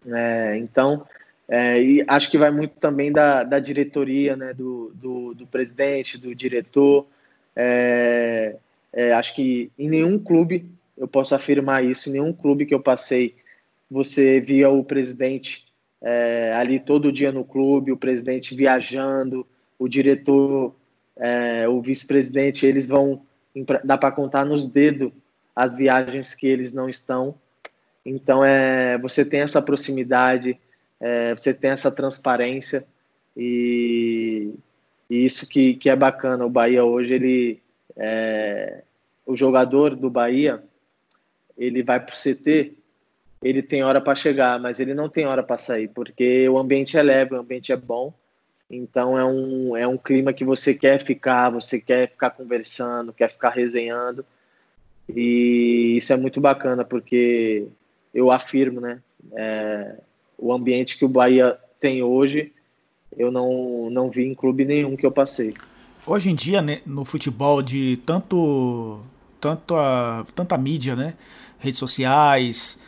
É, 0.07 0.59
então, 0.59 1.07
é, 1.49 1.83
e 1.83 2.05
acho 2.07 2.31
que 2.31 2.37
vai 2.37 2.51
muito 2.51 2.75
também 2.79 3.11
da, 3.11 3.43
da 3.43 3.59
diretoria, 3.59 4.37
né, 4.37 4.53
do, 4.53 4.93
do, 4.95 5.33
do 5.33 5.47
presidente, 5.47 6.19
do 6.19 6.35
diretor. 6.35 7.07
É, 7.57 8.55
é 8.93 9.13
acho 9.13 9.35
que 9.35 9.71
em 9.79 9.89
nenhum 9.89 10.19
clube, 10.19 10.71
eu 10.97 11.07
posso 11.07 11.35
afirmar 11.35 11.85
isso, 11.85 12.09
em 12.09 12.13
nenhum 12.13 12.33
clube 12.33 12.67
que 12.67 12.75
eu 12.75 12.81
passei, 12.81 13.37
você 13.91 14.41
via 14.41 14.69
o 14.69 14.85
presidente 14.85 15.67
é, 16.01 16.53
ali 16.55 16.79
todo 16.79 17.13
dia 17.13 17.33
no 17.33 17.45
clube, 17.45 17.93
o 17.93 17.97
presidente 17.97 18.55
viajando, 18.55 19.47
o 19.79 19.89
diretor, 19.89 20.75
é, 21.17 21.69
o 21.69 21.81
vice-presidente, 21.81 22.67
eles 22.67 22.87
vão, 22.87 23.23
dá 23.85 23.97
para 23.97 24.13
contar 24.13 24.45
nos 24.45 24.69
dedos 24.69 25.13
as 25.55 25.75
viagens 25.75 26.35
que 26.35 26.47
eles 26.47 26.73
não 26.73 26.89
estão. 26.89 27.35
Então, 28.05 28.45
é, 28.45 28.97
você 28.99 29.25
tem 29.25 29.41
essa 29.41 29.61
proximidade, 29.61 30.59
é, 31.01 31.35
você 31.35 31.53
tem 31.53 31.71
essa 31.71 31.91
transparência 31.91 32.87
e, 33.37 34.55
e, 35.11 35.25
isso 35.25 35.49
que, 35.49 35.75
que 35.75 35.91
é 35.91 35.97
bacana. 35.97 36.47
O 36.47 36.51
Bahia 36.51 36.85
hoje, 36.85 37.13
ele, 37.13 37.63
é, 37.99 38.83
o 39.27 39.37
jogador 39.37 39.95
do 39.95 40.09
Bahia, 40.09 40.63
ele 41.57 41.83
vai 41.83 42.01
para 42.01 42.15
o 42.15 42.17
CT 42.17 42.79
ele 43.43 43.63
tem 43.63 43.85
hora 43.85 44.01
para 44.01 44.15
chegar, 44.15 44.59
mas 44.59 44.81
ele 44.81 44.95
não 44.95 45.09
tem 45.09 45.27
hora 45.27 45.43
para 45.43 45.59
sair, 45.59 45.89
porque 45.89 46.49
o 46.49 46.59
ambiente 46.59 46.99
é 46.99 47.03
leve, 47.03 47.35
o 47.35 47.39
ambiente 47.39 47.73
é 47.73 47.77
bom. 47.77 48.13
Então 48.71 49.19
é 49.19 49.25
um, 49.25 49.77
é 49.77 49.87
um 49.87 49.97
clima 49.97 50.33
que 50.33 50.45
você 50.45 50.75
quer 50.75 51.01
ficar, 51.01 51.49
você 51.51 51.81
quer 51.81 52.11
ficar 52.11 52.31
conversando, 52.31 53.13
quer 53.13 53.31
ficar 53.31 53.51
resenhando. 53.51 54.25
E 55.09 55.97
isso 55.97 56.13
é 56.13 56.17
muito 56.17 56.41
bacana, 56.41 56.85
porque 56.85 57.67
eu 58.13 58.31
afirmo, 58.31 58.81
né? 58.81 59.01
É, 59.35 59.95
o 60.37 60.53
ambiente 60.53 60.99
que 60.99 61.05
o 61.05 61.09
Bahia 61.09 61.57
tem 61.81 62.03
hoje, 62.03 62.53
eu 63.17 63.31
não, 63.31 63.89
não 63.89 64.11
vi 64.11 64.27
em 64.27 64.35
clube 64.35 64.65
nenhum 64.65 64.97
que 64.97 65.07
eu 65.07 65.13
passei. 65.13 65.55
Hoje 66.11 66.31
em 66.31 66.35
dia, 66.35 66.63
né, 66.63 66.81
no 66.87 67.05
futebol, 67.05 67.61
de 67.61 67.99
tanto, 68.07 68.99
tanto 69.39 69.77
a, 69.77 70.25
tanta 70.35 70.57
mídia, 70.57 70.97
né? 70.97 71.13
Redes 71.59 71.79
sociais, 71.79 72.81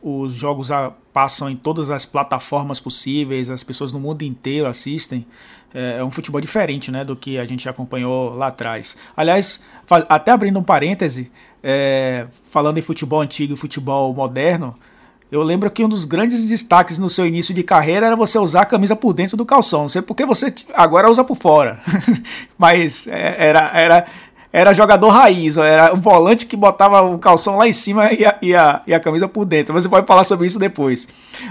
os 0.00 0.32
jogos 0.32 0.68
passam 1.12 1.50
em 1.50 1.56
todas 1.56 1.90
as 1.90 2.04
plataformas 2.04 2.78
possíveis, 2.78 3.50
as 3.50 3.64
pessoas 3.64 3.92
no 3.92 3.98
mundo 3.98 4.22
inteiro 4.22 4.68
assistem. 4.68 5.26
É, 5.74 5.96
é 5.98 6.04
um 6.04 6.10
futebol 6.12 6.40
diferente 6.40 6.92
né, 6.92 7.04
do 7.04 7.16
que 7.16 7.36
a 7.36 7.44
gente 7.44 7.68
acompanhou 7.68 8.36
lá 8.36 8.46
atrás. 8.46 8.96
Aliás, 9.16 9.60
até 10.08 10.30
abrindo 10.30 10.60
um 10.60 10.62
parêntese, 10.62 11.32
é, 11.60 12.28
falando 12.48 12.78
em 12.78 12.82
futebol 12.82 13.20
antigo 13.20 13.54
e 13.54 13.56
futebol 13.56 14.14
moderno, 14.14 14.76
Eu 15.30 15.42
lembro 15.42 15.70
que 15.70 15.84
um 15.84 15.88
dos 15.88 16.06
grandes 16.06 16.42
destaques 16.44 16.98
no 16.98 17.10
seu 17.10 17.26
início 17.26 17.54
de 17.54 17.62
carreira 17.62 18.06
era 18.06 18.16
você 18.16 18.38
usar 18.38 18.62
a 18.62 18.66
camisa 18.66 18.96
por 18.96 19.12
dentro 19.12 19.36
do 19.36 19.44
calção. 19.44 19.82
Não 19.82 19.88
sei 19.88 20.00
porque 20.00 20.24
você 20.24 20.52
agora 20.72 21.10
usa 21.10 21.22
por 21.22 21.36
fora. 21.36 21.80
Mas 22.56 23.06
é, 23.06 23.36
era, 23.38 23.70
era, 23.74 24.06
era 24.50 24.72
jogador 24.72 25.10
raiz, 25.10 25.58
era 25.58 25.92
o 25.92 25.98
volante 25.98 26.46
que 26.46 26.56
botava 26.56 27.02
o 27.02 27.18
calção 27.18 27.58
lá 27.58 27.68
em 27.68 27.74
cima 27.74 28.10
e 28.10 28.24
a, 28.24 28.38
e 28.40 28.54
a, 28.54 28.82
e 28.86 28.94
a 28.94 29.00
camisa 29.00 29.28
por 29.28 29.44
dentro. 29.44 29.74
Você 29.74 29.86
pode 29.86 30.06
falar 30.06 30.24
sobre 30.24 30.46
isso 30.46 30.58
depois. 30.58 31.06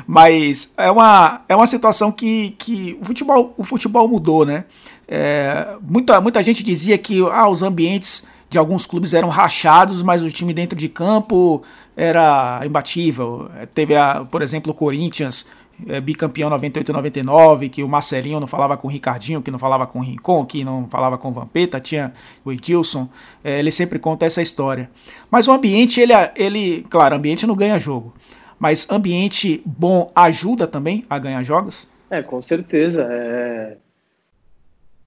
Mas 0.08 0.74
é 0.76 0.90
uma, 0.90 1.42
é 1.48 1.56
uma 1.56 1.68
situação 1.68 2.12
que, 2.12 2.56
que 2.58 2.98
o, 3.00 3.06
futebol, 3.06 3.54
o 3.58 3.64
futebol 3.64 4.08
mudou, 4.08 4.44
né? 4.44 4.66
É, 5.08 5.76
muita, 5.88 6.20
muita 6.20 6.42
gente 6.42 6.64
dizia 6.64 6.98
que 6.98 7.22
ah, 7.32 7.48
os 7.48 7.62
ambientes 7.62 8.24
de 8.50 8.58
alguns 8.58 8.88
clubes 8.88 9.14
eram 9.14 9.30
rachados, 9.30 10.02
mas 10.02 10.24
o 10.24 10.32
time 10.32 10.54
dentro 10.54 10.78
de 10.78 10.90
campo 10.90 11.64
era 11.98 12.62
imbatível. 12.64 13.50
Teve, 13.74 13.96
a, 13.96 14.24
por 14.24 14.44
exemplo, 14.44 14.72
o 14.72 14.76
Corinthians, 14.76 15.48
é, 15.88 16.00
bicampeão 16.00 16.48
98-99, 16.52 17.72
que 17.72 17.82
o 17.82 17.90
Marcelinho 17.90 18.40
não 18.40 18.46
falava 18.46 18.78
com 18.78 18.88
o 18.88 18.92
Ricardinho, 18.92 19.42
que 19.42 19.50
não 19.50 19.58
falava 19.58 19.88
com 19.88 19.98
o 19.98 20.04
Rincon, 20.04 20.46
que 20.46 20.64
não 20.64 20.88
falava 20.88 21.18
com 21.18 21.30
o 21.30 21.32
Vampeta, 21.32 21.82
tinha 21.82 22.14
o 22.46 22.52
Edilson. 22.52 23.10
É, 23.44 23.58
ele 23.58 23.72
sempre 23.72 23.98
conta 23.98 24.28
essa 24.28 24.44
história. 24.44 24.92
Mas 25.32 25.48
o 25.48 25.52
ambiente, 25.52 26.00
ele, 26.00 26.14
ele, 26.36 26.86
claro, 26.88 27.16
ambiente 27.16 27.48
não 27.48 27.56
ganha 27.56 27.80
jogo. 27.80 28.14
Mas 28.60 28.88
ambiente 28.92 29.62
bom 29.66 30.12
ajuda 30.16 30.68
também 30.68 31.04
a 31.10 31.18
ganhar 31.18 31.42
jogos? 31.44 31.88
É, 32.12 32.22
com 32.22 32.42
certeza. 32.44 33.08
É... 33.10 33.78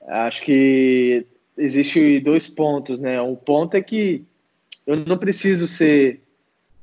Acho 0.09 0.43
que 0.43 1.24
existe 1.57 2.18
dois 2.18 2.49
pontos, 2.49 2.99
né? 2.99 3.20
Um 3.22 3.36
ponto 3.36 3.76
é 3.76 3.80
que 3.80 4.24
eu 4.84 4.97
não 4.97 5.16
preciso 5.16 5.68
ser 5.68 6.20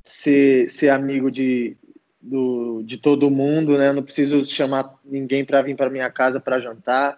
ser, 0.09 0.69
ser 0.69 0.89
amigo 0.89 1.29
de, 1.29 1.75
do, 2.21 2.81
de 2.83 2.97
todo 2.97 3.29
mundo, 3.29 3.77
né? 3.77 3.91
Não 3.91 4.03
preciso 4.03 4.43
chamar 4.45 4.93
ninguém 5.03 5.45
para 5.45 5.61
vir 5.61 5.75
para 5.75 5.89
minha 5.89 6.09
casa 6.09 6.39
para 6.39 6.59
jantar, 6.59 7.17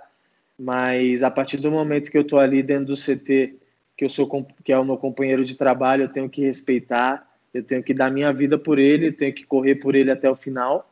mas 0.58 1.24
a 1.24 1.32
partir 1.32 1.58
do 1.58 1.72
momento 1.72 2.12
que 2.12 2.18
eu 2.18 2.24
estou 2.24 2.40
ali 2.40 2.62
dentro 2.62 2.88
do 2.88 2.96
CT, 2.96 3.56
que 3.98 4.06
eu 4.06 4.10
sou 4.10 4.48
que 4.64 4.72
é 4.72 4.78
o 4.78 4.86
meu 4.86 4.98
companheiro 4.98 5.44
de 5.46 5.56
trabalho, 5.56 6.04
eu 6.04 6.10
tenho 6.10 6.30
que 6.30 6.44
respeitar, 6.44 7.28
eu 7.54 7.64
tenho 7.64 7.84
que 7.84 7.94
dar 7.94 8.12
minha 8.12 8.32
vida 8.32 8.58
por 8.58 8.80
ele, 8.80 9.12
tenho 9.12 9.34
que 9.34 9.46
correr 9.46 9.76
por 9.76 9.96
ele 9.96 10.12
até 10.12 10.30
o 10.30 10.36
final. 10.36 10.90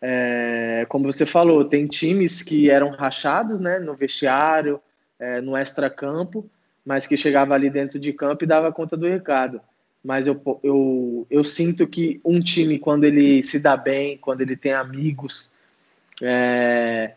É, 0.00 0.86
como 0.88 1.12
você 1.12 1.26
falou, 1.26 1.64
tem 1.64 1.86
times 1.86 2.42
que 2.42 2.70
eram 2.70 2.90
rachados, 2.90 3.58
né, 3.58 3.78
no 3.78 3.94
vestiário, 3.94 4.80
é, 5.18 5.40
no 5.40 5.56
extra-campo, 5.56 6.48
mas 6.84 7.06
que 7.06 7.16
chegava 7.16 7.54
ali 7.54 7.68
dentro 7.68 7.98
de 7.98 8.12
campo 8.12 8.44
e 8.44 8.46
dava 8.46 8.72
conta 8.72 8.96
do 8.96 9.06
recado. 9.06 9.60
Mas 10.04 10.26
eu, 10.26 10.40
eu, 10.62 11.26
eu 11.30 11.44
sinto 11.44 11.86
que 11.86 12.20
um 12.24 12.40
time, 12.40 12.78
quando 12.78 13.04
ele 13.04 13.42
se 13.42 13.58
dá 13.58 13.76
bem, 13.76 14.16
quando 14.16 14.40
ele 14.40 14.56
tem 14.56 14.72
amigos, 14.72 15.50
é, 16.22 17.14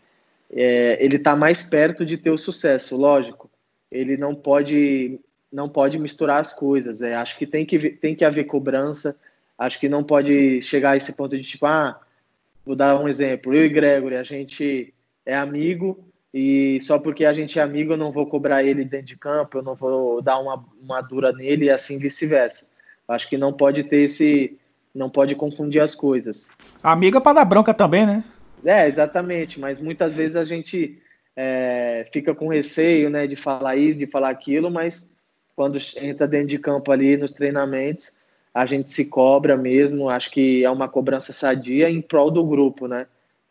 é, 0.52 0.98
ele 1.00 1.16
está 1.16 1.34
mais 1.34 1.62
perto 1.62 2.04
de 2.04 2.16
ter 2.16 2.30
o 2.30 2.38
sucesso, 2.38 2.96
lógico. 2.96 3.50
Ele 3.90 4.16
não 4.16 4.34
pode 4.34 5.18
não 5.52 5.68
pode 5.68 5.98
misturar 5.98 6.40
as 6.40 6.52
coisas. 6.52 7.02
É, 7.02 7.14
acho 7.14 7.36
que 7.36 7.46
tem, 7.46 7.66
que 7.66 7.90
tem 7.90 8.14
que 8.14 8.24
haver 8.24 8.44
cobrança. 8.44 9.14
Acho 9.58 9.78
que 9.78 9.88
não 9.88 10.02
pode 10.02 10.62
chegar 10.62 10.92
a 10.92 10.96
esse 10.96 11.12
ponto 11.12 11.36
de 11.36 11.44
tipo, 11.44 11.66
ah, 11.66 12.00
vou 12.64 12.74
dar 12.74 12.98
um 12.98 13.08
exemplo. 13.08 13.54
Eu 13.54 13.66
e 13.66 13.68
Gregory, 13.68 14.16
a 14.16 14.22
gente 14.22 14.94
é 15.26 15.36
amigo, 15.36 16.02
e 16.32 16.80
só 16.80 16.98
porque 16.98 17.24
a 17.24 17.34
gente 17.34 17.58
é 17.58 17.62
amigo 17.62 17.92
eu 17.92 17.96
não 17.96 18.10
vou 18.10 18.26
cobrar 18.26 18.64
ele 18.64 18.84
dentro 18.84 19.06
de 19.06 19.16
campo, 19.16 19.58
eu 19.58 19.62
não 19.62 19.74
vou 19.74 20.22
dar 20.22 20.38
uma, 20.38 20.64
uma 20.80 21.00
dura 21.02 21.32
nele 21.32 21.66
e 21.66 21.70
assim 21.70 21.98
vice-versa. 21.98 22.66
Acho 23.08 23.28
que 23.28 23.36
não 23.36 23.52
pode 23.52 23.84
ter 23.84 24.04
esse. 24.04 24.58
Não 24.94 25.08
pode 25.08 25.34
confundir 25.34 25.80
as 25.80 25.94
coisas. 25.94 26.50
Amiga 26.82 27.20
para 27.20 27.36
dar 27.36 27.44
bronca 27.44 27.72
também, 27.72 28.04
né? 28.04 28.24
É, 28.64 28.86
exatamente, 28.86 29.58
mas 29.58 29.80
muitas 29.80 30.14
vezes 30.14 30.36
a 30.36 30.44
gente 30.44 31.00
é, 31.36 32.06
fica 32.12 32.34
com 32.34 32.48
receio 32.48 33.10
né, 33.10 33.26
de 33.26 33.34
falar 33.34 33.76
isso, 33.76 33.98
de 33.98 34.06
falar 34.06 34.30
aquilo, 34.30 34.70
mas 34.70 35.10
quando 35.56 35.78
entra 35.96 36.28
dentro 36.28 36.48
de 36.48 36.58
campo 36.58 36.92
ali 36.92 37.16
nos 37.16 37.32
treinamentos, 37.32 38.12
a 38.54 38.66
gente 38.66 38.90
se 38.90 39.06
cobra 39.06 39.56
mesmo. 39.56 40.08
Acho 40.08 40.30
que 40.30 40.64
é 40.64 40.70
uma 40.70 40.88
cobrança 40.88 41.32
sadia 41.32 41.90
em 41.90 42.00
prol 42.00 42.30
do 42.30 42.44
grupo, 42.44 42.86
né? 42.86 43.06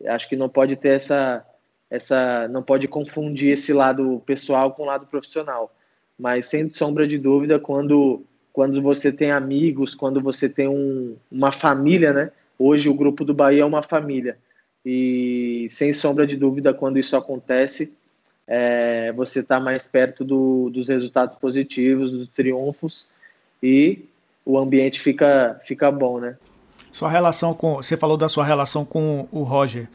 Acho 0.06 0.28
que 0.28 0.36
não 0.36 0.48
pode 0.48 0.76
ter 0.76 0.90
essa 0.90 1.44
essa 1.90 2.48
não 2.48 2.62
pode 2.62 2.88
confundir 2.88 3.52
esse 3.52 3.70
lado 3.70 4.22
pessoal 4.24 4.72
com 4.72 4.84
o 4.84 4.86
lado 4.86 5.06
profissional. 5.06 5.74
Mas 6.18 6.46
sem 6.46 6.72
sombra 6.72 7.06
de 7.06 7.18
dúvida, 7.18 7.58
quando 7.58 8.24
quando 8.52 8.82
você 8.82 9.10
tem 9.10 9.30
amigos, 9.30 9.94
quando 9.94 10.20
você 10.20 10.48
tem 10.48 10.68
um, 10.68 11.16
uma 11.30 11.50
família, 11.50 12.12
né? 12.12 12.30
Hoje 12.58 12.88
o 12.88 12.94
grupo 12.94 13.24
do 13.24 13.34
Bahia 13.34 13.62
é 13.62 13.64
uma 13.64 13.82
família. 13.82 14.36
E 14.84 15.68
sem 15.70 15.92
sombra 15.92 16.26
de 16.26 16.36
dúvida, 16.36 16.74
quando 16.74 16.98
isso 16.98 17.16
acontece, 17.16 17.92
é, 18.46 19.12
você 19.12 19.40
está 19.40 19.58
mais 19.58 19.86
perto 19.86 20.24
do, 20.24 20.68
dos 20.70 20.88
resultados 20.88 21.36
positivos, 21.36 22.10
dos 22.10 22.28
triunfos 22.28 23.06
e 23.62 24.04
o 24.44 24.58
ambiente 24.58 25.00
fica, 25.00 25.60
fica 25.64 25.90
bom, 25.90 26.18
né? 26.18 26.36
Sua 26.90 27.08
relação 27.08 27.54
com. 27.54 27.76
Você 27.76 27.96
falou 27.96 28.16
da 28.16 28.28
sua 28.28 28.44
relação 28.44 28.84
com 28.84 29.26
o 29.32 29.42
Roger. 29.42 29.88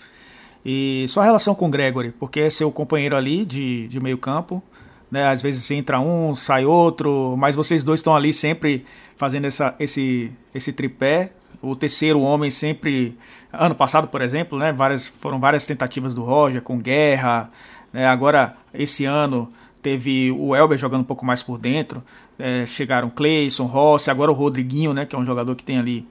E 0.65 1.05
sua 1.07 1.23
relação 1.23 1.53
com 1.53 1.67
o 1.67 1.69
Gregory, 1.69 2.11
porque 2.11 2.41
é 2.41 2.49
seu 2.49 2.71
companheiro 2.71 3.15
ali 3.15 3.45
de, 3.45 3.87
de 3.87 3.99
meio 3.99 4.17
campo, 4.17 4.61
né? 5.09 5.27
Às 5.27 5.41
vezes 5.41 5.69
entra 5.71 5.99
um, 5.99 6.35
sai 6.35 6.65
outro, 6.65 7.35
mas 7.37 7.55
vocês 7.55 7.83
dois 7.83 7.99
estão 7.99 8.15
ali 8.15 8.33
sempre 8.33 8.85
fazendo 9.15 9.45
essa, 9.45 9.75
esse, 9.79 10.31
esse 10.53 10.71
tripé. 10.71 11.31
O 11.61 11.75
terceiro 11.75 12.21
homem 12.21 12.51
sempre, 12.51 13.17
ano 13.51 13.73
passado, 13.73 14.07
por 14.07 14.21
exemplo, 14.21 14.57
né? 14.59 14.71
Várias, 14.71 15.07
foram 15.07 15.39
várias 15.39 15.65
tentativas 15.65 16.13
do 16.13 16.23
Roger 16.23 16.61
com 16.61 16.77
guerra. 16.77 17.49
Né? 17.91 18.07
Agora, 18.07 18.55
esse 18.73 19.05
ano, 19.05 19.51
teve 19.81 20.31
o 20.31 20.55
Elber 20.55 20.77
jogando 20.77 21.01
um 21.01 21.05
pouco 21.05 21.25
mais 21.25 21.41
por 21.41 21.57
dentro. 21.57 22.03
É, 22.37 22.65
chegaram 22.67 23.09
Cleison, 23.09 23.65
Rossi, 23.65 24.11
agora 24.11 24.31
o 24.31 24.35
Rodriguinho, 24.35 24.93
né? 24.93 25.05
Que 25.05 25.15
é 25.15 25.19
um 25.19 25.25
jogador 25.25 25.55
que 25.55 25.63
tem 25.63 25.79
ali 25.79 26.07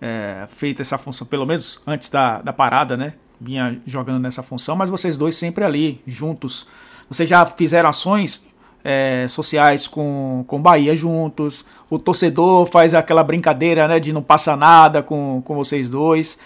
é, 0.00 0.46
feito 0.54 0.80
essa 0.80 0.96
função, 0.96 1.26
pelo 1.26 1.44
menos 1.44 1.82
antes 1.86 2.08
da, 2.08 2.40
da 2.40 2.52
parada, 2.52 2.96
né? 2.96 3.14
vinha 3.40 3.80
jogando 3.86 4.20
nessa 4.20 4.42
função, 4.42 4.76
mas 4.76 4.88
vocês 4.88 5.16
dois 5.16 5.36
sempre 5.36 5.64
ali, 5.64 6.00
juntos. 6.06 6.66
Vocês 7.08 7.28
já 7.28 7.44
fizeram 7.46 7.88
ações 7.88 8.46
é, 8.84 9.26
sociais 9.28 9.88
com, 9.88 10.44
com 10.46 10.60
Bahia 10.60 10.94
juntos. 10.94 11.64
O 11.88 11.98
torcedor 11.98 12.66
faz 12.66 12.94
aquela 12.94 13.24
brincadeira 13.24 13.88
né, 13.88 13.98
de 13.98 14.12
não 14.12 14.22
passa 14.22 14.54
nada 14.54 15.02
com, 15.02 15.42
com 15.44 15.54
vocês 15.54 15.88
dois. 15.88 16.38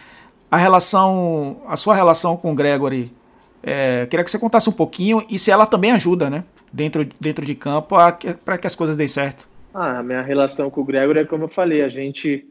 A 0.51 0.57
relação, 0.57 1.61
a 1.67 1.77
sua 1.77 1.95
relação 1.95 2.37
com 2.37 2.53
o 2.53 2.55
Gregory, 2.55 3.13
é, 3.63 4.07
queria 4.07 4.25
que 4.25 4.31
você 4.31 4.39
contasse 4.39 4.69
um 4.69 4.73
pouquinho 4.73 5.25
e 5.29 5.39
se 5.39 5.51
ela 5.51 5.67
também 5.67 5.91
ajuda, 5.91 6.31
né? 6.31 6.45
Dentro, 6.73 7.07
dentro 7.19 7.45
de 7.45 7.55
campo, 7.55 7.97
para 8.45 8.59
que 8.59 8.67
as 8.67 8.75
coisas 8.75 8.97
deem 8.97 9.09
certo. 9.09 9.49
Ah, 9.73 9.99
a 9.99 10.03
minha 10.03 10.23
relação 10.23 10.71
com 10.71 10.83
o 10.83 10.85
Gregory 10.85 11.21
é 11.21 11.25
como 11.25 11.45
eu 11.45 11.49
falei, 11.49 11.83
a 11.83 11.89
gente, 11.89 12.47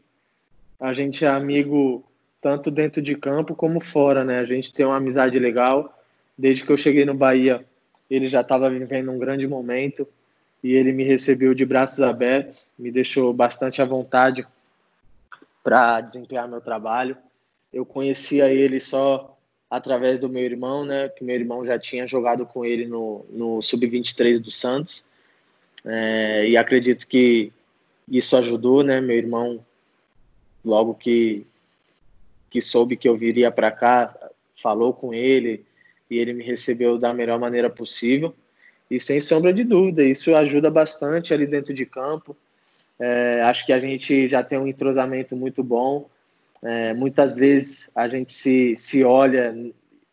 a 0.80 0.92
gente 0.92 1.24
é 1.24 1.28
amigo 1.28 2.04
tanto 2.40 2.70
dentro 2.70 3.00
de 3.00 3.14
campo 3.14 3.54
como 3.54 3.80
fora, 3.80 4.24
né? 4.24 4.40
A 4.40 4.44
gente 4.44 4.72
tem 4.72 4.84
uma 4.84 4.96
amizade 4.96 5.38
legal. 5.38 5.94
Desde 6.36 6.64
que 6.64 6.70
eu 6.70 6.76
cheguei 6.76 7.04
no 7.04 7.14
Bahia, 7.14 7.64
ele 8.10 8.26
já 8.26 8.40
estava 8.40 8.70
vivendo 8.70 9.10
um 9.10 9.18
grande 9.18 9.46
momento 9.46 10.06
e 10.62 10.72
ele 10.72 10.92
me 10.92 11.04
recebeu 11.04 11.54
de 11.54 11.64
braços 11.64 12.00
abertos, 12.00 12.68
me 12.78 12.90
deixou 12.90 13.32
bastante 13.32 13.80
à 13.80 13.84
vontade 13.84 14.46
para 15.62 16.00
desempenhar 16.00 16.48
meu 16.48 16.60
trabalho. 16.60 17.16
Eu 17.72 17.84
conhecia 17.84 18.48
ele 18.48 18.80
só 18.80 19.36
através 19.70 20.18
do 20.18 20.28
meu 20.28 20.42
irmão, 20.42 20.84
né? 20.84 21.08
Que 21.08 21.22
meu 21.22 21.36
irmão 21.36 21.64
já 21.64 21.78
tinha 21.78 22.06
jogado 22.06 22.46
com 22.46 22.64
ele 22.64 22.86
no, 22.86 23.24
no 23.30 23.60
sub-23 23.60 24.38
do 24.38 24.50
Santos. 24.50 25.04
É, 25.84 26.48
e 26.48 26.56
acredito 26.56 27.06
que 27.06 27.52
isso 28.08 28.36
ajudou, 28.36 28.82
né? 28.82 29.00
Meu 29.00 29.16
irmão, 29.16 29.64
logo 30.64 30.94
que 30.94 31.46
que 32.50 32.62
soube 32.62 32.96
que 32.96 33.06
eu 33.06 33.14
viria 33.14 33.52
para 33.52 33.70
cá, 33.70 34.16
falou 34.56 34.94
com 34.94 35.12
ele 35.12 35.66
e 36.10 36.18
ele 36.18 36.32
me 36.32 36.44
recebeu 36.44 36.98
da 36.98 37.12
melhor 37.12 37.38
maneira 37.38 37.68
possível. 37.68 38.34
E 38.90 38.98
sem 38.98 39.20
sombra 39.20 39.52
de 39.52 39.64
dúvida, 39.64 40.02
isso 40.02 40.34
ajuda 40.34 40.70
bastante 40.70 41.34
ali 41.34 41.46
dentro 41.46 41.74
de 41.74 41.84
campo. 41.84 42.36
É, 42.98 43.42
acho 43.42 43.66
que 43.66 43.72
a 43.72 43.78
gente 43.78 44.28
já 44.28 44.42
tem 44.42 44.58
um 44.58 44.66
entrosamento 44.66 45.36
muito 45.36 45.62
bom. 45.62 46.08
É, 46.62 46.94
muitas 46.94 47.36
vezes 47.36 47.90
a 47.94 48.08
gente 48.08 48.32
se, 48.32 48.74
se 48.76 49.04
olha, 49.04 49.54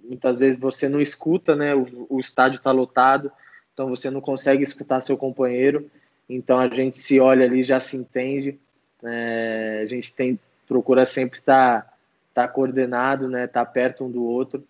muitas 0.03 0.39
vezes 0.39 0.59
você 0.59 0.89
não 0.89 1.01
escuta, 1.01 1.55
né? 1.55 1.73
O, 1.73 2.05
o 2.09 2.19
estádio 2.19 2.57
está 2.57 2.71
lotado, 2.71 3.31
então 3.73 3.89
você 3.89 4.11
não 4.11 4.21
consegue 4.21 4.63
escutar 4.63 5.01
seu 5.01 5.17
companheiro. 5.17 5.89
Então 6.29 6.59
a 6.59 6.67
gente 6.67 6.99
se 6.99 7.19
olha 7.19 7.45
ali, 7.45 7.63
já 7.63 7.79
se 7.79 7.95
entende. 7.95 8.59
É, 9.03 9.81
a 9.83 9.85
gente 9.85 10.13
tem 10.13 10.39
procura 10.67 11.05
sempre 11.05 11.39
estar 11.39 11.81
tá 11.81 11.91
tá 12.33 12.47
coordenado, 12.47 13.29
né, 13.29 13.45
estar 13.45 13.63
tá 13.63 13.71
perto 13.71 14.03
um 14.03 14.11
do 14.11 14.23
outro 14.25 14.61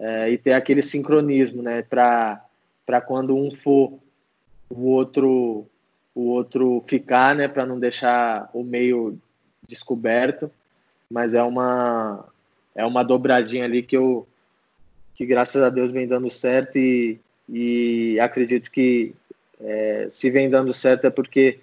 é, 0.00 0.30
e 0.30 0.38
ter 0.38 0.54
aquele 0.54 0.80
sincronismo, 0.80 1.62
né, 1.62 1.82
para 1.82 3.00
quando 3.06 3.36
um 3.36 3.54
for 3.54 3.98
o 4.68 4.88
outro 4.88 5.66
o 6.12 6.30
outro 6.30 6.82
ficar, 6.88 7.36
né, 7.36 7.46
para 7.46 7.64
não 7.64 7.78
deixar 7.78 8.50
o 8.52 8.64
meio 8.64 9.16
descoberto. 9.68 10.50
mas 11.08 11.34
é 11.34 11.42
uma 11.42 12.24
é 12.74 12.84
uma 12.84 13.02
dobradinha 13.02 13.64
ali 13.64 13.82
que 13.82 13.96
eu 13.96 14.26
que 15.14 15.26
graças 15.26 15.62
a 15.62 15.68
Deus 15.68 15.92
vem 15.92 16.08
dando 16.08 16.30
certo 16.30 16.78
e, 16.78 17.20
e 17.48 18.18
acredito 18.18 18.70
que 18.70 19.14
é, 19.60 20.06
se 20.08 20.30
vem 20.30 20.48
dando 20.48 20.72
certo 20.72 21.06
é 21.06 21.10
porque 21.10 21.60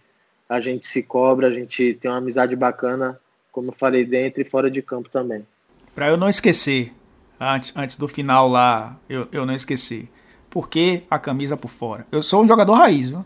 a 0.48 0.62
gente 0.62 0.86
se 0.86 1.04
cobra, 1.04 1.48
a 1.48 1.52
gente 1.52 1.96
tem 1.96 2.10
uma 2.10 2.20
amizade 2.20 2.56
bacana, 2.56 3.20
como 3.52 3.70
eu 3.70 3.74
falei, 3.74 4.06
dentro 4.06 4.42
e 4.42 4.46
fora 4.46 4.70
de 4.70 4.82
campo 4.82 5.10
também. 5.10 5.46
Para 5.94 6.10
eu 6.10 6.18
não 6.18 6.30
esquecer, 6.30 6.94
antes, 7.40 7.74
antes 7.76 7.96
do 7.96 8.08
final 8.08 8.48
lá, 8.48 8.98
eu, 9.10 9.28
eu 9.32 9.46
não 9.46 9.54
esqueci. 9.54 10.10
Por 10.50 10.70
que 10.70 11.04
a 11.10 11.20
camisa 11.20 11.58
por 11.58 11.70
fora? 11.70 12.06
Eu 12.12 12.24
sou 12.24 12.44
um 12.44 12.48
jogador 12.48 12.74
raiz, 12.74 13.10
viu? 13.10 13.26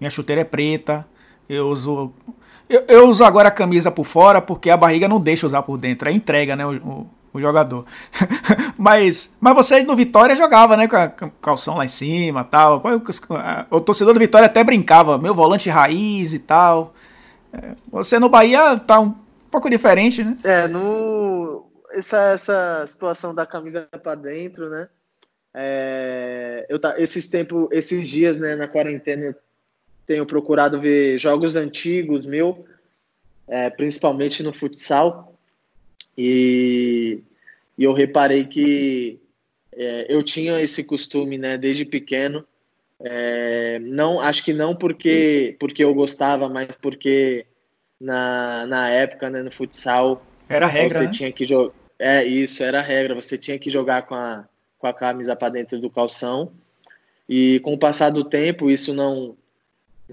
Minha 0.00 0.10
chuteira 0.10 0.42
é 0.42 0.44
preta, 0.44 1.06
eu 1.48 1.68
uso. 1.68 2.12
Eu, 2.68 2.84
eu, 2.88 3.08
uso 3.08 3.24
agora 3.24 3.48
a 3.48 3.52
camisa 3.52 3.90
por 3.90 4.04
fora 4.04 4.42
porque 4.42 4.68
a 4.68 4.76
barriga 4.76 5.08
não 5.08 5.20
deixa 5.20 5.46
usar 5.46 5.62
por 5.62 5.78
dentro, 5.78 6.08
é 6.08 6.12
entrega, 6.12 6.56
né? 6.56 6.66
O, 6.66 6.74
o, 6.74 7.10
o 7.34 7.40
jogador. 7.40 7.86
mas, 8.76 9.34
mas 9.40 9.54
você 9.54 9.82
no 9.82 9.94
Vitória 9.94 10.34
jogava, 10.34 10.76
né? 10.76 10.88
Com 10.88 10.96
a 10.96 11.08
calção 11.40 11.76
lá 11.76 11.84
em 11.84 11.88
cima 11.88 12.44
tal. 12.44 12.82
O 13.70 13.80
torcedor 13.80 14.12
do 14.12 14.20
Vitória 14.20 14.46
até 14.46 14.62
brincava, 14.64 15.16
meu 15.16 15.34
volante 15.34 15.70
raiz 15.70 16.34
e 16.34 16.38
tal. 16.38 16.94
É, 17.52 17.74
você 17.90 18.18
no 18.18 18.28
Bahia 18.28 18.78
tá 18.78 19.00
um 19.00 19.14
pouco 19.50 19.70
diferente, 19.70 20.22
né? 20.22 20.36
É, 20.44 20.68
no. 20.68 21.25
Essa, 21.92 22.32
essa 22.32 22.86
situação 22.86 23.34
da 23.34 23.46
camisa 23.46 23.88
para 24.02 24.14
dentro, 24.14 24.68
né? 24.68 24.88
É, 25.54 26.66
eu 26.68 26.78
tá, 26.78 27.00
esses 27.00 27.28
tempos, 27.28 27.68
esses 27.70 28.06
dias, 28.06 28.38
né, 28.38 28.54
na 28.54 28.68
quarentena, 28.68 29.34
tenho 30.06 30.26
procurado 30.26 30.80
ver 30.80 31.18
jogos 31.18 31.56
antigos 31.56 32.26
meu, 32.26 32.66
é, 33.48 33.70
principalmente 33.70 34.42
no 34.42 34.52
futsal. 34.52 35.38
E, 36.16 37.20
e 37.76 37.84
eu 37.84 37.92
reparei 37.92 38.44
que 38.44 39.18
é, 39.72 40.06
eu 40.08 40.22
tinha 40.22 40.60
esse 40.60 40.84
costume, 40.84 41.38
né, 41.38 41.56
desde 41.56 41.84
pequeno. 41.84 42.44
É, 43.00 43.78
não, 43.78 44.20
acho 44.20 44.42
que 44.44 44.52
não 44.52 44.74
porque 44.74 45.56
porque 45.58 45.84
eu 45.84 45.92
gostava, 45.92 46.48
mas 46.48 46.74
porque 46.76 47.46
na, 48.00 48.66
na 48.66 48.90
época, 48.90 49.28
né, 49.28 49.42
no 49.42 49.50
futsal, 49.50 50.22
era 50.48 50.66
regra, 50.66 50.98
você 50.98 51.04
né? 51.04 51.10
tinha 51.10 51.32
que 51.32 51.46
jogar. 51.46 51.74
É 51.98 52.24
isso, 52.24 52.62
era 52.62 52.82
regra. 52.82 53.14
Você 53.14 53.38
tinha 53.38 53.58
que 53.58 53.70
jogar 53.70 54.02
com 54.02 54.14
a 54.14 54.46
com 54.78 54.86
a 54.86 54.92
camisa 54.92 55.34
para 55.34 55.48
dentro 55.48 55.80
do 55.80 55.90
calção. 55.90 56.52
E 57.28 57.58
com 57.60 57.74
o 57.74 57.78
passar 57.78 58.10
do 58.10 58.24
tempo, 58.24 58.70
isso 58.70 58.94
não 58.94 59.36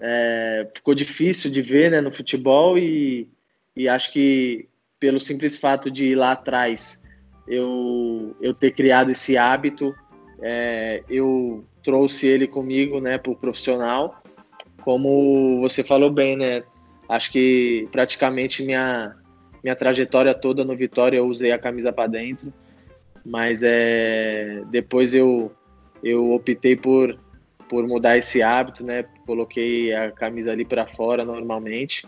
é, 0.01 0.67
ficou 0.73 0.95
difícil 0.95 1.51
de 1.51 1.61
ver, 1.61 1.91
né, 1.91 2.01
no 2.01 2.11
futebol 2.11 2.77
e, 2.77 3.29
e 3.75 3.87
acho 3.87 4.11
que 4.11 4.67
pelo 4.99 5.19
simples 5.19 5.57
fato 5.57 5.91
de 5.91 6.05
ir 6.05 6.15
lá 6.15 6.31
atrás 6.31 6.99
eu, 7.47 8.35
eu 8.41 8.53
ter 8.53 8.71
criado 8.71 9.11
esse 9.11 9.37
hábito, 9.37 9.93
é, 10.41 11.03
eu 11.09 11.65
trouxe 11.83 12.25
ele 12.25 12.47
comigo 12.47 12.99
né, 12.99 13.17
para 13.17 13.31
o 13.31 13.35
profissional. 13.35 14.23
Como 14.81 15.61
você 15.61 15.83
falou 15.83 16.09
bem, 16.09 16.35
né? 16.35 16.63
Acho 17.07 17.31
que 17.31 17.87
praticamente 17.91 18.63
minha, 18.63 19.15
minha 19.63 19.75
trajetória 19.75 20.33
toda 20.33 20.65
no 20.65 20.75
Vitória 20.75 21.17
eu 21.17 21.25
usei 21.25 21.51
a 21.51 21.59
camisa 21.59 21.91
para 21.91 22.07
dentro, 22.07 22.53
mas 23.25 23.61
é, 23.63 24.61
depois 24.69 25.15
eu, 25.15 25.51
eu 26.03 26.33
optei 26.33 26.75
por, 26.75 27.17
por 27.69 27.87
mudar 27.87 28.17
esse 28.17 28.41
hábito, 28.41 28.83
né? 28.83 29.05
Coloquei 29.25 29.93
a 29.93 30.11
camisa 30.11 30.51
ali 30.51 30.65
para 30.65 30.85
fora 30.85 31.23
normalmente 31.23 32.03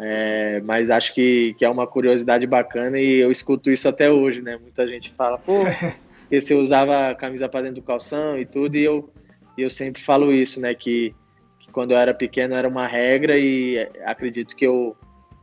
é, 0.00 0.60
mas 0.64 0.90
acho 0.90 1.12
que, 1.12 1.54
que 1.54 1.64
é 1.64 1.68
uma 1.68 1.84
curiosidade 1.84 2.46
bacana 2.46 3.00
e 3.00 3.18
eu 3.20 3.32
escuto 3.32 3.68
isso 3.68 3.88
até 3.88 4.08
hoje, 4.08 4.40
né? 4.40 4.56
Muita 4.56 4.86
gente 4.86 5.12
fala, 5.12 5.36
pô, 5.38 5.64
que 6.30 6.40
você 6.40 6.54
usava 6.54 7.08
a 7.08 7.14
camisa 7.16 7.48
para 7.48 7.62
dentro 7.62 7.82
do 7.82 7.86
calção 7.86 8.38
e 8.38 8.46
tudo, 8.46 8.76
e 8.76 8.84
eu, 8.84 9.12
eu 9.56 9.68
sempre 9.68 10.00
falo 10.00 10.32
isso, 10.32 10.60
né? 10.60 10.72
Que, 10.72 11.12
que 11.58 11.72
quando 11.72 11.90
eu 11.90 11.98
era 11.98 12.14
pequeno 12.14 12.54
era 12.54 12.68
uma 12.68 12.86
regra 12.86 13.36
e 13.36 13.76
acredito 14.04 14.54
que 14.54 14.64
eu, 14.64 14.96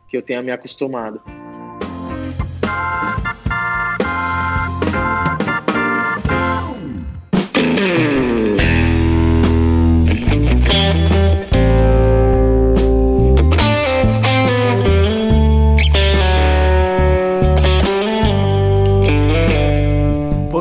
que 0.07 0.17
eu 0.17 0.21
tenha 0.21 0.41
me 0.41 0.51
acostumado. 0.51 1.21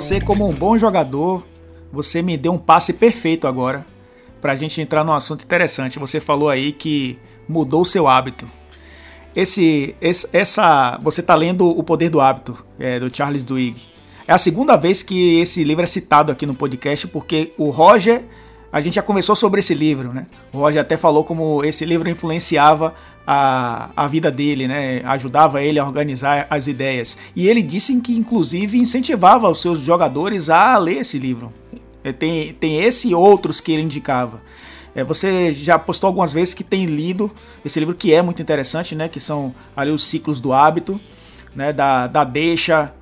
Você, 0.04 0.20
como 0.20 0.46
um 0.46 0.52
bom 0.52 0.76
jogador, 0.76 1.46
você 1.90 2.20
me 2.20 2.36
deu 2.36 2.52
um 2.52 2.58
passe 2.58 2.92
perfeito 2.92 3.46
agora 3.46 3.86
para 4.42 4.52
a 4.52 4.54
gente 4.54 4.78
entrar 4.80 5.02
num 5.02 5.14
assunto 5.14 5.44
interessante. 5.44 5.98
Você 5.98 6.20
falou 6.20 6.50
aí 6.50 6.72
que 6.72 7.18
mudou 7.48 7.80
o 7.80 7.86
seu 7.86 8.06
hábito. 8.06 8.46
Esse, 9.34 9.94
esse 10.00 10.28
essa, 10.32 10.98
você 11.02 11.20
está 11.20 11.34
lendo 11.34 11.68
O 11.68 11.82
Poder 11.82 12.08
do 12.08 12.20
Hábito 12.20 12.64
é, 12.78 13.00
do 13.00 13.14
Charles 13.14 13.42
Duhigg. 13.42 13.80
É 14.26 14.32
a 14.32 14.38
segunda 14.38 14.76
vez 14.76 15.02
que 15.02 15.40
esse 15.40 15.62
livro 15.64 15.82
é 15.82 15.86
citado 15.86 16.32
aqui 16.32 16.46
no 16.46 16.54
podcast, 16.54 17.06
porque 17.08 17.52
o 17.58 17.70
Roger 17.70 18.24
a 18.74 18.80
gente 18.80 18.94
já 18.94 19.02
conversou 19.02 19.36
sobre 19.36 19.60
esse 19.60 19.72
livro, 19.72 20.12
né? 20.12 20.26
O 20.52 20.58
Roger 20.58 20.82
até 20.82 20.96
falou 20.96 21.22
como 21.22 21.62
esse 21.64 21.84
livro 21.84 22.10
influenciava 22.10 22.92
a, 23.24 23.90
a 23.94 24.08
vida 24.08 24.32
dele, 24.32 24.66
né? 24.66 25.00
Ajudava 25.04 25.62
ele 25.62 25.78
a 25.78 25.84
organizar 25.84 26.48
as 26.50 26.66
ideias. 26.66 27.16
E 27.36 27.46
ele 27.46 27.62
disse 27.62 27.94
que, 28.00 28.16
inclusive, 28.16 28.76
incentivava 28.76 29.48
os 29.48 29.62
seus 29.62 29.78
jogadores 29.78 30.50
a 30.50 30.76
ler 30.78 30.98
esse 30.98 31.20
livro. 31.20 31.52
É, 32.02 32.12
tem, 32.12 32.52
tem 32.54 32.82
esse 32.82 33.10
e 33.10 33.14
outros 33.14 33.60
que 33.60 33.70
ele 33.70 33.82
indicava. 33.82 34.42
É, 34.94 35.02
você 35.02 35.52
já 35.52 35.78
postou 35.78 36.08
algumas 36.08 36.32
vezes 36.32 36.54
que 36.54 36.62
tem 36.62 36.86
lido 36.86 37.30
esse 37.64 37.80
livro 37.80 37.94
que 37.94 38.12
é 38.14 38.22
muito 38.22 38.40
interessante, 38.40 38.94
né? 38.94 39.08
Que 39.08 39.18
são 39.18 39.54
ali 39.76 39.90
os 39.90 40.04
ciclos 40.04 40.38
do 40.38 40.52
hábito, 40.52 41.00
né? 41.54 41.72
Da, 41.72 42.06
da 42.06 42.22
deixa. 42.22 42.92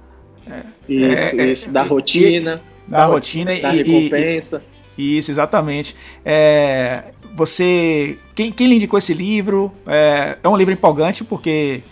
É, 0.47 0.63
isso, 0.89 1.41
é, 1.41 1.47
isso. 1.47 1.71
Da 1.71 1.83
rotina. 1.83 2.63
Da, 2.89 2.99
da 2.99 3.07
rotina 3.07 3.55
da 3.61 3.75
e, 3.75 3.83
recompensa. 3.83 4.63
E, 4.97 5.19
isso, 5.19 5.31
exatamente. 5.31 5.95
É, 6.25 7.13
você, 7.35 8.19
quem, 8.35 8.51
quem 8.51 8.69
lhe 8.69 8.77
indicou 8.77 8.99
esse 8.99 9.13
livro? 9.13 9.73
É, 9.87 10.39
é 10.43 10.49
um 10.49 10.57
livro 10.57 10.73
empolgante 10.73 11.23
porque 11.25 11.83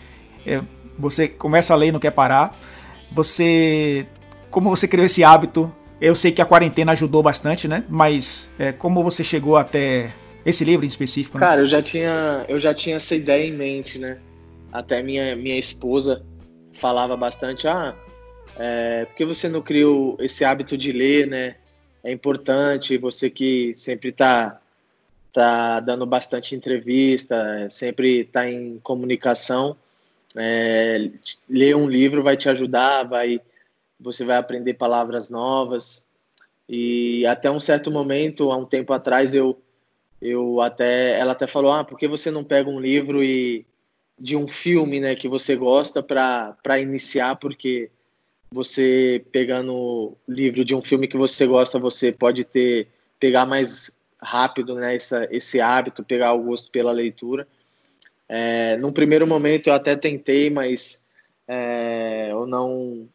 é, 0.47 0.63
você 0.99 1.29
começa 1.29 1.75
a 1.75 1.77
ler 1.77 1.89
e 1.89 1.93
não 1.93 2.01
quer 2.01 2.11
parar. 2.11 2.59
Você, 3.13 4.07
como 4.51 4.71
você 4.71 4.89
criou 4.89 5.05
esse 5.05 5.23
hábito? 5.25 5.73
Eu 6.01 6.15
sei 6.15 6.33
que 6.33 6.41
a 6.41 6.47
quarentena 6.47 6.93
ajudou 6.93 7.23
bastante, 7.23 7.69
né? 7.69 7.85
Mas 7.89 8.51
é, 8.59 8.73
como 8.73 9.03
você 9.03 9.23
chegou 9.23 9.57
até 9.57 10.13
esse 10.45 10.65
livro 10.65 10.85
em 10.85 10.89
específico? 10.89 11.39
Né? 11.39 11.47
Cara, 11.47 11.61
eu 11.61 11.67
já 11.67 11.83
tinha, 11.83 12.45
eu 12.49 12.59
já 12.59 12.73
tinha 12.73 12.97
essa 12.97 13.15
ideia 13.15 13.47
em 13.47 13.53
mente, 13.53 13.99
né? 13.99 14.19
Até 14.73 15.03
minha 15.03 15.37
minha 15.37 15.59
esposa 15.59 16.25
falava 16.73 17.17
bastante, 17.17 17.69
ah, 17.69 17.95
é, 18.57 19.05
por 19.05 19.15
que 19.17 19.25
você 19.25 19.49
não 19.49 19.61
criou 19.61 20.17
esse 20.21 20.45
hábito 20.45 20.77
de 20.79 20.93
ler, 20.93 21.27
né? 21.27 21.57
é 22.03 22.11
importante. 22.11 22.99
Você 22.99 23.31
que 23.31 23.73
sempre 23.75 24.11
está 24.11 24.61
tá 25.33 25.81
dando 25.81 26.07
bastante 26.07 26.55
entrevista, 26.55 27.69
sempre 27.71 28.21
está 28.21 28.51
em 28.51 28.79
comunicação. 28.83 29.77
É, 30.37 31.11
ler 31.49 31.77
um 31.77 31.89
livro 31.89 32.23
vai 32.23 32.37
te 32.37 32.49
ajudar, 32.49 33.05
vai, 33.05 33.41
você 34.01 34.25
vai 34.25 34.37
aprender 34.37 34.75
palavras 34.75 35.29
novas. 35.29 36.07
E 36.69 37.27
até 37.27 37.51
um 37.51 37.61
certo 37.61 37.91
momento, 37.91 38.51
há 38.51 38.57
um 38.57 38.65
tempo 38.65 38.93
atrás, 38.93 39.35
eu, 39.35 39.61
eu 40.21 40.61
até, 40.61 41.19
ela 41.19 41.33
até 41.33 41.47
falou, 41.47 41.73
ah, 41.73 41.85
por 41.85 41.99
que 41.99 42.09
você 42.09 42.31
não 42.31 42.45
pega 42.45 42.71
um 42.71 42.81
livro 42.81 43.23
e 43.23 43.67
de 44.19 44.37
um 44.37 44.47
filme, 44.47 45.01
né, 45.01 45.15
que 45.15 45.27
você 45.29 45.57
gosta 45.57 46.03
para 46.03 46.79
iniciar, 46.79 47.37
porque 47.37 47.91
você 48.51 49.25
pegando 49.33 49.75
o 49.75 50.17
livro 50.29 50.65
de 50.65 50.75
um 50.75 50.83
filme 50.83 51.09
que 51.09 51.17
você 51.17 51.47
gosta, 51.47 51.79
você 51.79 52.13
pode 52.13 52.45
ter 52.45 52.89
pegar 53.19 53.47
mais 53.47 53.91
rápido 54.21 54.75
né, 54.75 54.95
essa, 54.95 55.29
esse 55.31 55.61
hábito, 55.61 56.05
pegar 56.05 56.33
o 56.33 56.43
gosto 56.43 56.71
pela 56.71 56.93
leitura. 56.93 57.47
É, 58.29 58.77
num 58.77 58.93
primeiro 58.93 59.27
momento 59.27 59.69
eu 59.69 59.75
até 59.75 59.97
tentei, 59.97 60.51
mas 60.51 61.05
é, 61.49 62.29
eu 62.31 62.47
não, 62.47 63.09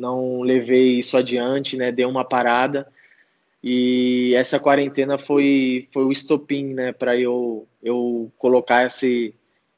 não 0.00 0.40
levei 0.40 0.98
isso 0.98 1.16
adiante, 1.16 1.76
né, 1.76 1.92
dei 1.92 2.04
uma 2.04 2.24
parada. 2.24 2.86
E 3.62 4.34
essa 4.34 4.58
quarentena 4.58 5.18
foi, 5.18 5.86
foi 5.92 6.04
o 6.04 6.12
estopim 6.12 6.72
né, 6.72 6.92
para 6.92 7.18
eu, 7.18 7.68
eu 7.82 8.32
colocar 8.38 8.86
esse, 8.86 9.34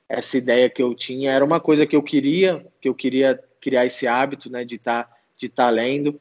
essa 0.08 0.38
ideia 0.38 0.70
que 0.70 0.82
eu 0.82 0.94
tinha. 0.94 1.32
Era 1.32 1.44
uma 1.44 1.58
coisa 1.58 1.84
que 1.84 1.96
eu 1.96 2.02
queria, 2.02 2.64
que 2.80 2.88
eu 2.88 2.94
queria 2.94 3.38
criar 3.60 3.84
esse 3.84 4.06
hábito, 4.06 4.48
né, 4.50 4.64
de 4.64 4.76
estar 4.76 5.04
tá, 5.04 5.16
de 5.36 5.48
tá 5.48 5.68
lendo. 5.68 6.20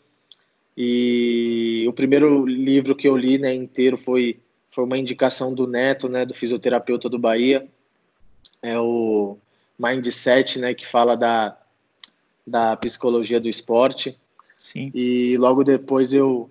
E 0.76 1.86
o 1.88 1.94
primeiro 1.94 2.46
livro 2.46 2.96
que 2.96 3.08
eu 3.08 3.16
li, 3.16 3.38
né, 3.38 3.54
inteiro 3.54 3.96
foi 3.96 4.40
foi 4.72 4.86
uma 4.86 4.98
indicação 4.98 5.54
do 5.54 5.68
Neto, 5.68 6.08
né, 6.08 6.26
do 6.26 6.34
fisioterapeuta 6.34 7.10
do 7.10 7.20
Bahia. 7.20 7.68
É 8.62 8.80
o 8.80 9.38
Mindset, 9.78 10.60
né, 10.60 10.74
que 10.74 10.88
fala 10.88 11.16
da 11.16 11.58
da 12.52 12.76
psicologia 12.76 13.40
do 13.40 13.48
esporte. 13.48 14.18
Sim. 14.58 14.92
E 14.94 15.38
logo 15.38 15.64
depois 15.64 16.14
eu, 16.14 16.50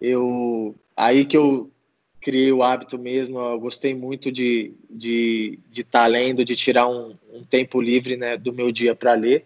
eu 0.00 0.74
aí 0.96 1.24
que 1.24 1.36
eu 1.36 1.70
criei 2.20 2.52
o 2.52 2.62
hábito 2.62 2.98
mesmo. 2.98 3.40
Eu 3.40 3.58
gostei 3.58 3.94
muito 3.94 4.30
de 4.30 4.72
estar 4.72 4.98
de, 4.98 5.58
de 5.70 5.84
tá 5.84 6.06
lendo, 6.06 6.44
de 6.44 6.54
tirar 6.54 6.86
um, 6.86 7.16
um 7.32 7.42
tempo 7.42 7.80
livre 7.80 8.16
né, 8.16 8.36
do 8.36 8.52
meu 8.52 8.70
dia 8.70 8.94
para 8.94 9.14
ler. 9.14 9.44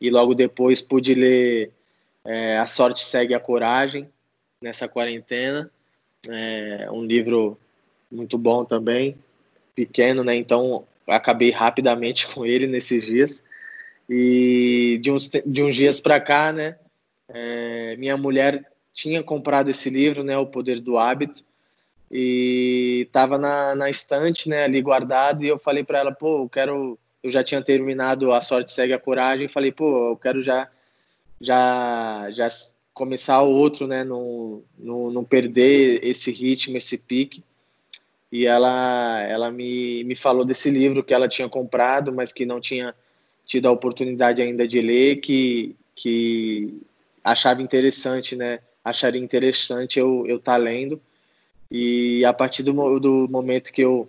E 0.00 0.10
logo 0.10 0.34
depois 0.34 0.80
pude 0.80 1.14
ler 1.14 1.70
é, 2.24 2.58
A 2.58 2.66
Sorte 2.66 3.04
Segue 3.04 3.34
a 3.34 3.40
Coragem 3.40 4.08
nessa 4.62 4.86
quarentena. 4.86 5.70
É 6.28 6.88
um 6.92 7.02
livro 7.02 7.58
muito 8.10 8.36
bom 8.36 8.64
também, 8.64 9.16
pequeno, 9.74 10.22
né? 10.22 10.36
Então 10.36 10.84
acabei 11.06 11.50
rapidamente 11.50 12.26
com 12.32 12.44
ele 12.44 12.66
nesses 12.66 13.04
dias. 13.04 13.42
E 14.10 14.98
de 15.00 15.12
uns, 15.12 15.30
de 15.46 15.62
uns 15.62 15.74
dias 15.74 16.00
para 16.00 16.20
cá, 16.20 16.52
né? 16.52 16.76
É, 17.28 17.96
minha 17.96 18.16
mulher 18.16 18.70
tinha 18.92 19.22
comprado 19.22 19.70
esse 19.70 19.88
livro, 19.88 20.24
né? 20.24 20.36
O 20.36 20.46
Poder 20.46 20.80
do 20.80 20.98
Hábito 20.98 21.44
e 22.10 23.04
estava 23.06 23.38
na, 23.38 23.74
na 23.74 23.88
estante, 23.88 24.48
né, 24.48 24.64
ali 24.64 24.82
guardado, 24.82 25.44
e 25.44 25.48
eu 25.48 25.58
falei 25.58 25.84
para 25.84 26.00
ela, 26.00 26.12
pô, 26.12 26.42
eu 26.42 26.48
quero, 26.48 26.98
eu 27.22 27.30
já 27.30 27.44
tinha 27.44 27.62
terminado 27.62 28.32
A 28.32 28.40
Sorte 28.40 28.72
Segue 28.72 28.92
a 28.92 28.98
Coragem, 28.98 29.46
e 29.46 29.48
falei, 29.48 29.70
pô, 29.70 30.10
eu 30.10 30.16
quero 30.16 30.42
já, 30.42 30.68
já, 31.40 32.28
já 32.32 32.48
começar 32.92 33.40
o 33.42 33.52
outro, 33.52 33.86
né, 33.86 34.02
não, 34.02 34.62
não, 34.76 35.10
não 35.10 35.24
perder 35.24 36.00
esse 36.02 36.32
ritmo, 36.32 36.76
esse 36.76 36.98
pique, 36.98 37.44
e 38.32 38.44
ela, 38.44 39.20
ela 39.22 39.50
me, 39.50 40.02
me 40.04 40.16
falou 40.16 40.44
desse 40.44 40.68
livro 40.70 41.04
que 41.04 41.14
ela 41.14 41.28
tinha 41.28 41.48
comprado, 41.48 42.12
mas 42.12 42.32
que 42.32 42.44
não 42.44 42.60
tinha 42.60 42.94
tido 43.50 43.66
a 43.66 43.72
oportunidade 43.72 44.40
ainda 44.40 44.66
de 44.68 44.80
ler, 44.80 45.16
que, 45.16 45.74
que 45.96 46.80
achava 47.24 47.60
interessante, 47.60 48.36
né, 48.36 48.60
acharia 48.84 49.20
interessante 49.20 49.98
eu 49.98 50.24
eu 50.28 50.38
tá 50.38 50.56
lendo, 50.56 51.00
e 51.68 52.24
a 52.24 52.32
partir 52.32 52.62
do, 52.62 52.72
do 53.00 53.28
momento 53.28 53.72
que 53.72 53.82
eu, 53.82 54.08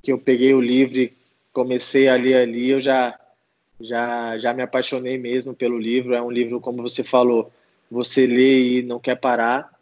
que 0.00 0.12
eu 0.12 0.18
peguei 0.18 0.54
o 0.54 0.60
livro 0.60 1.10
comecei 1.52 2.08
a 2.08 2.16
ler 2.16 2.34
ali, 2.34 2.68
eu 2.70 2.80
já, 2.80 3.18
já, 3.80 4.36
já 4.38 4.52
me 4.52 4.62
apaixonei 4.62 5.16
mesmo 5.16 5.54
pelo 5.54 5.78
livro. 5.78 6.14
É 6.14 6.20
um 6.20 6.30
livro, 6.30 6.60
como 6.60 6.82
você 6.82 7.04
falou, 7.04 7.50
você 7.90 8.26
lê 8.26 8.78
e 8.78 8.82
não 8.82 8.98
quer 8.98 9.14
parar. 9.14 9.72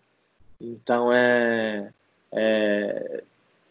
Então, 0.60 1.10
é, 1.12 1.90
é 2.30 3.22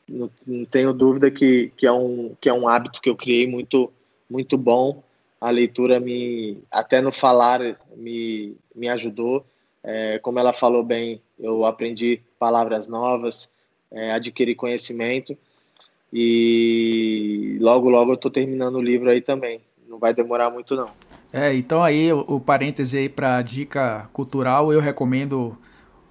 não, 0.09 0.29
não, 0.45 0.65
tenho 0.65 0.91
dúvida 0.91 1.31
que, 1.31 1.71
que, 1.77 1.85
é 1.85 1.91
um, 1.91 2.35
que 2.41 2.49
é 2.49 2.53
um 2.53 2.67
hábito 2.67 2.99
que 2.99 3.09
eu 3.09 3.15
criei 3.15 3.47
muito, 3.47 3.93
muito 4.31 4.57
bom. 4.57 5.03
A 5.39 5.49
leitura 5.49 5.99
me, 5.99 6.57
até 6.71 7.01
no 7.01 7.11
falar, 7.11 7.59
me, 7.95 8.55
me 8.73 8.87
ajudou. 8.87 9.45
É, 9.83 10.19
como 10.19 10.39
ela 10.39 10.53
falou 10.53 10.83
bem, 10.83 11.21
eu 11.37 11.65
aprendi 11.65 12.21
palavras 12.39 12.87
novas, 12.87 13.51
é, 13.91 14.11
adquiri 14.11 14.55
conhecimento 14.55 15.37
e 16.13 17.57
logo, 17.59 17.89
logo 17.89 18.11
eu 18.11 18.15
estou 18.15 18.31
terminando 18.31 18.75
o 18.75 18.81
livro 18.81 19.09
aí 19.09 19.21
também. 19.21 19.59
Não 19.87 19.97
vai 19.97 20.13
demorar 20.13 20.49
muito, 20.49 20.75
não. 20.75 20.89
É, 21.33 21.53
então 21.55 21.83
aí 21.83 22.11
o, 22.13 22.19
o 22.27 22.39
parêntese 22.39 22.97
aí 22.97 23.09
para 23.09 23.41
dica 23.41 24.09
cultural, 24.13 24.71
eu 24.71 24.79
recomendo 24.79 25.57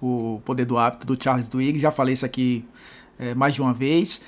o 0.01 0.41
Poder 0.43 0.65
do 0.65 0.77
Hábito 0.77 1.05
do 1.05 1.23
Charles 1.23 1.47
Duhigg, 1.47 1.79
já 1.79 1.91
falei 1.91 2.13
isso 2.13 2.25
aqui 2.25 2.65
é, 3.19 3.35
mais 3.35 3.53
de 3.53 3.61
uma 3.61 3.73
vez. 3.73 4.21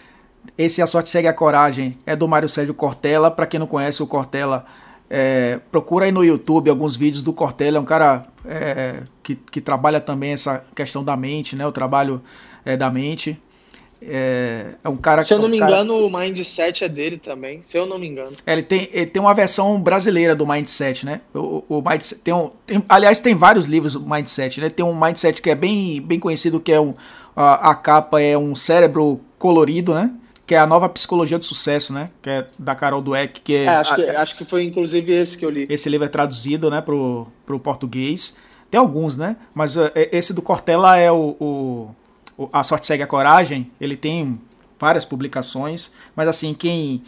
Esse 0.57 0.81
A 0.81 0.87
Sorte 0.87 1.09
Segue 1.09 1.27
a 1.27 1.33
Coragem 1.33 1.97
é 2.05 2.15
do 2.15 2.27
Mário 2.27 2.47
Sérgio 2.47 2.73
Cortella, 2.73 3.31
para 3.31 3.45
quem 3.45 3.59
não 3.59 3.67
conhece 3.67 4.03
o 4.03 4.07
Cortella, 4.07 4.65
é, 5.09 5.59
procura 5.71 6.05
aí 6.05 6.11
no 6.11 6.23
YouTube 6.23 6.69
alguns 6.69 6.95
vídeos 6.95 7.21
do 7.21 7.33
Cortella, 7.33 7.77
é 7.77 7.81
um 7.81 7.85
cara 7.85 8.25
é, 8.45 9.03
que, 9.21 9.35
que 9.35 9.61
trabalha 9.61 10.01
também 10.01 10.31
essa 10.31 10.63
questão 10.75 11.03
da 11.03 11.15
mente, 11.15 11.55
né? 11.55 11.67
O 11.67 11.71
trabalho 11.71 12.21
é, 12.65 12.75
da 12.75 12.89
mente. 12.89 13.39
É, 14.01 14.75
é 14.83 14.89
um 14.89 14.97
cara 14.97 15.21
Se 15.21 15.33
eu 15.33 15.37
não 15.37 15.45
um 15.45 15.49
me 15.49 15.59
cara... 15.59 15.71
engano, 15.71 16.05
o 16.05 16.09
Mindset 16.09 16.83
é 16.83 16.89
dele 16.89 17.17
também, 17.17 17.61
se 17.61 17.77
eu 17.77 17.85
não 17.85 17.97
me 17.97 18.07
engano. 18.07 18.35
É, 18.45 18.53
ele 18.53 18.63
tem, 18.63 18.89
ele 18.91 19.05
tem 19.05 19.21
uma 19.21 19.33
versão 19.33 19.79
brasileira 19.79 20.35
do 20.35 20.45
Mindset, 20.45 21.05
né? 21.05 21.21
O, 21.33 21.63
o 21.69 21.81
Mindset 21.81 22.21
tem 22.21 22.33
um, 22.33 22.49
tem, 22.65 22.83
aliás, 22.89 23.21
tem 23.21 23.35
vários 23.35 23.67
livros 23.67 23.93
do 23.93 24.01
Mindset, 24.01 24.59
né? 24.59 24.69
Tem 24.69 24.83
um 24.83 24.99
Mindset 24.99 25.41
que 25.41 25.49
é 25.49 25.55
bem, 25.55 26.01
bem 26.01 26.19
conhecido, 26.19 26.59
que 26.59 26.71
é 26.71 26.81
um, 26.81 26.93
a, 27.35 27.69
a 27.69 27.75
capa 27.75 28.19
é 28.19 28.37
um 28.37 28.55
cérebro 28.55 29.21
colorido, 29.37 29.93
né? 29.93 30.11
Que 30.45 30.55
é 30.55 30.57
a 30.57 30.67
nova 30.67 30.89
psicologia 30.89 31.39
do 31.39 31.45
sucesso, 31.45 31.93
né? 31.93 32.09
Que 32.21 32.29
é 32.29 32.47
da 32.59 32.75
Carol 32.75 33.01
Dweck, 33.01 33.41
que 33.41 33.55
é. 33.55 33.63
é 33.63 33.69
acho, 33.69 33.95
que, 33.95 34.01
acho 34.09 34.37
que 34.37 34.45
foi 34.45 34.63
inclusive 34.63 35.11
esse 35.11 35.37
que 35.37 35.45
eu 35.45 35.49
li. 35.49 35.65
Esse 35.69 35.89
livro 35.89 36.05
é 36.05 36.09
traduzido, 36.09 36.69
né, 36.69 36.81
pro, 36.81 37.27
pro 37.45 37.59
português. 37.59 38.35
Tem 38.69 38.79
alguns, 38.79 39.15
né? 39.15 39.37
Mas 39.53 39.77
uh, 39.77 39.91
esse 39.93 40.33
do 40.33 40.41
Cortella 40.41 40.97
é 40.97 41.11
o, 41.11 41.35
o, 41.39 41.95
o, 42.37 42.49
A 42.51 42.63
Sorte 42.63 42.87
Segue 42.87 43.03
a 43.03 43.07
Coragem. 43.07 43.71
Ele 43.79 43.95
tem 43.95 44.39
várias 44.79 45.05
publicações, 45.05 45.91
mas 46.15 46.27
assim, 46.27 46.53
quem, 46.53 47.03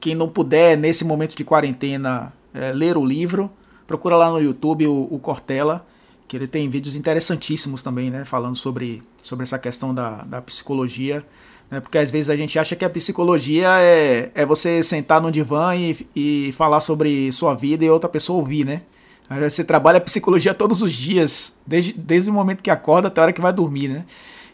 quem 0.00 0.14
não 0.14 0.28
puder, 0.28 0.76
nesse 0.76 1.04
momento 1.04 1.36
de 1.36 1.44
quarentena, 1.44 2.32
é, 2.52 2.72
ler 2.72 2.96
o 2.96 3.04
livro, 3.04 3.50
procura 3.86 4.16
lá 4.16 4.30
no 4.30 4.40
YouTube 4.40 4.86
o, 4.88 5.06
o 5.10 5.18
Cortella, 5.20 5.86
que 6.26 6.36
ele 6.36 6.48
tem 6.48 6.68
vídeos 6.68 6.96
interessantíssimos 6.96 7.82
também, 7.82 8.10
né? 8.10 8.24
Falando 8.24 8.56
sobre, 8.56 9.02
sobre 9.22 9.44
essa 9.44 9.58
questão 9.58 9.94
da, 9.94 10.24
da 10.24 10.42
psicologia 10.42 11.24
né? 11.72 11.80
Porque 11.80 11.96
às 11.96 12.10
vezes 12.10 12.28
a 12.28 12.36
gente 12.36 12.58
acha 12.58 12.76
que 12.76 12.84
a 12.84 12.90
psicologia 12.90 13.80
é, 13.80 14.30
é 14.34 14.44
você 14.44 14.82
sentar 14.82 15.22
no 15.22 15.32
divã 15.32 15.74
e, 15.74 16.06
e 16.14 16.52
falar 16.52 16.80
sobre 16.80 17.32
sua 17.32 17.54
vida 17.54 17.82
e 17.82 17.88
outra 17.88 18.10
pessoa 18.10 18.38
ouvir, 18.38 18.66
né? 18.66 18.82
Você 19.40 19.64
trabalha 19.64 19.96
a 19.96 20.00
psicologia 20.00 20.52
todos 20.54 20.82
os 20.82 20.92
dias, 20.92 21.50
desde, 21.66 21.94
desde 21.94 22.28
o 22.28 22.32
momento 22.34 22.62
que 22.62 22.70
acorda 22.70 23.08
até 23.08 23.22
a 23.22 23.24
hora 23.24 23.32
que 23.32 23.40
vai 23.40 23.54
dormir, 23.54 23.88
né? 23.88 24.04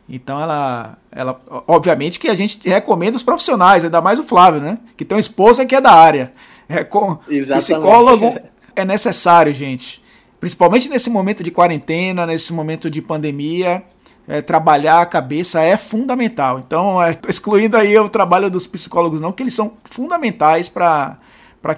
Então 0.09 0.41
ela, 0.41 0.97
ela, 1.11 1.41
obviamente 1.67 2.21
que 2.21 2.29
a 2.29 2.37
gente 2.37 2.61
recomenda 2.67 3.17
os 3.17 3.23
profissionais, 3.23 3.85
ainda 3.85 4.01
mais 4.01 4.21
o 4.21 4.25
Flávio, 4.25 4.61
né? 4.61 4.79
Que 4.97 5.05
tem 5.05 5.17
uma 5.17 5.21
esposa 5.21 5.67
que 5.67 5.75
é 5.75 5.81
da 5.81 5.93
área. 5.93 6.33
É, 6.69 6.85
com, 6.85 7.19
psicólogo 7.59 8.39
é 8.77 8.85
necessário, 8.85 9.53
gente. 9.53 10.01
Principalmente 10.39 10.89
nesse 10.89 11.11
momento 11.11 11.43
de 11.43 11.51
quarentena, 11.51 12.25
nesse 12.25 12.53
momento 12.53 12.89
de 12.89 13.03
pandemia 13.03 13.83
é, 14.29 14.43
trabalhar 14.43 15.01
a 15.01 15.07
cabeça 15.07 15.63
é 15.63 15.77
fundamental. 15.79 16.59
Então, 16.59 17.03
é, 17.03 17.19
excluindo 17.27 17.77
aí 17.77 17.99
o 17.99 18.11
trabalho 18.11 18.51
dos 18.51 18.67
psicólogos, 18.67 19.23
não, 19.23 19.33
que 19.33 19.43
eles 19.43 19.55
são 19.55 19.73
fundamentais 19.85 20.69
para 20.69 21.19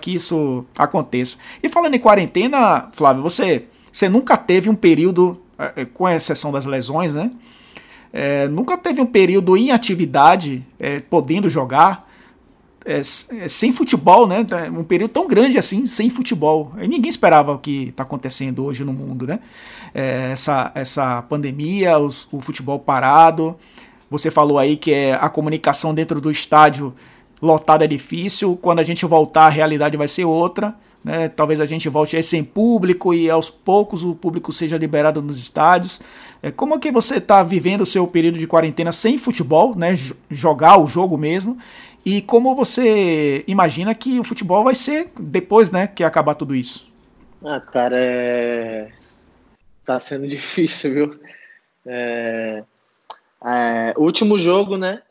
que 0.01 0.13
isso 0.13 0.65
aconteça. 0.77 1.37
E 1.63 1.69
falando 1.69 1.95
em 1.95 2.01
quarentena, 2.01 2.89
Flávio, 2.93 3.23
você, 3.23 3.67
você 3.93 4.09
nunca 4.09 4.37
teve 4.37 4.69
um 4.69 4.75
período, 4.75 5.41
é, 5.57 5.83
é 5.83 5.85
com 5.85 6.09
exceção 6.09 6.51
das 6.51 6.67
lesões, 6.67 7.15
né? 7.15 7.31
É, 8.13 8.49
nunca 8.49 8.77
teve 8.77 9.01
um 9.01 9.07
período 9.07 9.57
em 9.57 9.71
atividade, 9.71 10.67
é, 10.81 10.99
podendo 10.99 11.49
jogar, 11.49 12.11
sem 13.47 13.73
futebol, 13.73 14.27
né? 14.27 14.45
Um 14.73 14.83
período 14.83 15.11
tão 15.11 15.29
grande 15.29 15.59
assim, 15.59 15.87
sem 15.87 16.09
futebol. 16.09 16.73
E 16.81 16.89
ninguém 16.89 17.11
esperava 17.11 17.53
o 17.53 17.59
que 17.59 17.89
está 17.89 18.03
acontecendo 18.03 18.65
hoje 18.65 18.83
no 18.85 18.93
mundo, 18.93 19.27
né? 19.27 19.39
É, 19.95 20.30
essa, 20.32 20.70
essa 20.74 21.22
pandemia, 21.22 21.99
os, 21.99 22.28
o 22.32 22.41
futebol 22.41 22.78
parado. 22.78 23.57
Você 24.11 24.30
falou 24.30 24.59
aí 24.59 24.76
que 24.76 24.93
é 24.93 25.14
a 25.14 25.28
comunicação 25.28 25.95
dentro 25.95 26.20
do 26.20 26.30
estádio 26.30 26.95
lotado 27.41 27.82
é 27.82 27.86
difícil. 27.86 28.59
Quando 28.61 28.80
a 28.80 28.82
gente 28.82 29.05
voltar, 29.07 29.47
a 29.47 29.51
realidade 29.51 29.97
vai 29.97 30.09
ser 30.09 30.24
outra. 30.24 30.74
Né? 31.03 31.28
Talvez 31.28 31.61
a 31.61 31.64
gente 31.64 31.88
volte 31.88 32.16
aí 32.16 32.22
sem 32.22 32.45
público 32.45 33.14
e 33.14 33.30
aos 33.30 33.49
poucos 33.49 34.05
o 34.05 34.14
público 34.14 34.53
seja 34.53 34.76
liberado 34.76 35.22
nos 35.22 35.38
estádios. 35.38 36.01
É, 36.43 36.51
como 36.51 36.74
é 36.74 36.78
que 36.78 36.93
você 36.93 37.16
está 37.16 37.43
vivendo 37.43 37.82
o 37.82 37.86
seu 37.86 38.07
período 38.07 38.38
de 38.38 38.47
quarentena 38.47 38.93
sem 38.93 39.16
futebol, 39.16 39.74
né? 39.74 39.95
jogar 40.30 40.78
o 40.78 40.86
jogo 40.86 41.16
mesmo? 41.16 41.57
E 42.05 42.22
como 42.22 42.55
você 42.55 43.45
imagina 43.47 43.95
que 43.95 44.18
o 44.18 44.24
futebol 44.24 44.64
vai 44.64 44.74
ser 44.74 45.11
depois, 45.18 45.70
né, 45.70 45.86
que 45.86 46.03
acabar 46.03 46.34
tudo 46.34 46.55
isso? 46.55 46.91
Ah, 47.45 47.61
cara, 47.61 47.97
é... 47.99 48.88
tá 49.95 49.99
sendo 49.99 50.26
difícil, 50.28 50.95
viu? 50.95 51.20
É... 51.86 52.64
É... 53.45 53.95
Último 53.97 54.38
jogo, 54.38 54.76
né, 54.76 55.03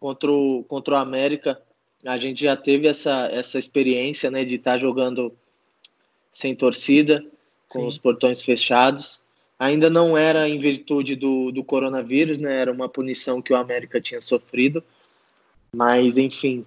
contra 0.00 0.30
o, 0.30 0.64
contra 0.64 0.94
o 0.94 0.98
América, 0.98 1.60
a 2.04 2.16
gente 2.18 2.42
já 2.42 2.56
teve 2.56 2.86
essa, 2.86 3.28
essa 3.32 3.58
experiência, 3.58 4.30
né, 4.30 4.44
de 4.44 4.56
estar 4.56 4.72
tá 4.72 4.78
jogando 4.78 5.32
sem 6.32 6.54
torcida, 6.54 7.24
com 7.68 7.80
Sim. 7.80 7.86
os 7.86 7.98
portões 7.98 8.42
fechados. 8.42 9.20
Ainda 9.58 9.88
não 9.88 10.16
era 10.16 10.48
em 10.48 10.58
virtude 10.60 11.16
do, 11.16 11.50
do 11.50 11.64
coronavírus, 11.64 12.38
né, 12.38 12.60
era 12.60 12.70
uma 12.70 12.88
punição 12.88 13.40
que 13.40 13.52
o 13.52 13.56
América 13.56 14.00
tinha 14.00 14.20
sofrido 14.20 14.84
mas, 15.76 16.16
enfim, 16.16 16.64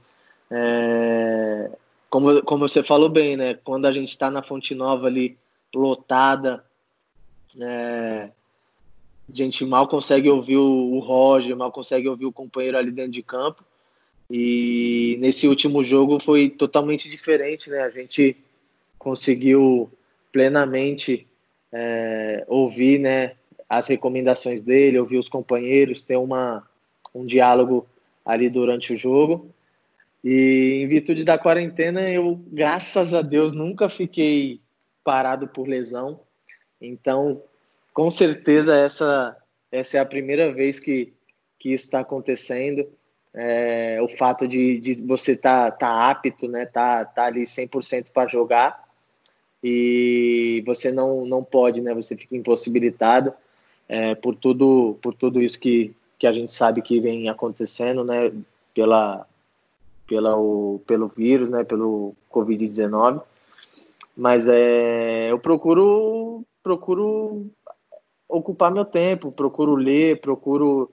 é, 0.51 1.71
como, 2.11 2.43
como 2.43 2.67
você 2.67 2.83
falou 2.83 3.09
bem, 3.09 3.35
né? 3.35 3.55
Quando 3.55 3.87
a 3.87 3.91
gente 3.91 4.09
está 4.09 4.29
na 4.29 4.43
Fonte 4.43 4.75
Nova 4.75 5.07
ali, 5.07 5.35
lotada, 5.73 6.63
é, 7.59 8.29
a 9.29 9.33
gente 9.33 9.65
mal 9.65 9.87
consegue 9.87 10.29
ouvir 10.29 10.57
o, 10.57 10.99
Roger, 10.99 11.55
mal 11.55 11.71
consegue 11.71 12.07
ouvir 12.07 12.25
o 12.25 12.31
companheiro 12.31 12.77
ali 12.77 12.91
dentro 12.91 13.11
de 13.11 13.23
campo. 13.23 13.63
E 14.29 15.17
nesse 15.19 15.47
último 15.47 15.83
jogo 15.83 16.19
foi 16.19 16.49
totalmente 16.49 17.09
diferente, 17.09 17.69
né? 17.69 17.81
A 17.81 17.89
gente 17.89 18.37
conseguiu 18.97 19.89
plenamente 20.31 21.27
é, 21.71 22.43
ouvir 22.47 22.99
né, 22.99 23.35
as 23.67 23.87
recomendações 23.87 24.61
dele, 24.61 24.99
ouvir 24.99 25.17
os 25.17 25.29
companheiros, 25.29 26.01
ter 26.01 26.17
uma, 26.17 26.67
um 27.13 27.25
diálogo 27.25 27.87
ali 28.25 28.49
durante 28.49 28.93
o 28.93 28.97
jogo. 28.97 29.49
E 30.23 30.81
em 30.83 30.87
virtude 30.87 31.23
da 31.23 31.37
quarentena, 31.37 32.01
eu, 32.09 32.39
graças 32.47 33.13
a 33.13 33.21
Deus, 33.21 33.53
nunca 33.53 33.89
fiquei 33.89 34.59
parado 35.03 35.47
por 35.47 35.67
lesão. 35.67 36.19
Então, 36.81 37.41
com 37.93 38.09
certeza, 38.09 38.75
essa, 38.75 39.37
essa 39.71 39.97
é 39.97 39.99
a 39.99 40.05
primeira 40.05 40.53
vez 40.53 40.79
que, 40.79 41.13
que 41.59 41.73
isso 41.73 41.85
está 41.85 41.99
acontecendo. 41.99 42.87
É, 43.33 43.99
o 44.01 44.07
fato 44.09 44.47
de, 44.47 44.79
de 44.79 44.95
você 45.03 45.33
estar 45.33 45.71
tá, 45.71 45.77
tá 45.77 46.09
apto, 46.09 46.47
né, 46.47 46.65
tá, 46.65 47.05
tá 47.05 47.25
ali 47.25 47.43
100% 47.43 48.11
para 48.11 48.27
jogar 48.27 48.89
e 49.63 50.63
você 50.65 50.91
não, 50.91 51.25
não 51.25 51.43
pode, 51.43 51.81
né, 51.81 51.93
você 51.93 52.15
fica 52.15 52.35
impossibilitado 52.35 53.33
é, 53.87 54.15
por 54.15 54.35
tudo 54.35 54.97
por 55.01 55.13
tudo 55.13 55.41
isso 55.41 55.59
que, 55.59 55.93
que 56.17 56.25
a 56.25 56.31
gente 56.31 56.51
sabe 56.51 56.81
que 56.81 56.99
vem 56.99 57.29
acontecendo, 57.29 58.03
né, 58.03 58.31
pela, 58.73 59.27
pela 60.07 60.37
o, 60.37 60.81
pelo 60.87 61.07
vírus, 61.07 61.49
né, 61.49 61.63
pelo 61.63 62.15
Covid-19. 62.31 63.21
Mas 64.15 64.47
é, 64.47 65.31
eu 65.31 65.39
procuro 65.39 66.43
procuro 66.63 67.47
ocupar 68.27 68.71
meu 68.71 68.85
tempo, 68.85 69.31
procuro 69.31 69.75
ler, 69.75 70.21
procuro 70.21 70.89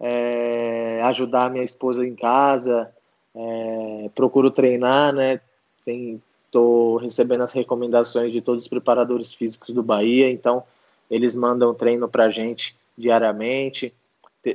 é, 0.00 1.00
ajudar 1.04 1.50
minha 1.50 1.64
esposa 1.64 2.06
em 2.06 2.14
casa, 2.14 2.90
é, 3.34 4.10
procuro 4.14 4.50
treinar, 4.50 5.12
né? 5.14 5.40
Estou 5.86 6.96
recebendo 6.96 7.42
as 7.42 7.52
recomendações 7.52 8.32
de 8.32 8.40
todos 8.40 8.64
os 8.64 8.68
preparadores 8.68 9.32
físicos 9.32 9.70
do 9.70 9.82
Bahia, 9.82 10.30
então 10.30 10.64
eles 11.10 11.34
mandam 11.34 11.74
treino 11.74 12.08
para 12.08 12.30
gente 12.30 12.76
diariamente. 12.96 13.94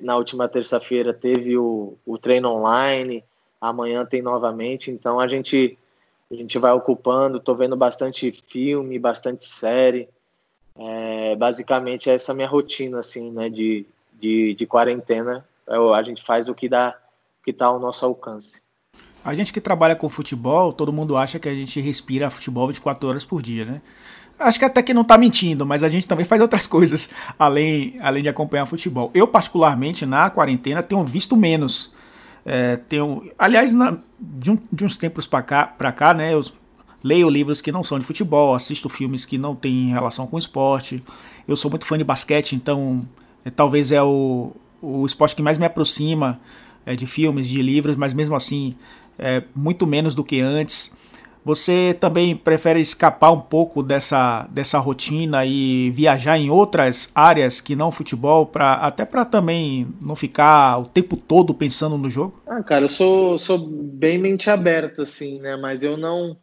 Na 0.01 0.18
última 0.18 0.47
terça-feira 0.47 1.13
teve 1.13 1.57
o, 1.57 1.93
o 2.05 2.18
treino 2.18 2.49
online, 2.49 3.24
amanhã 3.61 4.05
tem 4.05 4.22
novamente, 4.22 4.91
então 4.91 5.20
a 5.20 5.28
gente 5.28 5.78
a 6.30 6.34
gente 6.34 6.57
vai 6.57 6.72
ocupando, 6.72 7.38
estou 7.38 7.55
vendo 7.55 7.76
bastante 7.76 8.32
filme, 8.32 8.97
bastante 8.97 9.45
série. 9.45 10.09
É, 10.78 11.36
basicamente 11.36 12.09
essa 12.09 12.32
é 12.32 12.34
a 12.34 12.36
minha 12.36 12.47
rotina 12.47 12.99
assim, 12.99 13.32
né, 13.32 13.49
de, 13.49 13.86
de, 14.19 14.53
de 14.53 14.65
quarentena, 14.65 15.45
eu, 15.67 15.93
a 15.93 16.03
gente 16.03 16.21
faz 16.21 16.49
o 16.49 16.55
que 16.55 16.67
dá, 16.67 16.95
que 17.43 17.51
está 17.51 17.67
ao 17.67 17.80
nosso 17.80 18.05
alcance. 18.05 18.61
A 19.23 19.34
gente 19.34 19.51
que 19.51 19.59
trabalha 19.59 19.95
com 19.95 20.07
futebol, 20.07 20.71
todo 20.71 20.93
mundo 20.93 21.17
acha 21.17 21.39
que 21.39 21.49
a 21.49 21.55
gente 21.55 21.82
respira 21.82 22.30
futebol 22.30 22.67
24 22.67 23.09
horas 23.09 23.26
por 23.26 23.41
dia, 23.41 23.65
né? 23.65 23.82
Acho 24.38 24.59
que 24.59 24.65
até 24.65 24.84
que 24.84 24.93
não 24.93 25.01
está 25.01 25.17
mentindo, 25.17 25.65
mas 25.65 25.82
a 25.82 25.89
gente 25.89 26.07
também 26.07 26.26
faz 26.26 26.41
outras 26.41 26.67
coisas 26.67 27.09
além, 27.39 27.97
além 28.01 28.21
de 28.21 28.30
acompanhar 28.30 28.65
futebol. 28.65 29.09
Eu, 29.13 29.28
particularmente, 29.28 30.05
na 30.05 30.30
quarentena, 30.30 30.84
tenho 30.84 31.03
visto 31.03 31.36
menos. 31.36 31.93
É, 32.45 32.76
tenho, 32.76 33.32
aliás, 33.39 33.73
na, 33.73 33.97
de, 34.19 34.51
um, 34.51 34.57
de, 34.71 34.86
uns 34.86 34.97
tempos 34.97 35.26
para 35.26 35.41
cá, 35.41 35.65
cá, 35.95 36.13
né? 36.13 36.34
Eu 36.34 36.43
leio 37.06 37.30
livros 37.30 37.62
que 37.62 37.72
não 37.72 37.84
são 37.84 37.99
de 37.99 38.06
futebol, 38.06 38.56
assisto 38.56 38.89
filmes 38.89 39.28
que 39.28 39.38
não 39.38 39.56
têm 39.56 39.89
relação 39.89 40.26
com 40.26 40.39
esporte. 40.39 41.03
Eu 41.47 41.56
sou 41.56 41.70
muito 41.70 41.86
fã 41.86 41.99
de 41.99 42.03
basquete, 42.03 42.56
então 42.56 43.08
é, 43.45 43.51
talvez 43.51 43.91
é 43.91 44.01
o, 44.01 44.51
o 44.82 45.06
esporte 45.06 45.36
que 45.36 45.41
mais 45.43 45.60
me 45.60 45.68
aproxima 45.68 46.39
é, 46.84 46.95
de 46.95 47.06
filmes, 47.06 47.47
de 47.47 47.62
livros, 47.62 47.95
mas 47.95 48.12
mesmo 48.12 48.36
assim 48.36 48.76
é 49.20 49.43
muito 49.56 49.86
menos 49.86 50.16
do 50.16 50.24
que 50.24 50.41
antes. 50.41 50.91
Você 51.45 51.95
também 51.99 52.36
prefere 52.36 52.80
escapar 52.80 53.32
um 53.32 53.39
pouco 53.39 53.84
dessa, 53.84 54.47
dessa 54.49 54.80
rotina 54.80 55.45
e 55.45 55.91
viajar 55.91 56.39
em 56.39 56.49
outras 56.49 57.12
áreas 57.14 57.62
que 57.62 57.76
não 57.76 57.91
futebol, 57.91 58.47
pra, 58.47 58.74
até 58.74 59.06
para 59.06 59.24
também 59.24 59.88
não 60.01 60.16
ficar 60.16 60.80
o 60.80 60.88
tempo 60.88 61.16
todo 61.16 61.53
pensando 61.53 61.99
no 61.99 62.10
jogo? 62.10 62.41
Ah, 62.47 62.64
cara, 62.64 62.86
eu 62.86 62.89
sou, 62.89 63.38
sou 63.38 63.60
bem 63.60 64.18
mente 64.18 64.49
aberta, 64.49 65.03
assim, 65.03 65.39
né? 65.39 65.56
Mas 65.56 65.84
eu 65.84 65.95
não 65.95 66.36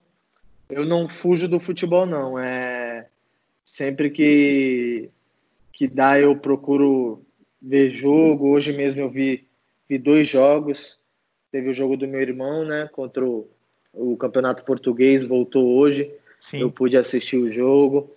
eu 0.72 0.84
não 0.86 1.08
fujo 1.08 1.46
do 1.46 1.60
futebol, 1.60 2.06
não. 2.06 2.38
É 2.38 3.06
sempre 3.64 4.10
que 4.10 5.10
que 5.72 5.88
dá 5.88 6.20
eu 6.20 6.36
procuro 6.36 7.24
ver 7.60 7.90
jogo. 7.90 8.48
Hoje 8.48 8.72
mesmo 8.72 9.00
eu 9.00 9.08
vi, 9.08 9.46
vi 9.88 9.98
dois 9.98 10.28
jogos. 10.28 10.98
Teve 11.50 11.70
o 11.70 11.74
jogo 11.74 11.96
do 11.96 12.06
meu 12.06 12.20
irmão, 12.20 12.64
né? 12.64 12.88
Contra 12.92 13.24
o, 13.24 13.48
o 13.92 14.16
Campeonato 14.16 14.64
Português, 14.64 15.22
voltou 15.22 15.76
hoje. 15.76 16.10
Sim. 16.40 16.60
Eu 16.60 16.70
pude 16.70 16.96
assistir 16.96 17.36
o 17.36 17.50
jogo. 17.50 18.10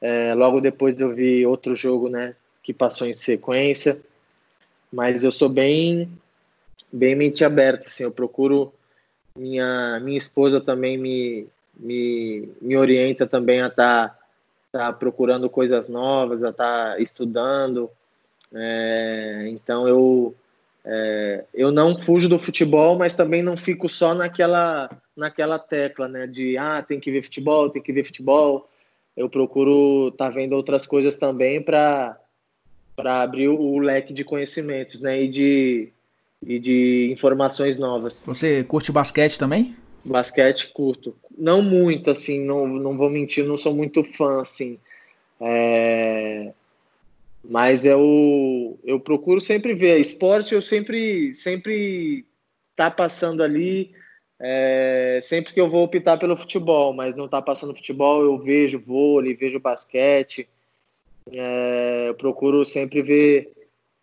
É, 0.00 0.34
logo 0.34 0.60
depois 0.60 0.98
eu 1.00 1.14
vi 1.14 1.44
outro 1.46 1.74
jogo, 1.74 2.08
né? 2.08 2.34
Que 2.62 2.72
passou 2.72 3.06
em 3.06 3.14
sequência. 3.14 4.00
Mas 4.92 5.24
eu 5.24 5.32
sou 5.32 5.48
bem, 5.48 6.10
bem 6.92 7.14
mente 7.14 7.44
aberta, 7.44 7.86
assim. 7.86 8.04
Eu 8.04 8.12
procuro. 8.12 8.72
Minha, 9.36 9.98
minha 10.00 10.18
esposa 10.18 10.60
também 10.60 10.98
me, 10.98 11.46
me, 11.78 12.48
me 12.60 12.76
orienta 12.76 13.26
também 13.26 13.60
a 13.60 13.68
estar 13.68 14.08
tá, 14.70 14.86
tá 14.86 14.92
procurando 14.92 15.48
coisas 15.50 15.88
novas, 15.88 16.42
a 16.42 16.50
estar 16.50 16.94
tá 16.94 17.00
estudando, 17.00 17.90
é, 18.54 19.46
então 19.48 19.88
eu 19.88 20.34
é, 20.84 21.44
eu 21.54 21.70
não 21.70 21.96
fujo 21.96 22.28
do 22.28 22.38
futebol, 22.38 22.98
mas 22.98 23.14
também 23.14 23.42
não 23.42 23.56
fico 23.56 23.88
só 23.88 24.14
naquela 24.14 24.90
naquela 25.16 25.58
tecla, 25.58 26.08
né? 26.08 26.26
De 26.26 26.58
ah, 26.58 26.82
tem 26.82 26.98
que 26.98 27.10
ver 27.10 27.22
futebol, 27.22 27.70
tem 27.70 27.82
que 27.82 27.92
ver 27.92 28.04
futebol. 28.04 28.68
Eu 29.16 29.28
procuro 29.28 30.08
estar 30.08 30.26
tá 30.26 30.30
vendo 30.30 30.54
outras 30.54 30.86
coisas 30.86 31.14
também 31.14 31.62
para 31.62 32.18
para 32.96 33.22
abrir 33.22 33.48
o 33.48 33.78
leque 33.78 34.12
de 34.12 34.24
conhecimentos, 34.24 35.00
né? 35.00 35.22
E 35.22 35.28
de 35.28 35.88
e 36.44 36.58
de 36.58 37.10
informações 37.12 37.76
novas. 37.76 38.20
Você 38.26 38.64
curte 38.64 38.90
basquete 38.90 39.38
também? 39.38 39.76
Basquete 40.04 40.72
curto, 40.72 41.14
não 41.36 41.62
muito 41.62 42.10
assim, 42.10 42.44
não 42.44 42.66
não 42.66 42.96
vou 42.96 43.10
mentir, 43.10 43.44
não 43.44 43.56
sou 43.56 43.74
muito 43.74 44.04
fã 44.04 44.40
assim. 44.40 44.78
É, 45.40 46.52
mas 47.44 47.84
eu, 47.84 48.78
eu 48.84 49.00
procuro 49.00 49.40
sempre 49.40 49.74
ver. 49.74 49.98
Esporte 49.98 50.54
eu 50.54 50.62
sempre 50.62 51.34
sempre 51.34 52.24
tá 52.76 52.90
passando 52.90 53.42
ali. 53.42 53.92
É, 54.44 55.20
sempre 55.22 55.52
que 55.52 55.60
eu 55.60 55.70
vou 55.70 55.84
optar 55.84 56.18
pelo 56.18 56.36
futebol, 56.36 56.92
mas 56.92 57.14
não 57.14 57.28
tá 57.28 57.40
passando 57.40 57.76
futebol, 57.76 58.24
eu 58.24 58.36
vejo 58.38 58.80
vôlei, 58.80 59.34
vejo 59.34 59.60
basquete. 59.60 60.48
É, 61.32 62.06
eu 62.08 62.14
procuro 62.14 62.64
sempre 62.64 63.02
ver 63.02 63.52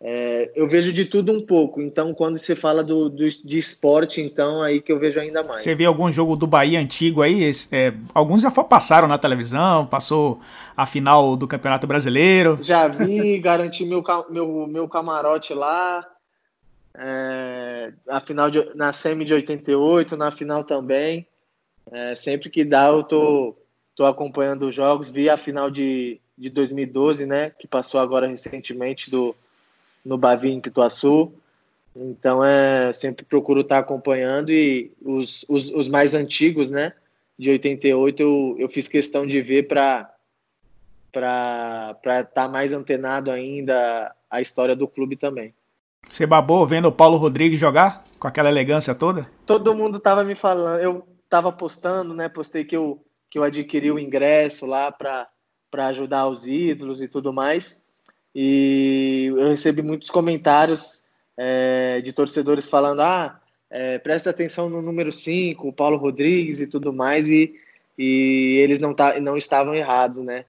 é, 0.02 0.50
eu 0.54 0.66
vejo 0.66 0.94
de 0.94 1.04
tudo 1.04 1.30
um 1.30 1.44
pouco, 1.44 1.82
então 1.82 2.14
quando 2.14 2.38
se 2.38 2.56
fala 2.56 2.82
do, 2.82 3.10
do, 3.10 3.28
de 3.28 3.58
esporte, 3.58 4.22
então 4.22 4.62
aí 4.62 4.80
que 4.80 4.90
eu 4.90 4.98
vejo 4.98 5.20
ainda 5.20 5.42
mais. 5.42 5.60
Você 5.60 5.74
vê 5.74 5.84
algum 5.84 6.10
jogo 6.10 6.36
do 6.36 6.46
Bahia 6.46 6.80
antigo 6.80 7.20
aí? 7.20 7.50
É, 7.70 7.92
alguns 8.14 8.40
já 8.40 8.50
passaram 8.50 9.06
na 9.06 9.18
televisão, 9.18 9.86
passou 9.86 10.40
a 10.74 10.86
final 10.86 11.36
do 11.36 11.46
Campeonato 11.46 11.86
Brasileiro. 11.86 12.58
Já 12.62 12.88
vi, 12.88 13.38
garanti 13.40 13.84
meu, 13.84 14.02
meu, 14.30 14.66
meu 14.66 14.88
camarote 14.88 15.52
lá. 15.52 16.06
É, 16.94 17.92
a 18.08 18.20
final 18.20 18.50
de, 18.50 18.74
na 18.74 18.94
semi 18.94 19.26
de 19.26 19.34
88, 19.34 20.16
na 20.16 20.30
final 20.30 20.64
também. 20.64 21.26
É, 21.92 22.14
sempre 22.14 22.48
que 22.48 22.64
dá, 22.64 22.86
eu 22.86 23.02
tô, 23.02 23.54
tô 23.94 24.06
acompanhando 24.06 24.66
os 24.66 24.74
jogos. 24.74 25.10
Vi 25.10 25.28
a 25.28 25.36
final 25.36 25.70
de, 25.70 26.18
de 26.38 26.48
2012, 26.48 27.26
né? 27.26 27.50
Que 27.50 27.68
passou 27.68 28.00
agora 28.00 28.26
recentemente 28.26 29.10
do 29.10 29.34
no 30.04 30.18
Bavi 30.18 30.50
em 30.50 30.60
Pituaçu. 30.60 31.32
Então, 31.96 32.44
é, 32.44 32.92
sempre 32.92 33.24
procuro 33.24 33.62
estar 33.62 33.78
acompanhando 33.78 34.50
e 34.50 34.92
os, 35.02 35.44
os, 35.48 35.70
os 35.70 35.88
mais 35.88 36.14
antigos, 36.14 36.70
né, 36.70 36.92
de 37.38 37.50
88, 37.50 38.22
eu, 38.22 38.56
eu 38.58 38.68
fiz 38.68 38.86
questão 38.86 39.26
de 39.26 39.40
ver 39.40 39.66
para 39.66 40.14
para 41.12 41.96
estar 42.02 42.24
tá 42.24 42.48
mais 42.48 42.72
antenado 42.72 43.32
ainda 43.32 44.14
a 44.30 44.40
história 44.40 44.76
do 44.76 44.86
clube 44.86 45.16
também. 45.16 45.52
Você 46.08 46.24
babou 46.24 46.64
vendo 46.66 46.86
o 46.86 46.92
Paulo 46.92 47.16
Rodrigues 47.16 47.58
jogar 47.58 48.04
com 48.18 48.28
aquela 48.28 48.48
elegância 48.48 48.94
toda? 48.94 49.28
Todo 49.44 49.74
mundo 49.74 49.98
tava 49.98 50.22
me 50.22 50.34
falando, 50.34 50.80
eu 50.80 51.06
tava 51.28 51.50
postando, 51.50 52.14
né, 52.14 52.28
postei 52.28 52.64
que 52.64 52.76
eu, 52.76 53.04
que 53.28 53.38
eu 53.38 53.42
adquiri 53.42 53.90
o 53.90 53.98
ingresso 53.98 54.66
lá 54.66 54.92
para 54.92 55.28
ajudar 55.72 56.28
os 56.28 56.46
ídolos 56.46 57.00
e 57.00 57.08
tudo 57.08 57.32
mais. 57.32 57.79
E 58.34 59.26
eu 59.26 59.48
recebi 59.48 59.82
muitos 59.82 60.10
comentários 60.10 61.02
é, 61.36 62.00
de 62.00 62.12
torcedores 62.12 62.68
falando: 62.68 63.00
ah, 63.00 63.40
é, 63.68 63.98
presta 63.98 64.30
atenção 64.30 64.68
no 64.68 64.82
número 64.82 65.10
5, 65.10 65.68
o 65.68 65.72
Paulo 65.72 65.96
Rodrigues 65.96 66.60
e 66.60 66.66
tudo 66.66 66.92
mais, 66.92 67.28
e, 67.28 67.54
e 67.98 68.58
eles 68.62 68.78
não, 68.78 68.94
tá, 68.94 69.20
não 69.20 69.36
estavam 69.36 69.74
errados, 69.74 70.18
né? 70.18 70.44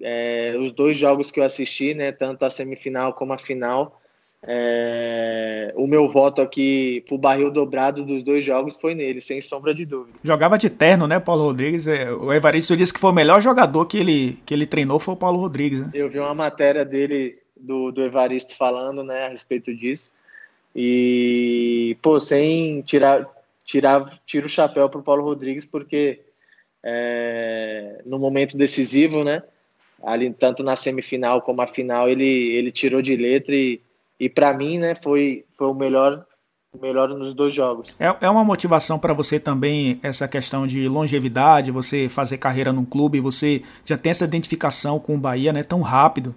É, 0.00 0.56
os 0.58 0.72
dois 0.72 0.96
jogos 0.96 1.30
que 1.30 1.38
eu 1.38 1.44
assisti, 1.44 1.94
né, 1.94 2.10
tanto 2.10 2.44
a 2.44 2.50
semifinal 2.50 3.14
como 3.14 3.32
a 3.32 3.38
final, 3.38 4.00
é, 4.46 5.72
o 5.74 5.86
meu 5.86 6.06
voto 6.06 6.42
aqui 6.42 7.02
pro 7.08 7.16
barril 7.16 7.50
dobrado 7.50 8.04
dos 8.04 8.22
dois 8.22 8.44
jogos 8.44 8.76
foi 8.76 8.94
nele, 8.94 9.20
sem 9.20 9.40
sombra 9.40 9.74
de 9.74 9.86
dúvida. 9.86 10.18
Jogava 10.22 10.58
de 10.58 10.68
terno, 10.68 11.06
né, 11.06 11.18
Paulo 11.18 11.44
Rodrigues? 11.44 11.86
É, 11.86 12.12
o 12.12 12.30
Evaristo 12.30 12.76
disse 12.76 12.92
que 12.92 13.00
foi 13.00 13.10
o 13.10 13.14
melhor 13.14 13.40
jogador 13.40 13.86
que 13.86 13.96
ele, 13.96 14.38
que 14.44 14.52
ele 14.52 14.66
treinou 14.66 15.00
foi 15.00 15.14
o 15.14 15.16
Paulo 15.16 15.40
Rodrigues. 15.40 15.80
Né? 15.80 15.90
Eu 15.94 16.10
vi 16.10 16.18
uma 16.18 16.34
matéria 16.34 16.84
dele, 16.84 17.38
do, 17.56 17.90
do 17.90 18.02
Evaristo, 18.02 18.54
falando 18.54 19.02
né, 19.02 19.24
a 19.24 19.28
respeito 19.30 19.74
disso. 19.74 20.10
E, 20.76 21.96
pô, 22.02 22.20
sem 22.20 22.82
tirar, 22.82 23.26
tirar 23.64 24.20
tiro 24.26 24.44
o 24.46 24.50
chapéu 24.50 24.90
pro 24.90 25.02
Paulo 25.02 25.24
Rodrigues, 25.24 25.64
porque 25.64 26.20
é, 26.82 28.02
no 28.04 28.18
momento 28.18 28.58
decisivo, 28.58 29.24
né? 29.24 29.42
Ali, 30.02 30.30
tanto 30.34 30.62
na 30.62 30.76
semifinal 30.76 31.40
como 31.40 31.62
a 31.62 31.66
final, 31.66 32.10
ele, 32.10 32.26
ele 32.26 32.70
tirou 32.70 33.00
de 33.00 33.16
letra 33.16 33.54
e 33.54 33.80
e 34.18 34.28
para 34.28 34.54
mim, 34.54 34.78
né, 34.78 34.94
foi, 34.94 35.44
foi 35.56 35.66
o 35.66 35.74
melhor 35.74 36.24
melhor 36.80 37.08
nos 37.08 37.34
dois 37.34 37.52
jogos. 37.52 37.94
É, 38.00 38.14
é 38.20 38.28
uma 38.28 38.44
motivação 38.44 38.98
para 38.98 39.12
você 39.12 39.38
também 39.38 39.98
essa 40.02 40.26
questão 40.26 40.66
de 40.66 40.88
longevidade, 40.88 41.70
você 41.70 42.08
fazer 42.08 42.38
carreira 42.38 42.72
num 42.72 42.84
clube, 42.84 43.20
você 43.20 43.62
já 43.84 43.96
tem 43.96 44.10
essa 44.10 44.24
identificação 44.24 44.98
com 44.98 45.14
o 45.14 45.18
Bahia, 45.18 45.52
né, 45.52 45.62
tão 45.62 45.80
rápido. 45.82 46.34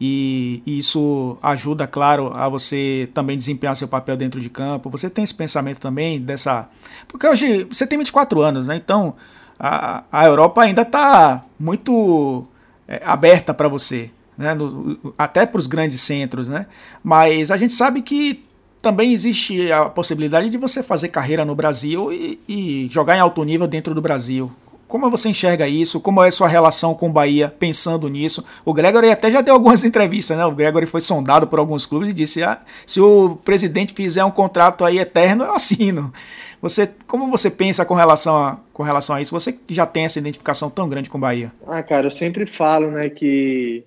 E, 0.00 0.62
e 0.66 0.78
isso 0.78 1.38
ajuda, 1.42 1.86
claro, 1.86 2.30
a 2.34 2.48
você 2.48 3.08
também 3.14 3.38
desempenhar 3.38 3.76
seu 3.76 3.88
papel 3.88 4.16
dentro 4.16 4.40
de 4.40 4.50
campo. 4.50 4.90
Você 4.90 5.08
tem 5.08 5.24
esse 5.24 5.34
pensamento 5.34 5.78
também 5.78 6.20
dessa. 6.20 6.68
Porque 7.08 7.26
hoje 7.26 7.64
você 7.64 7.86
tem 7.86 7.98
24 7.98 8.42
anos, 8.42 8.68
né? 8.68 8.76
Então 8.76 9.14
a, 9.58 10.04
a 10.12 10.26
Europa 10.26 10.62
ainda 10.62 10.82
está 10.82 11.44
muito 11.58 12.46
é, 12.86 13.00
aberta 13.04 13.54
para 13.54 13.68
você 13.68 14.10
né, 14.36 14.54
no, 14.54 15.14
até 15.16 15.46
para 15.46 15.58
os 15.58 15.66
grandes 15.66 16.00
centros, 16.00 16.48
né? 16.48 16.66
Mas 17.02 17.50
a 17.50 17.56
gente 17.56 17.74
sabe 17.74 18.02
que 18.02 18.44
também 18.82 19.12
existe 19.12 19.72
a 19.72 19.86
possibilidade 19.86 20.48
de 20.48 20.56
você 20.56 20.82
fazer 20.82 21.08
carreira 21.08 21.44
no 21.44 21.54
Brasil 21.54 22.12
e, 22.12 22.38
e, 22.48 22.88
jogar 22.90 23.16
em 23.16 23.20
alto 23.20 23.42
nível 23.42 23.66
dentro 23.66 23.94
do 23.94 24.00
Brasil. 24.00 24.52
Como 24.86 25.10
você 25.10 25.28
enxerga 25.28 25.66
isso? 25.66 25.98
Como 25.98 26.22
é 26.22 26.30
sua 26.30 26.46
relação 26.46 26.94
com 26.94 27.08
o 27.08 27.12
Bahia 27.12 27.52
pensando 27.58 28.08
nisso? 28.08 28.44
O 28.64 28.72
Gregory 28.72 29.10
até 29.10 29.28
já 29.28 29.40
deu 29.40 29.54
algumas 29.54 29.82
entrevistas, 29.84 30.36
né? 30.36 30.46
O 30.46 30.52
Gregory 30.52 30.86
foi 30.86 31.00
sondado 31.00 31.48
por 31.48 31.58
alguns 31.58 31.84
clubes 31.84 32.10
e 32.10 32.14
disse: 32.14 32.44
ah, 32.44 32.60
se 32.86 33.00
o 33.00 33.36
presidente 33.44 33.92
fizer 33.92 34.24
um 34.24 34.30
contrato 34.30 34.84
aí 34.84 34.98
eterno, 34.98 35.42
eu 35.42 35.54
assino. 35.54 36.12
Você, 36.62 36.88
como 37.08 37.28
você 37.28 37.50
pensa 37.50 37.84
com 37.84 37.94
relação 37.94 38.36
a, 38.36 38.58
com 38.72 38.84
relação 38.84 39.16
a 39.16 39.20
isso? 39.20 39.32
Você 39.32 39.58
já 39.68 39.84
tem 39.84 40.04
essa 40.04 40.20
identificação 40.20 40.70
tão 40.70 40.88
grande 40.88 41.10
com 41.10 41.18
o 41.18 41.20
Bahia? 41.20 41.52
Ah, 41.66 41.82
cara, 41.82 42.06
eu 42.06 42.10
sempre 42.10 42.46
falo, 42.46 42.90
né, 42.92 43.08
que 43.08 43.84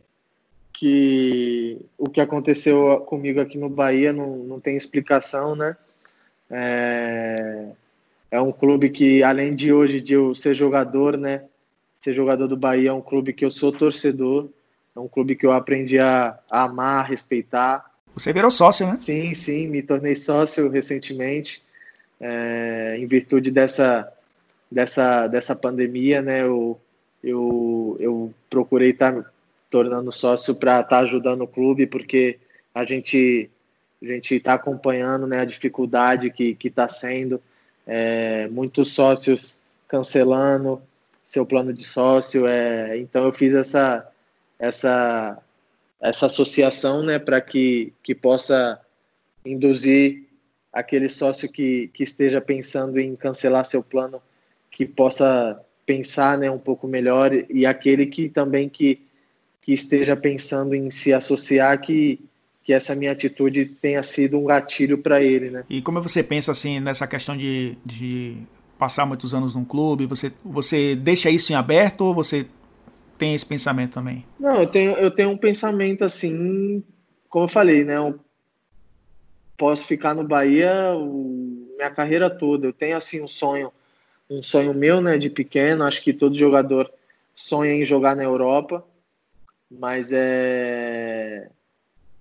que 0.80 1.78
o 1.98 2.10
que 2.10 2.22
aconteceu 2.22 3.02
comigo 3.02 3.42
aqui 3.42 3.58
no 3.58 3.68
Bahia 3.68 4.14
não, 4.14 4.38
não 4.38 4.62
tem 4.62 4.78
explicação, 4.78 5.54
né? 5.54 5.76
É, 6.50 7.66
é 8.32 8.40
um 8.40 8.54
clube 8.54 8.90
que, 8.90 9.22
além 9.22 9.54
de 9.54 9.74
hoje 9.74 10.00
de 10.00 10.14
eu 10.14 10.34
ser 10.34 10.56
jogador, 10.56 11.18
né? 11.18 11.44
Ser 12.00 12.14
jogador 12.14 12.48
do 12.48 12.56
Bahia 12.56 12.92
é 12.92 12.94
um 12.94 13.02
clube 13.02 13.34
que 13.34 13.44
eu 13.44 13.52
sou 13.52 13.74
torcedor, 13.74 14.48
é 14.96 15.00
um 15.02 15.08
clube 15.10 15.36
que 15.36 15.46
eu 15.46 15.52
aprendi 15.52 16.00
a, 16.00 16.40
a 16.50 16.64
amar, 16.64 17.04
a 17.04 17.08
respeitar. 17.08 17.94
Você 18.14 18.32
virou 18.32 18.50
sócio, 18.50 18.88
né? 18.88 18.96
Sim, 18.96 19.36
sim, 19.36 19.68
me 19.68 19.82
tornei 19.82 20.16
sócio 20.16 20.70
recentemente, 20.70 21.62
é, 22.22 22.96
em 22.98 23.06
virtude 23.06 23.52
dessa, 23.52 24.10
dessa, 24.72 25.28
dessa 25.28 25.54
pandemia, 25.58 26.22
né? 26.22 26.42
Eu, 26.42 26.80
eu, 27.22 27.98
eu 28.00 28.34
procurei 28.50 28.92
estar 28.92 29.30
tornando 29.70 30.12
sócio 30.12 30.56
para 30.56 30.82
estar 30.82 30.90
tá 30.90 31.00
ajudando 31.00 31.42
o 31.42 31.48
clube, 31.48 31.86
porque 31.86 32.40
a 32.74 32.84
gente 32.86 33.50
a 34.02 34.06
gente 34.06 34.36
está 34.36 34.54
acompanhando 34.54 35.28
né, 35.28 35.42
a 35.42 35.46
dificuldade 35.46 36.30
que 36.32 36.58
está 36.64 36.88
sendo, 36.88 37.42
é, 37.86 38.48
muitos 38.48 38.94
sócios 38.94 39.58
cancelando 39.90 40.82
seu 41.26 41.46
plano 41.46 41.74
de 41.74 41.84
sócio, 41.84 42.48
é, 42.48 42.98
então 42.98 43.26
eu 43.26 43.34
fiz 43.34 43.54
essa 43.54 44.10
essa 44.58 45.42
essa 46.00 46.28
associação 46.28 47.04
né, 47.04 47.20
para 47.20 47.42
que, 47.42 47.92
que 48.02 48.16
possa 48.16 48.80
induzir 49.46 50.24
aquele 50.72 51.10
sócio 51.10 51.50
que, 51.50 51.90
que 51.94 52.04
esteja 52.04 52.40
pensando 52.40 53.00
em 53.00 53.16
cancelar 53.16 53.66
seu 53.66 53.84
plano, 53.84 54.22
que 54.72 54.86
possa 54.86 55.60
pensar 55.86 56.38
né, 56.38 56.50
um 56.50 56.60
pouco 56.60 56.88
melhor, 56.88 57.32
e 57.50 57.66
aquele 57.66 58.06
que 58.06 58.30
também 58.30 58.70
que 58.70 59.02
que 59.70 59.74
esteja 59.74 60.16
pensando 60.16 60.74
em 60.74 60.90
se 60.90 61.14
associar, 61.14 61.80
que, 61.80 62.20
que 62.64 62.74
essa 62.74 62.96
minha 62.96 63.12
atitude 63.12 63.66
tenha 63.66 64.02
sido 64.02 64.36
um 64.40 64.46
gatilho 64.46 64.98
para 64.98 65.22
ele, 65.22 65.52
né? 65.52 65.64
E 65.70 65.80
como 65.80 66.02
você 66.02 66.24
pensa 66.24 66.52
assim 66.52 66.80
nessa 66.80 67.06
questão 67.06 67.38
de, 67.38 67.78
de 67.86 68.36
passar 68.80 69.06
muitos 69.06 69.32
anos 69.32 69.54
num 69.54 69.64
clube, 69.64 70.08
você, 70.08 70.32
você 70.44 70.96
deixa 70.96 71.30
isso 71.30 71.52
em 71.52 71.56
aberto 71.56 72.02
ou 72.02 72.16
você 72.16 72.48
tem 73.16 73.36
esse 73.36 73.46
pensamento 73.46 73.94
também? 73.94 74.26
Não, 74.40 74.56
eu 74.56 74.66
tenho, 74.66 74.94
eu 74.94 75.12
tenho 75.12 75.30
um 75.30 75.38
pensamento 75.38 76.04
assim, 76.04 76.84
como 77.30 77.46
eu 77.46 77.50
falei, 77.50 77.84
né? 77.84 77.98
Eu 77.98 78.20
posso 79.56 79.86
ficar 79.86 80.16
no 80.16 80.24
Bahia 80.24 80.96
o, 80.96 81.76
minha 81.78 81.92
carreira 81.92 82.28
toda. 82.28 82.66
Eu 82.66 82.74
tenho 82.74 82.98
assim 82.98 83.24
um 83.24 83.28
sonho, 83.28 83.72
um 84.28 84.42
sonho 84.42 84.74
meu, 84.74 85.00
né, 85.00 85.16
de 85.20 85.30
pequeno. 85.30 85.84
Acho 85.84 86.02
que 86.02 86.12
todo 86.12 86.34
jogador 86.34 86.92
sonha 87.36 87.76
em 87.76 87.86
jogar 87.86 88.16
na 88.16 88.24
Europa 88.24 88.84
mas 89.70 90.12
é, 90.12 91.50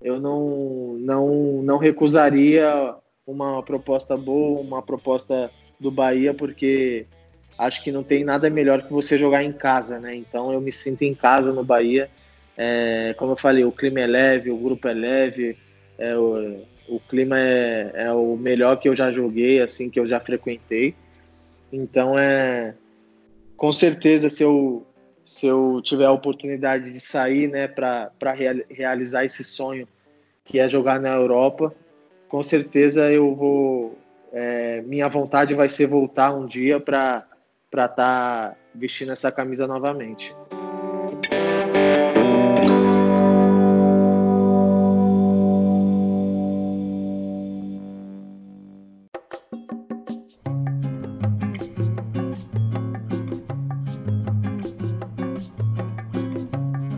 eu 0.01 0.21
não, 0.21 0.97
não, 0.99 1.63
não 1.63 1.79
recusaria 1.79 2.95
uma 3.27 3.63
proposta 3.63 4.17
boa, 4.17 4.61
uma 4.61 4.83
proposta 4.83 5.51
do 5.79 5.91
Bahia, 5.91 6.35
porque 6.35 7.07
acho 7.59 7.83
que 7.83 7.93
não 7.93 8.03
tem 8.03 8.25
nada 8.25 8.49
melhor 8.49 8.83
que 8.83 8.93
você 8.93 9.17
jogar 9.19 9.43
em 9.43 9.53
casa, 9.53 9.99
né? 9.99 10.15
Então 10.15 10.53
eu 10.53 10.61
me 10.61 10.73
sinto 10.73 11.03
em 11.03 11.15
casa 11.15 11.53
no 11.53 11.65
Bahia. 11.65 12.11
É, 12.57 13.15
como 13.19 13.33
eu 13.33 13.37
falei, 13.37 13.65
o 13.65 13.73
clima 13.73 14.01
é 14.01 14.07
leve, 14.07 14.51
o 14.51 14.57
grupo 14.57 14.89
é 14.89 14.95
leve, 14.95 15.57
é, 15.97 16.17
o, 16.17 16.63
o 16.89 17.01
clima 17.01 17.39
é, 17.39 17.93
é 17.95 18.13
o 18.13 18.37
melhor 18.37 18.79
que 18.79 18.89
eu 18.89 18.97
já 18.97 19.13
joguei, 19.13 19.61
assim, 19.61 19.91
que 19.91 19.99
eu 19.99 20.07
já 20.07 20.21
frequentei. 20.21 20.95
Então 21.73 22.19
é 22.19 22.75
com 23.57 23.73
certeza 23.73 24.31
se 24.31 24.43
eu 24.43 24.87
se 25.29 25.47
eu 25.47 25.83
tiver 25.85 26.07
a 26.07 26.11
oportunidade 26.11 26.91
de 26.91 26.99
sair, 26.99 27.49
né, 27.49 27.69
para 27.69 28.11
realizar 28.71 29.27
esse 29.27 29.45
sonho 29.45 29.87
que 30.43 30.59
é 30.59 30.67
jogar 30.67 30.99
na 30.99 31.11
Europa, 31.11 31.75
com 32.31 32.43
certeza 32.43 33.13
eu 33.13 33.35
vou. 33.37 33.99
É, 34.33 34.81
minha 34.87 35.07
vontade 35.07 35.55
vai 35.55 35.69
ser 35.69 35.87
voltar 35.87 36.35
um 36.35 36.47
dia 36.47 36.81
para 36.81 37.27
estar 37.71 37.89
tá 37.89 38.57
vestindo 38.75 39.13
essa 39.13 39.31
camisa 39.31 39.67
novamente. 39.67 40.35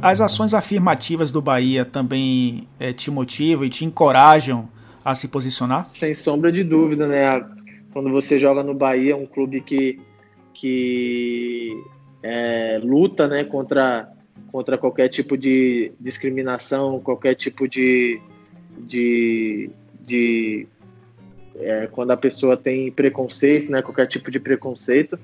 As 0.03 0.18
ações 0.20 0.55
afirmativas 0.55 1.30
do 1.30 1.42
Bahia 1.42 1.84
também 1.84 2.66
é, 2.78 2.90
te 2.90 3.11
motivam 3.11 3.66
e 3.66 3.68
te 3.68 3.84
encorajam 3.84 4.66
a 5.05 5.14
se 5.14 5.28
posicionar? 5.28 5.84
Sem 5.84 6.14
sombra 6.14 6.51
de 6.51 6.64
dúvida, 6.64 7.07
né? 7.07 7.44
Quando 7.92 8.11
você 8.11 8.38
joga 8.38 8.62
no 8.62 8.72
Bahia, 8.72 9.14
um 9.14 9.26
clube 9.26 9.61
que, 9.61 10.01
que 10.55 11.76
é, 12.22 12.80
luta 12.82 13.28
né, 13.28 13.44
contra, 13.44 14.11
contra 14.51 14.78
qualquer 14.78 15.09
tipo 15.09 15.36
de 15.36 15.92
discriminação, 16.01 16.98
qualquer 17.01 17.34
tipo 17.34 17.68
de. 17.68 18.18
de, 18.78 19.68
de 20.07 20.66
é, 21.57 21.88
quando 21.92 22.12
a 22.12 22.16
pessoa 22.16 22.57
tem 22.57 22.90
preconceito, 22.90 23.70
né, 23.70 23.82
qualquer 23.82 24.07
tipo 24.07 24.30
de 24.30 24.40
preconceito, 24.40 25.18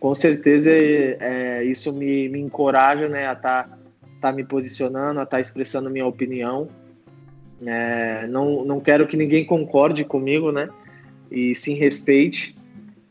com 0.00 0.12
certeza 0.16 0.70
é, 0.70 1.62
isso 1.62 1.92
me, 1.92 2.28
me 2.28 2.40
encoraja 2.40 3.08
né, 3.08 3.28
a 3.28 3.34
estar 3.34 3.68
tá 3.68 3.79
tá 4.20 4.32
me 4.32 4.44
posicionando, 4.44 5.20
a 5.20 5.24
estar 5.24 5.36
tá 5.36 5.40
expressando 5.40 5.90
minha 5.90 6.06
opinião. 6.06 6.66
É, 7.64 8.26
não, 8.26 8.64
não 8.64 8.80
quero 8.80 9.06
que 9.06 9.16
ninguém 9.16 9.44
concorde 9.44 10.04
comigo, 10.04 10.50
né? 10.52 10.68
E 11.30 11.54
sim 11.54 11.74
respeite. 11.74 12.56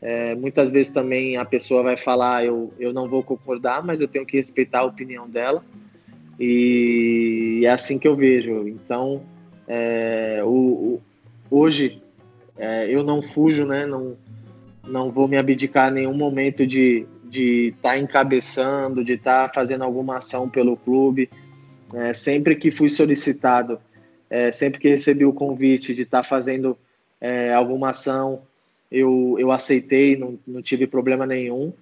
É, 0.02 0.34
muitas 0.34 0.70
vezes 0.70 0.90
também 0.92 1.36
a 1.36 1.44
pessoa 1.44 1.82
vai 1.82 1.96
falar, 1.96 2.44
eu, 2.44 2.72
eu 2.78 2.92
não 2.92 3.06
vou 3.06 3.22
concordar, 3.22 3.84
mas 3.84 4.00
eu 4.00 4.08
tenho 4.08 4.24
que 4.24 4.36
respeitar 4.36 4.80
a 4.80 4.84
opinião 4.84 5.28
dela. 5.28 5.62
E 6.38 7.62
é 7.64 7.70
assim 7.70 7.98
que 7.98 8.08
eu 8.08 8.16
vejo. 8.16 8.66
Então, 8.66 9.22
é, 9.68 10.40
o, 10.42 10.48
o, 10.48 11.02
hoje 11.50 12.02
é, 12.58 12.88
eu 12.88 13.04
não 13.04 13.20
fujo, 13.20 13.66
né? 13.66 13.84
Não, 13.84 14.16
não 14.88 15.10
vou 15.10 15.28
me 15.28 15.36
abdicar 15.36 15.90
em 15.90 15.96
nenhum 15.96 16.14
momento 16.14 16.66
de, 16.66 17.06
de 17.30 17.68
estar 17.76 17.90
tá 17.90 17.98
encabeçando, 17.98 19.04
de 19.04 19.12
estar 19.12 19.48
tá 19.48 19.54
fazendo 19.54 19.84
alguma 19.84 20.18
ação 20.18 20.48
pelo 20.48 20.76
clube. 20.76 21.30
É, 21.94 22.12
sempre 22.12 22.56
que 22.56 22.70
fui 22.70 22.88
solicitado, 22.88 23.78
É, 24.28 24.52
sempre 24.52 24.78
que 24.78 24.88
recebi 24.88 25.24
o 25.24 25.32
convite 25.32 25.92
de 25.92 26.02
estar 26.02 26.18
tá 26.18 26.22
fazendo 26.22 26.78
é, 27.20 27.52
alguma 27.52 27.90
ação, 27.90 28.42
eu, 28.90 29.34
eu 29.40 29.50
aceitei, 29.50 30.16
não, 30.16 30.38
não 30.46 30.62
tive 30.62 30.86
problema 30.86 31.26
nenhum. 31.26 31.72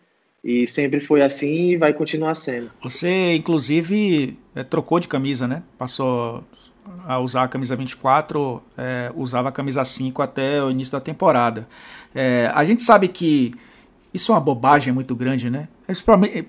E 0.43 0.67
sempre 0.67 1.01
foi 1.01 1.21
assim 1.21 1.73
e 1.73 1.77
vai 1.77 1.93
continuar 1.93 2.35
sendo. 2.35 2.71
Você, 2.83 3.35
inclusive, 3.35 4.39
é, 4.55 4.63
trocou 4.63 4.99
de 4.99 5.09
camisa, 5.09 5.47
né? 5.47 5.63
Passou 5.77 6.43
a 7.07 7.19
usar 7.19 7.43
a 7.43 7.49
camisa 7.49 7.77
24, 7.77 8.63
é, 8.77 9.13
usava 9.15 9.49
a 9.49 9.53
camisa 9.53 9.85
5 9.85 10.23
até 10.23 10.63
o 10.63 10.71
início 10.71 10.93
da 10.93 11.01
temporada. 11.01 11.69
É, 12.15 12.51
a 12.55 12.65
gente 12.65 12.83
sabe 12.83 13.09
que 13.09 13.53
isso 14.13 14.33
é 14.33 14.35
uma 14.35 14.41
bobagem 14.41 14.93
muito 14.93 15.15
grande, 15.15 15.51
né? 15.51 15.69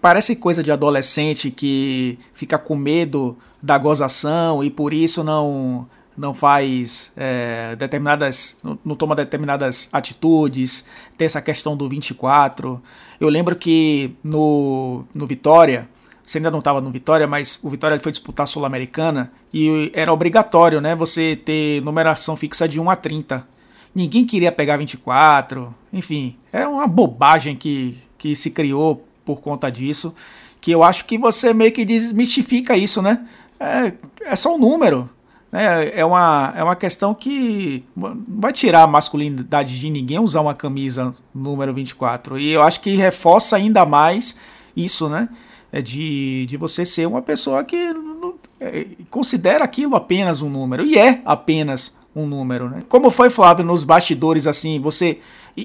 Parece 0.01 0.35
coisa 0.35 0.63
de 0.63 0.71
adolescente 0.71 1.51
que 1.51 2.17
fica 2.33 2.57
com 2.57 2.75
medo 2.75 3.37
da 3.61 3.77
gozação 3.77 4.63
e 4.63 4.69
por 4.69 4.93
isso 4.93 5.23
não 5.23 5.87
não 6.19 6.33
faz 6.33 7.13
é, 7.15 7.77
determinadas, 7.77 8.57
não, 8.61 8.93
toma 8.93 9.15
determinadas 9.15 9.87
atitudes, 9.91 10.83
tem 11.17 11.25
essa 11.25 11.41
questão 11.41 11.77
do 11.77 11.87
24. 11.87 12.81
Eu 13.21 13.29
lembro 13.29 13.55
que 13.55 14.11
no, 14.21 15.05
no 15.15 15.25
Vitória, 15.25 15.87
você 16.21 16.37
ainda 16.37 16.51
não 16.51 16.59
estava 16.59 16.81
no 16.81 16.91
Vitória, 16.91 17.25
mas 17.25 17.57
o 17.63 17.69
Vitória 17.69 17.97
foi 18.01 18.11
disputar 18.11 18.43
a 18.43 18.47
Sul-Americana 18.47 19.31
e 19.53 19.89
era 19.93 20.11
obrigatório, 20.11 20.81
né, 20.81 20.93
você 20.93 21.37
ter 21.37 21.81
numeração 21.83 22.35
fixa 22.35 22.67
de 22.67 22.81
1 22.81 22.89
a 22.89 22.97
30. 22.97 23.47
Ninguém 23.93 24.25
queria 24.25 24.51
pegar 24.51 24.77
24, 24.77 25.73
enfim, 25.91 26.37
é 26.53 26.67
uma 26.67 26.87
bobagem 26.87 27.55
que, 27.55 27.97
que 28.17 28.35
se 28.35 28.51
criou 28.51 29.05
por 29.25 29.41
conta 29.41 29.71
disso, 29.71 30.13
que 30.61 30.71
eu 30.71 30.83
acho 30.83 31.05
que 31.05 31.17
você 31.17 31.53
meio 31.53 31.71
que 31.71 31.85
desmistifica 31.85 32.77
isso, 32.77 33.01
né? 33.01 33.27
É, 33.59 33.93
é 34.21 34.35
só 34.35 34.55
um 34.55 34.57
número. 34.57 35.09
Né? 35.51 35.89
É, 35.99 36.05
uma, 36.05 36.53
é 36.55 36.63
uma 36.63 36.75
questão 36.75 37.13
que 37.13 37.83
vai 37.95 38.53
tirar 38.53 38.83
a 38.83 38.87
masculinidade 38.87 39.79
de 39.79 39.89
ninguém 39.89 40.19
usar 40.19 40.41
uma 40.41 40.53
camisa 40.53 41.13
número 41.33 41.73
24. 41.73 42.39
E 42.39 42.51
eu 42.51 42.61
acho 42.61 42.81
que 42.81 42.95
reforça 42.95 43.55
ainda 43.55 43.85
mais 43.85 44.35
isso, 44.75 45.09
né? 45.09 45.29
É 45.71 45.81
de, 45.81 46.45
de 46.47 46.57
você 46.57 46.85
ser 46.85 47.07
uma 47.07 47.21
pessoa 47.21 47.63
que 47.63 47.93
é, 48.59 48.87
considera 49.09 49.63
aquilo 49.63 49.95
apenas 49.95 50.41
um 50.41 50.49
número. 50.49 50.85
E 50.85 50.97
é 50.97 51.21
apenas 51.25 51.95
um 52.15 52.25
número, 52.25 52.69
né? 52.69 52.83
Como 52.89 53.09
foi, 53.09 53.29
Flávio, 53.29 53.63
nos 53.63 53.83
bastidores, 53.83 54.47
assim, 54.47 54.79
você 54.79 55.19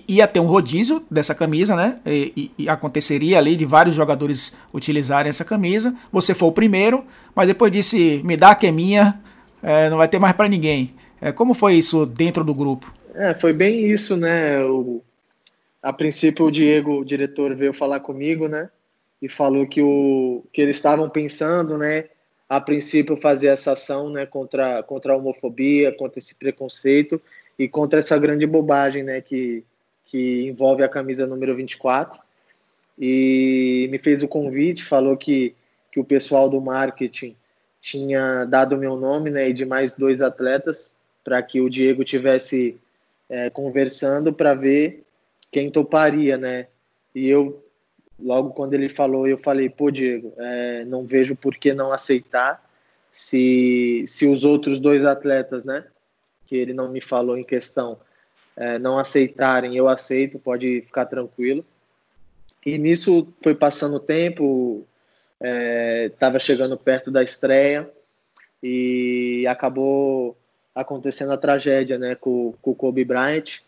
ia 0.09 0.27
ter 0.27 0.41
um 0.41 0.47
rodízio 0.47 1.03
dessa 1.11 1.35
camisa, 1.35 1.75
né? 1.77 1.99
E, 2.07 2.51
e, 2.59 2.69
aconteceria 2.69 3.39
ali 3.39 3.57
de 3.57 3.65
vários 3.65 3.95
jogadores 3.95 4.53
utilizarem 4.73 5.31
essa 5.31 5.45
camisa. 5.45 5.95
Você 6.13 6.35
foi 6.35 6.49
o 6.49 6.53
primeiro, 6.53 7.05
mas 7.35 7.47
depois 7.47 7.71
disse, 7.71 8.21
me 8.25 8.37
dá 8.37 8.55
que 8.55 8.67
é 8.67 8.73
minha, 8.73 9.21
é, 9.63 9.89
não 9.89 9.97
vai 9.97 10.09
ter 10.09 10.19
mais 10.19 10.35
para 10.35 10.49
ninguém. 10.49 10.95
É, 11.21 11.33
como 11.33 11.55
foi 11.55 11.75
isso 11.75 12.05
dentro 12.05 12.45
do 12.45 12.55
grupo? 12.55 12.93
É, 13.15 13.35
foi 13.35 13.53
bem 13.53 13.87
isso, 13.87 14.17
né? 14.17 14.63
O, 14.65 15.03
a 15.83 15.93
princípio 15.93 16.47
o 16.47 16.51
Diego, 16.51 17.01
o 17.01 17.05
diretor, 17.05 17.55
veio 17.55 17.73
falar 17.73 18.01
comigo, 18.01 18.49
né? 18.49 18.69
E 19.23 19.29
falou 19.29 19.67
que, 19.67 19.81
o, 19.81 20.45
que 20.53 20.61
eles 20.61 20.77
estavam 20.77 21.09
pensando, 21.09 21.79
né? 21.79 22.07
A 22.49 22.61
princípio 22.61 23.17
fazer 23.17 23.49
essa 23.49 23.73
ação, 23.73 24.11
né? 24.11 24.27
Contra, 24.27 24.83
contra 24.83 25.13
a 25.13 25.17
homofobia, 25.17 25.93
contra 25.93 26.19
esse 26.19 26.35
preconceito 26.35 27.21
e 27.59 27.69
contra 27.69 28.01
essa 28.01 28.19
grande 28.19 28.47
bobagem, 28.47 29.03
né? 29.03 29.21
Que, 29.21 29.65
que 30.05 30.47
envolve 30.47 30.83
a 30.83 30.89
camisa 30.89 31.27
número 31.27 31.55
24. 31.55 32.21
E 32.99 33.89
me 33.91 33.99
fez 33.99 34.23
o 34.23 34.29
convite, 34.29 34.85
falou 34.85 35.17
que, 35.17 35.55
que 35.91 35.99
o 35.99 36.05
pessoal 36.05 36.49
do 36.49 36.61
marketing 36.61 37.35
tinha 37.81 38.45
dado 38.45 38.79
meu 38.79 38.97
nome 38.97 39.31
né, 39.31 39.49
e 39.49 39.53
de 39.53 39.67
mais 39.67 39.93
dois 39.93 40.21
atletas 40.23 40.95
para 41.23 41.43
que 41.43 41.61
o 41.61 41.69
Diego 41.69 42.05
tivesse 42.05 42.79
é, 43.29 43.51
conversando 43.51 44.33
para 44.33 44.55
ver 44.55 45.05
quem 45.51 45.71
toparia, 45.71 46.37
né? 46.37 46.67
E 47.15 47.29
eu, 47.29 47.64
logo 48.19 48.51
quando 48.51 48.75
ele 48.75 48.89
falou, 48.89 49.27
eu 49.27 49.39
falei, 49.39 49.69
pô, 49.69 49.91
Diego, 49.91 50.33
é, 50.39 50.85
não 50.85 51.05
vejo 51.05 51.35
por 51.35 51.57
que 51.57 51.73
não 51.73 51.93
aceitar 51.93 52.63
se, 53.13 54.05
se 54.09 54.27
os 54.27 54.45
outros 54.45 54.79
dois 54.79 55.05
atletas, 55.05 55.65
né, 55.65 55.85
que 56.47 56.57
ele 56.57 56.73
não 56.73 56.89
me 56.89 57.01
falou 57.01 57.39
em 57.39 57.45
questão, 57.45 57.99
é, 58.57 58.79
não 58.79 58.99
aceitarem, 58.99 59.77
eu 59.77 59.89
aceito, 59.89 60.39
pode 60.39 60.83
ficar 60.83 61.07
tranquilo. 61.07 61.65
E 62.65 62.79
nisso 62.79 63.29
foi 63.43 63.55
passando 63.55 63.97
o 63.97 64.01
tempo, 64.01 64.87
estava 65.41 66.37
é, 66.37 66.41
chegando 66.41 66.77
perto 66.79 67.11
da 67.11 67.23
estreia 67.23 67.91
e 68.63 69.47
acabou 69.47 70.37
acontecendo 70.75 71.33
a 71.33 71.37
tragédia, 71.37 71.99
né, 71.99 72.15
com, 72.15 72.55
com 72.61 72.71
o 72.71 72.75
Kobe 72.75 73.05
Bryant, 73.05 73.61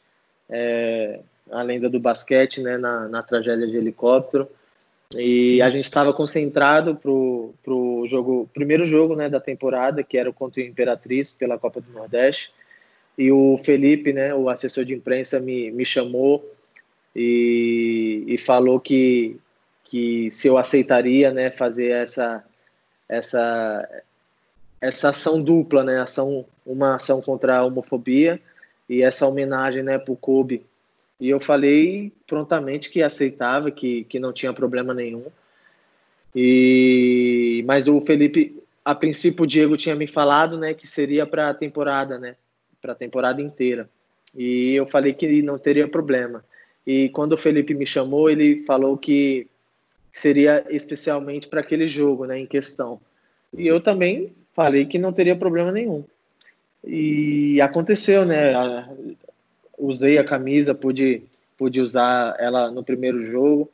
é, 0.49 1.21
a 1.51 1.63
lenda 1.63 1.89
do 1.89 2.01
basquete, 2.01 2.61
né, 2.61 2.77
na, 2.77 3.09
na 3.09 3.23
tragédia 3.23 3.67
de 3.67 3.77
helicóptero. 3.77 4.49
E 5.15 5.57
Sim. 5.57 5.61
a 5.61 5.71
gente 5.71 5.85
estava 5.85 6.13
concentrado 6.13 6.97
pro, 6.97 7.55
pro 7.63 8.07
jogo, 8.09 8.51
primeiro 8.53 8.85
jogo, 8.85 9.15
né, 9.15 9.29
da 9.29 9.41
temporada, 9.41 10.03
que 10.03 10.19
era 10.19 10.33
contra 10.33 10.61
o 10.61 10.65
Imperatriz 10.65 11.33
pela 11.33 11.59
Copa 11.59 11.81
do 11.81 11.93
Nordeste. 11.93 12.53
E 13.17 13.31
o 13.31 13.59
Felipe, 13.65 14.13
né, 14.13 14.35
o 14.35 14.49
assessor 14.49 14.85
de 14.85 14.95
imprensa, 14.95 15.39
me, 15.41 15.71
me 15.71 15.85
chamou 15.85 16.45
e, 17.15 18.25
e 18.27 18.39
falou 18.39 18.81
que 18.81 19.39
que 19.89 20.31
se 20.33 20.49
eu 20.49 20.59
aceitaria, 20.59 21.33
né, 21.33 21.51
fazer 21.51 21.91
essa 21.91 22.45
essa 23.09 24.03
essa 24.81 25.11
ação 25.11 25.41
dupla, 25.41 25.83
né, 25.85 26.01
ação 26.01 26.45
uma 26.65 26.97
ação 26.97 27.23
contra 27.23 27.59
a 27.59 27.65
homofobia 27.65 28.41
e 28.89 29.03
essa 29.03 29.27
homenagem, 29.27 29.83
né, 29.83 29.99
para 29.99 30.13
o 30.13 30.17
Kobe. 30.17 30.67
E 31.19 31.31
eu 31.31 31.41
falei 31.41 32.13
prontamente 32.27 32.91
que 32.91 33.03
aceitava, 33.03 33.71
que, 33.71 34.05
que 34.05 34.19
não 34.19 34.33
tinha 34.33 34.53
problema 34.53 34.93
nenhum. 34.93 35.25
E 36.35 37.65
mas 37.67 37.89
o 37.89 38.01
Felipe, 38.03 38.63
a 38.85 38.95
princípio 38.95 39.45
o 39.45 39.47
Diego 39.47 39.77
tinha 39.77 39.95
me 39.95 40.07
falado, 40.07 40.59
né, 40.59 40.75
que 40.75 40.87
seria 40.87 41.27
para 41.27 41.49
a 41.49 41.55
temporada, 41.55 42.19
né, 42.19 42.37
para 42.83 42.93
a 42.93 42.97
temporada 42.97 43.41
inteira. 43.41 43.89
E 44.35 44.75
eu 44.75 44.87
falei 44.87 45.15
que 45.15 45.41
não 45.41 45.59
teria 45.59 45.89
problema. 45.89 46.45
E 46.87 47.09
quando 47.09 47.33
o 47.33 47.39
Felipe 47.39 47.75
me 47.75 47.87
chamou, 47.87 48.29
ele 48.29 48.63
falou 48.65 48.97
que 48.99 49.49
seria 50.13 50.65
especialmente 50.71 51.49
para 51.49 51.61
aquele 51.61 51.89
jogo, 51.89 52.27
né, 52.27 52.39
em 52.39 52.47
questão. 52.47 53.01
E 53.57 53.67
eu 53.67 53.81
também 53.81 54.33
falei 54.55 54.85
que 54.85 54.99
não 54.99 55.13
teria 55.13 55.35
problema 55.35 55.73
nenhum. 55.73 56.05
E 56.85 57.61
aconteceu, 57.61 58.25
né? 58.25 58.53
Usei 59.79 60.19
a 60.19 60.25
camisa, 60.25 60.75
pude, 60.75 61.23
pude 61.57 61.81
usar 61.81 62.37
ela 62.39 62.71
no 62.71 62.83
primeiro 62.83 63.31
jogo. 63.31 63.71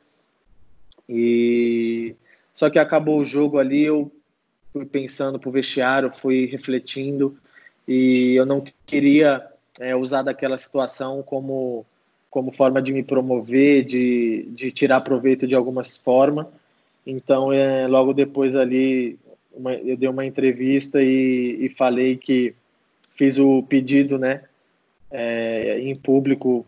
E 1.09 2.14
só 2.55 2.70
que 2.70 2.78
acabou 2.78 3.20
o 3.20 3.24
jogo 3.24 3.59
ali, 3.59 3.84
eu 3.84 4.11
fui 4.72 4.84
pensando 4.84 5.38
pro 5.38 5.50
vestiário, 5.50 6.12
fui 6.12 6.46
refletindo 6.46 7.36
e 7.86 8.34
eu 8.34 8.46
não 8.46 8.64
queria 8.86 9.46
é, 9.80 9.94
usar 9.94 10.22
daquela 10.22 10.57
situação 10.57 11.22
como 11.22 11.84
como 12.32 12.50
forma 12.50 12.80
de 12.80 12.94
me 12.94 13.03
promover, 13.03 13.84
de, 13.84 14.48
de 14.53 14.72
tirar 14.72 15.03
proveito 15.03 15.46
de 15.46 15.55
algumas 15.55 15.98
formas. 15.98 16.46
Então, 17.07 17.53
é, 17.53 17.86
logo 17.86 18.14
depois 18.14 18.57
ali, 18.57 19.18
uma, 19.53 19.74
eu 19.74 19.98
dei 19.98 20.09
uma 20.09 20.24
entrevista 20.24 21.03
e, 21.03 21.59
e, 21.61 21.68
falei 21.68 22.16
que 22.16 22.55
fiz 23.16 23.38
o 23.38 23.62
pedido, 23.62 24.18
né, 24.18 24.44
é, 25.12 25.78
em 25.80 25.94
público 25.94 26.66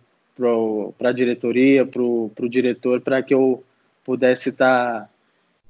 para 0.98 1.08
a 1.08 1.12
diretoria, 1.12 1.86
para 1.86 2.02
o 2.02 2.48
diretor, 2.48 3.00
para 3.00 3.22
que 3.22 3.32
eu 3.32 3.64
pudesse 4.04 4.50
estar 4.50 5.08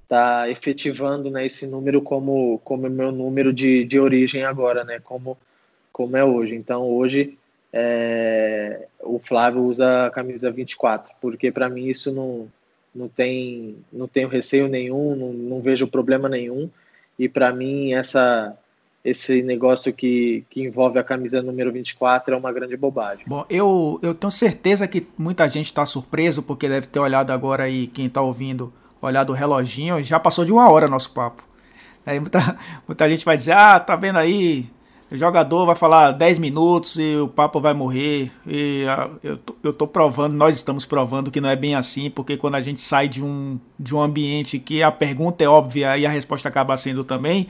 tá, 0.09 0.43
tá 0.43 0.51
efetivando 0.51 1.31
né, 1.31 1.47
esse 1.47 1.67
número 1.67 2.03
como 2.03 2.59
como 2.65 2.91
meu 2.91 3.13
número 3.13 3.53
de, 3.53 3.85
de 3.85 3.99
origem 3.99 4.45
agora, 4.45 4.85
né, 4.85 5.01
como 5.03 5.39
como 5.93 6.17
é 6.17 6.25
hoje. 6.25 6.57
Então, 6.57 6.91
hoje 6.91 7.39
é, 7.73 8.89
o 9.01 9.19
Flávio 9.19 9.63
usa 9.63 10.07
a 10.07 10.11
camisa 10.11 10.51
24, 10.51 11.15
porque 11.21 11.53
para 11.53 11.69
mim 11.69 11.87
isso 11.87 12.13
não, 12.13 12.49
não 12.95 13.09
tem 13.09 13.77
não 13.93 14.09
tenho 14.09 14.29
receio 14.29 14.67
nenhum, 14.69 15.15
não, 15.15 15.33
não 15.33 15.61
vejo 15.61 15.87
problema 15.87 16.29
nenhum. 16.29 16.69
E 17.19 17.29
para 17.29 17.53
mim 17.53 17.93
essa 17.93 18.57
esse 19.05 19.43
negócio 19.43 19.93
que, 19.93 20.45
que 20.49 20.63
envolve 20.63 20.99
a 20.99 21.05
camisa 21.05 21.43
número 21.43 21.71
24 21.71 22.35
é 22.35 22.37
uma 22.37 22.51
grande 22.51 22.75
bobagem. 22.75 23.25
Bom, 23.27 23.45
eu, 23.51 24.01
eu 24.03 24.15
tenho 24.15 24.31
certeza 24.31 24.89
que 24.89 25.07
muita 25.19 25.47
gente 25.49 25.67
está 25.67 25.85
surpreso, 25.85 26.43
porque 26.43 26.67
deve 26.69 26.87
ter 26.87 26.99
olhado 26.99 27.31
agora 27.31 27.65
aí, 27.65 27.87
quem 27.87 28.07
está 28.07 28.23
ouvindo, 28.23 28.73
olhado 29.03 29.31
o 29.31 29.35
reloginho, 29.35 30.03
já 30.03 30.19
passou 30.19 30.45
de 30.45 30.53
uma 30.53 30.71
hora 30.71 30.89
nosso 30.89 31.13
papo. 31.13 31.45
Aí 32.07 32.19
muita, 32.19 32.59
muita 32.89 33.09
gente 33.09 33.25
vai 33.27 33.37
dizer, 33.37 33.53
ah, 33.53 33.79
tá 33.79 33.95
vendo 33.95 34.19
aí, 34.19 34.71
o 35.11 35.19
jogador 35.19 35.67
vai 35.67 35.77
falar 35.77 36.13
10 36.13 36.39
minutos 36.39 36.97
e 36.97 37.17
o 37.17 37.29
papo 37.29 37.61
vai 37.61 37.75
morrer. 37.75 38.33
E 38.47 38.87
ah, 38.89 39.11
eu, 39.23 39.37
tô, 39.37 39.55
eu 39.63 39.73
tô 39.75 39.87
provando, 39.87 40.33
nós 40.33 40.57
estamos 40.57 40.87
provando 40.87 41.31
que 41.31 41.43
não 41.43 41.51
é 41.51 41.57
bem 41.57 41.75
assim, 41.75 42.09
porque 42.09 42.39
quando 42.39 42.55
a 42.55 42.63
gente 42.63 42.81
sai 42.81 43.07
de 43.07 43.23
um, 43.23 43.61
de 43.79 43.95
um 43.95 44.01
ambiente 44.01 44.59
que 44.59 44.83
a 44.83 44.91
pergunta 44.91 45.45
é 45.45 45.49
óbvia 45.49 45.99
e 45.99 46.07
a 46.07 46.11
resposta 46.11 46.49
acaba 46.49 46.75
sendo 46.79 47.05
também, 47.05 47.49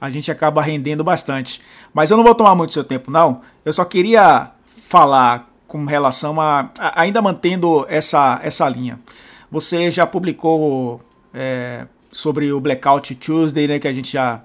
a 0.00 0.10
gente 0.10 0.30
acaba 0.30 0.62
rendendo 0.62 1.02
bastante. 1.04 1.60
Mas 1.92 2.10
eu 2.10 2.16
não 2.16 2.24
vou 2.24 2.34
tomar 2.34 2.54
muito 2.54 2.72
seu 2.72 2.84
tempo, 2.84 3.10
não. 3.10 3.40
Eu 3.64 3.72
só 3.72 3.84
queria 3.84 4.50
falar 4.88 5.50
com 5.66 5.84
relação 5.84 6.40
a, 6.40 6.70
a 6.78 7.02
ainda 7.02 7.20
mantendo 7.20 7.84
essa, 7.88 8.40
essa 8.42 8.68
linha. 8.68 8.98
Você 9.50 9.90
já 9.90 10.06
publicou 10.06 11.00
é, 11.32 11.86
sobre 12.12 12.52
o 12.52 12.60
Blackout 12.60 13.14
Tuesday, 13.16 13.66
né, 13.66 13.78
que 13.78 13.88
a 13.88 13.92
gente 13.92 14.12
já, 14.12 14.42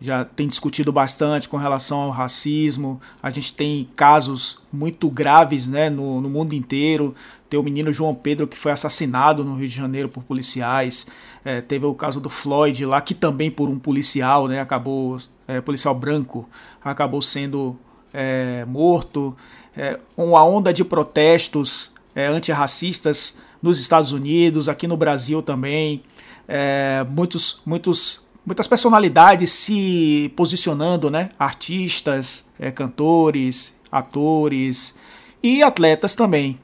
já 0.00 0.24
tem 0.24 0.48
discutido 0.48 0.92
bastante 0.92 1.48
com 1.48 1.56
relação 1.56 2.00
ao 2.00 2.10
racismo. 2.10 3.00
A 3.22 3.30
gente 3.30 3.54
tem 3.54 3.88
casos 3.94 4.58
muito 4.72 5.08
graves 5.08 5.68
né, 5.68 5.88
no, 5.88 6.20
no 6.20 6.28
mundo 6.28 6.52
inteiro. 6.52 7.14
Tem 7.52 7.60
o 7.60 7.62
menino 7.62 7.92
João 7.92 8.14
Pedro 8.14 8.46
que 8.46 8.56
foi 8.56 8.72
assassinado 8.72 9.44
no 9.44 9.56
Rio 9.56 9.68
de 9.68 9.76
Janeiro 9.76 10.08
por 10.08 10.22
policiais. 10.22 11.06
É, 11.44 11.60
teve 11.60 11.84
o 11.84 11.92
caso 11.92 12.18
do 12.18 12.30
Floyd 12.30 12.86
lá, 12.86 12.98
que 12.98 13.12
também 13.12 13.50
por 13.50 13.68
um 13.68 13.78
policial, 13.78 14.48
né, 14.48 14.58
acabou, 14.58 15.18
é, 15.46 15.60
policial 15.60 15.94
branco, 15.94 16.48
acabou 16.82 17.20
sendo 17.20 17.76
é, 18.10 18.64
morto. 18.64 19.36
É, 19.76 20.00
uma 20.16 20.42
onda 20.42 20.72
de 20.72 20.82
protestos 20.82 21.92
é, 22.14 22.26
antirracistas 22.26 23.36
nos 23.60 23.78
Estados 23.78 24.12
Unidos, 24.12 24.66
aqui 24.66 24.86
no 24.88 24.96
Brasil 24.96 25.42
também 25.42 26.02
é, 26.48 27.04
muitos, 27.06 27.60
muitos, 27.66 28.22
muitas 28.46 28.66
personalidades 28.66 29.52
se 29.52 30.32
posicionando, 30.34 31.10
né? 31.10 31.28
Artistas, 31.38 32.46
é, 32.58 32.70
cantores, 32.70 33.74
atores 33.90 34.94
e 35.42 35.62
atletas 35.62 36.14
também. 36.14 36.58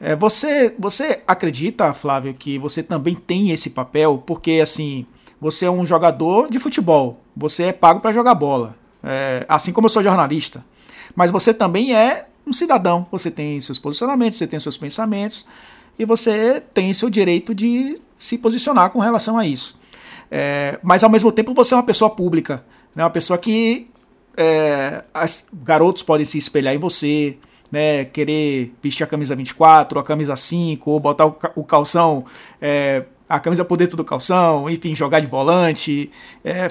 É, 0.00 0.14
você, 0.14 0.74
você 0.78 1.20
acredita, 1.26 1.92
Flávio, 1.92 2.34
que 2.34 2.58
você 2.58 2.82
também 2.82 3.14
tem 3.14 3.50
esse 3.50 3.70
papel? 3.70 4.22
Porque 4.24 4.60
assim, 4.62 5.06
você 5.40 5.66
é 5.66 5.70
um 5.70 5.84
jogador 5.84 6.50
de 6.50 6.58
futebol, 6.58 7.20
você 7.36 7.64
é 7.64 7.72
pago 7.72 8.00
para 8.00 8.12
jogar 8.12 8.34
bola, 8.34 8.76
é, 9.02 9.44
assim 9.48 9.72
como 9.72 9.86
eu 9.86 9.90
sou 9.90 10.02
jornalista. 10.02 10.64
Mas 11.14 11.30
você 11.30 11.52
também 11.52 11.94
é 11.94 12.26
um 12.46 12.52
cidadão, 12.52 13.06
você 13.10 13.30
tem 13.30 13.60
seus 13.60 13.78
posicionamentos, 13.78 14.38
você 14.38 14.46
tem 14.46 14.60
seus 14.60 14.76
pensamentos 14.76 15.44
e 15.98 16.04
você 16.04 16.62
tem 16.72 16.92
seu 16.92 17.10
direito 17.10 17.54
de 17.54 18.00
se 18.18 18.38
posicionar 18.38 18.90
com 18.90 19.00
relação 19.00 19.36
a 19.36 19.46
isso. 19.46 19.78
É, 20.30 20.78
mas 20.82 21.02
ao 21.02 21.10
mesmo 21.10 21.32
tempo 21.32 21.54
você 21.54 21.74
é 21.74 21.76
uma 21.76 21.82
pessoa 21.82 22.10
pública, 22.10 22.64
né? 22.94 23.02
uma 23.02 23.10
pessoa 23.10 23.38
que 23.38 23.88
é, 24.36 25.02
as, 25.12 25.44
garotos 25.52 26.02
podem 26.02 26.24
se 26.24 26.38
espelhar 26.38 26.74
em 26.74 26.78
você, 26.78 27.36
né? 27.70 28.04
querer 28.04 28.74
vestir 28.82 29.04
a 29.04 29.06
camisa 29.06 29.34
24, 29.36 29.98
a 29.98 30.02
camisa 30.02 30.36
5, 30.36 30.90
ou 30.90 31.00
botar 31.00 31.26
o, 31.26 31.64
calção, 31.64 32.24
é, 32.60 33.04
a 33.28 33.38
camisa 33.38 33.64
por 33.64 33.76
dentro 33.76 33.96
do 33.96 34.04
calção, 34.04 34.68
enfim, 34.68 34.94
jogar 34.94 35.20
de 35.20 35.26
volante, 35.26 36.10
é, 36.44 36.70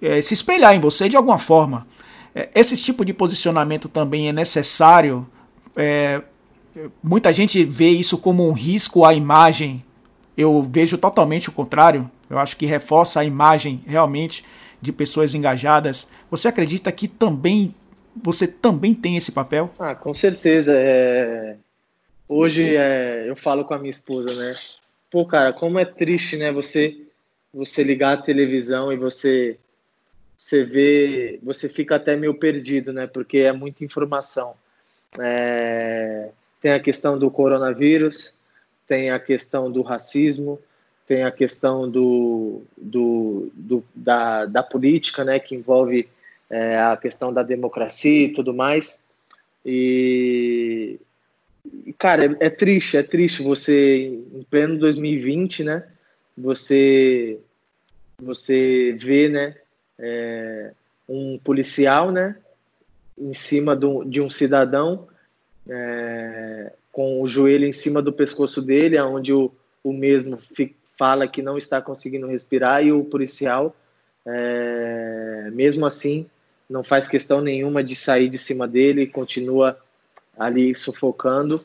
é, 0.00 0.22
se 0.22 0.34
espelhar 0.34 0.74
em 0.74 0.80
você 0.80 1.08
de 1.08 1.16
alguma 1.16 1.38
forma. 1.38 1.86
É, 2.34 2.48
esse 2.54 2.76
tipo 2.76 3.04
de 3.04 3.12
posicionamento 3.12 3.88
também 3.88 4.28
é 4.28 4.32
necessário. 4.32 5.26
muita 7.02 7.32
gente 7.32 7.64
vê 7.64 7.90
isso 7.90 8.18
como 8.18 8.48
um 8.48 8.52
risco 8.52 9.04
à 9.04 9.14
imagem 9.14 9.84
eu 10.36 10.62
vejo 10.62 10.98
totalmente 10.98 11.48
o 11.48 11.52
contrário. 11.52 12.10
Eu 12.28 12.38
acho 12.38 12.56
que 12.56 12.66
reforça 12.66 13.20
a 13.20 13.24
imagem 13.24 13.80
realmente 13.86 14.44
de 14.82 14.92
pessoas 14.92 15.34
engajadas. 15.34 16.06
Você 16.30 16.48
acredita 16.48 16.92
que 16.92 17.08
também 17.08 17.74
você 18.22 18.46
também 18.46 18.94
tem 18.94 19.16
esse 19.16 19.32
papel? 19.32 19.72
Ah, 19.78 19.94
com 19.94 20.12
certeza. 20.14 20.74
É... 20.76 21.56
Hoje 22.28 22.76
é... 22.76 23.24
eu 23.28 23.36
falo 23.36 23.64
com 23.64 23.74
a 23.74 23.78
minha 23.78 23.90
esposa, 23.90 24.34
né? 24.42 24.54
Pô, 25.10 25.24
cara, 25.24 25.52
como 25.52 25.78
é 25.78 25.84
triste, 25.84 26.36
né? 26.36 26.52
Você 26.52 27.02
você 27.52 27.82
ligar 27.82 28.12
a 28.12 28.22
televisão 28.22 28.92
e 28.92 28.96
você 28.96 29.58
você 30.36 30.62
vê, 30.64 31.40
você 31.42 31.68
fica 31.68 31.96
até 31.96 32.14
meio 32.14 32.34
perdido, 32.34 32.92
né? 32.92 33.06
Porque 33.06 33.38
é 33.38 33.52
muita 33.52 33.84
informação. 33.84 34.54
É... 35.18 36.30
Tem 36.60 36.72
a 36.72 36.80
questão 36.80 37.18
do 37.18 37.30
coronavírus, 37.30 38.34
tem 38.86 39.10
a 39.10 39.18
questão 39.18 39.70
do 39.70 39.82
racismo, 39.82 40.60
tem 41.06 41.22
a 41.22 41.30
questão 41.30 41.88
do, 41.88 42.62
do, 42.76 43.50
do 43.54 43.84
da, 43.94 44.44
da 44.44 44.62
política, 44.62 45.24
né, 45.24 45.38
que 45.38 45.54
envolve 45.54 46.08
é, 46.50 46.78
a 46.78 46.96
questão 46.96 47.32
da 47.32 47.42
democracia 47.42 48.26
e 48.26 48.32
tudo 48.32 48.54
mais. 48.54 49.02
E, 49.64 50.98
cara, 51.98 52.24
é, 52.24 52.46
é, 52.46 52.50
triste, 52.50 52.96
é 52.96 53.02
triste 53.02 53.42
você, 53.42 54.06
em 54.06 54.46
pleno 54.48 54.78
2020, 54.78 55.64
né, 55.64 55.84
você, 56.36 57.38
você 58.22 58.96
vê, 58.98 59.28
né, 59.28 59.56
é, 59.98 60.72
um 61.08 61.38
policial, 61.38 62.12
né, 62.12 62.36
em 63.18 63.34
cima 63.34 63.74
do, 63.74 64.04
de 64.04 64.20
um 64.20 64.30
cidadão, 64.30 65.08
é, 65.68 66.72
com 66.92 67.20
o 67.20 67.26
joelho 67.26 67.66
em 67.66 67.72
cima 67.72 68.00
do 68.00 68.12
pescoço 68.12 68.62
dele, 68.62 68.98
onde 69.00 69.32
o, 69.32 69.52
o 69.82 69.92
mesmo 69.92 70.38
fala 70.96 71.28
que 71.28 71.42
não 71.42 71.58
está 71.58 71.82
conseguindo 71.82 72.26
respirar 72.26 72.84
e 72.84 72.92
o 72.92 73.04
policial, 73.04 73.74
é, 74.24 75.50
mesmo 75.52 75.84
assim, 75.84 76.26
não 76.68 76.82
faz 76.82 77.06
questão 77.06 77.40
nenhuma 77.40 77.82
de 77.82 77.94
sair 77.94 78.28
de 78.28 78.38
cima 78.38 78.66
dele, 78.66 79.06
continua 79.06 79.78
ali 80.38 80.74
sufocando 80.74 81.64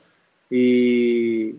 e, 0.50 1.56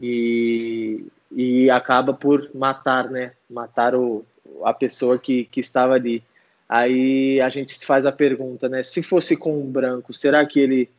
e, 0.00 1.04
e 1.30 1.70
acaba 1.70 2.12
por 2.12 2.50
matar, 2.54 3.10
né? 3.10 3.32
Matar 3.48 3.94
o, 3.94 4.24
a 4.64 4.72
pessoa 4.72 5.18
que, 5.18 5.44
que 5.44 5.60
estava 5.60 5.94
ali. 5.94 6.22
Aí 6.68 7.40
a 7.40 7.48
gente 7.48 7.84
faz 7.84 8.06
a 8.06 8.12
pergunta, 8.12 8.68
né? 8.68 8.82
Se 8.82 9.02
fosse 9.02 9.36
com 9.36 9.60
um 9.60 9.70
branco, 9.70 10.14
será 10.14 10.44
que 10.46 10.58
ele 10.58 10.90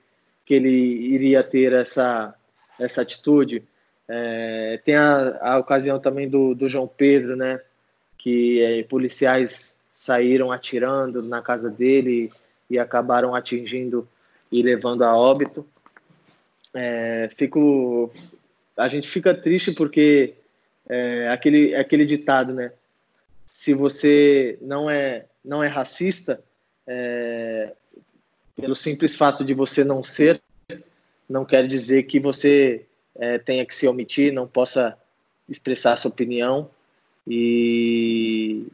que 0.46 0.56
ele 0.56 0.70
iria 0.70 1.44
ter 1.44 1.72
essa, 1.72 2.36
essa 2.78 3.02
atitude. 3.02 3.64
É, 4.08 4.82
tem 4.84 4.96
a, 4.96 5.38
a 5.40 5.58
ocasião 5.60 5.98
também 5.98 6.28
do, 6.28 6.54
do 6.54 6.68
João 6.68 6.88
Pedro, 6.88 7.38
né? 7.38 7.62
Que 8.18 8.62
é, 8.62 8.84
policiais 8.84 9.78
saíram 10.02 10.52
atirando 10.52 11.22
na 11.22 11.44
casa 11.44 11.70
dele 11.70 12.32
e 12.68 12.80
acabaram 12.80 13.36
atingindo 13.36 14.08
e 14.52 14.64
levando 14.64 15.04
a 15.04 15.16
óbito. 15.16 15.64
É, 16.74 17.30
fico, 17.36 18.12
a 18.76 18.88
gente 18.88 19.08
fica 19.08 19.32
triste 19.32 19.72
porque 19.72 20.34
é, 20.90 21.30
aquele, 21.30 21.76
aquele 21.76 22.04
ditado, 22.04 22.52
né? 22.52 22.72
Se 23.46 23.76
você 23.76 24.58
não 24.60 24.90
é, 24.90 25.26
não 25.46 25.64
é 25.64 25.68
racista, 25.68 26.42
é, 26.88 27.72
pelo 28.56 28.76
simples 28.76 29.16
fato 29.16 29.46
de 29.46 29.54
você 29.54 29.84
não 29.84 30.04
ser, 30.04 30.42
não 31.30 31.46
quer 31.46 31.68
dizer 31.68 32.04
que 32.04 32.20
você 32.20 32.88
é, 33.14 33.38
tenha 33.38 33.64
que 33.68 33.76
se 33.76 33.88
omitir, 33.88 34.34
não 34.34 34.48
possa 34.48 34.98
expressar 35.48 35.96
sua 35.96 36.10
opinião. 36.10 36.72
E 37.28 38.66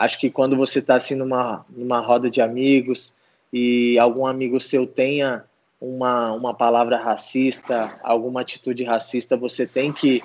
acho 0.00 0.18
que 0.18 0.30
quando 0.30 0.56
você 0.56 0.78
está 0.78 0.96
assim 0.96 1.14
numa, 1.14 1.66
numa 1.68 2.00
roda 2.00 2.30
de 2.30 2.40
amigos 2.40 3.14
e 3.52 3.98
algum 3.98 4.26
amigo 4.26 4.58
seu 4.58 4.86
tenha 4.86 5.44
uma, 5.78 6.32
uma 6.32 6.54
palavra 6.54 6.96
racista, 6.96 8.00
alguma 8.02 8.40
atitude 8.40 8.82
racista, 8.82 9.36
você 9.36 9.66
tem 9.66 9.92
que, 9.92 10.22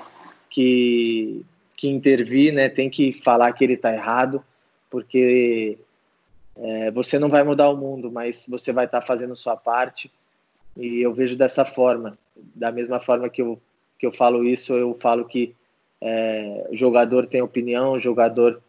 que, 0.49 1.43
que 1.76 1.89
intervir, 1.89 2.53
né? 2.53 2.69
tem 2.69 2.89
que 2.89 3.11
falar 3.11 3.52
que 3.52 3.65
ele 3.65 3.73
está 3.73 3.91
errado, 3.91 4.41
porque 4.89 5.77
é, 6.56 6.89
você 6.91 7.19
não 7.19 7.27
vai 7.27 7.43
mudar 7.43 7.69
o 7.69 7.76
mundo, 7.76 8.10
mas 8.10 8.45
você 8.47 8.72
vai 8.72 8.85
estar 8.85 9.02
tá 9.02 9.06
fazendo 9.06 9.35
sua 9.35 9.57
parte. 9.57 10.10
E 10.77 11.02
eu 11.02 11.14
vejo 11.14 11.35
dessa 11.35 11.65
forma. 11.65 12.18
Da 12.53 12.72
mesma 12.72 13.02
forma 13.02 13.30
que 13.30 13.41
eu, 13.41 13.60
que 13.99 14.06
eu 14.06 14.14
falo 14.14 14.45
isso, 14.45 14.73
eu 14.73 14.97
falo 15.02 15.26
que 15.26 15.53
é, 15.99 16.69
jogador 16.72 17.27
tem 17.27 17.41
opinião, 17.41 17.99
jogador 17.99 18.61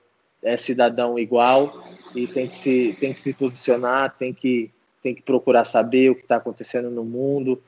é 0.42 0.56
cidadão 0.56 1.18
igual 1.18 1.84
e 2.14 2.26
tem 2.26 2.48
que 2.48 2.56
se, 2.56 2.96
tem 2.98 3.12
que 3.12 3.20
se 3.20 3.32
posicionar, 3.32 4.16
tem 4.16 4.32
que, 4.32 4.70
tem 5.02 5.14
que 5.14 5.22
procurar 5.22 5.64
saber 5.64 6.10
o 6.10 6.14
que 6.14 6.22
está 6.22 6.36
acontecendo 6.36 6.90
no 6.90 7.04
mundo, 7.04 7.60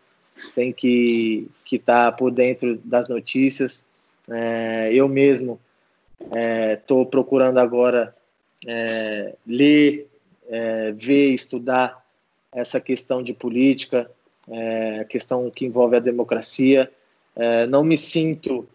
tem 0.55 0.73
que 0.73 1.49
estar 1.71 2.11
tá 2.11 2.13
por 2.13 2.31
dentro 2.31 2.77
das 2.85 3.09
notícias. 3.09 3.85
É, 4.31 4.91
eu 4.93 5.09
mesmo 5.09 5.59
estou 6.75 7.03
é, 7.03 7.07
procurando 7.07 7.59
agora 7.59 8.15
é, 8.67 9.35
ler, 9.47 10.09
é, 10.49 10.93
ver, 10.93 11.35
estudar 11.35 12.05
essa 12.53 12.81
questão 12.81 13.23
de 13.23 13.33
política, 13.33 14.11
é, 14.51 15.05
questão 15.09 15.51
que 15.51 15.67
envolve 15.67 15.97
a 15.97 16.01
democracia. 16.01 16.91
É, 17.37 17.67
não 17.67 17.85
me 17.85 17.97
sinto 17.97 18.69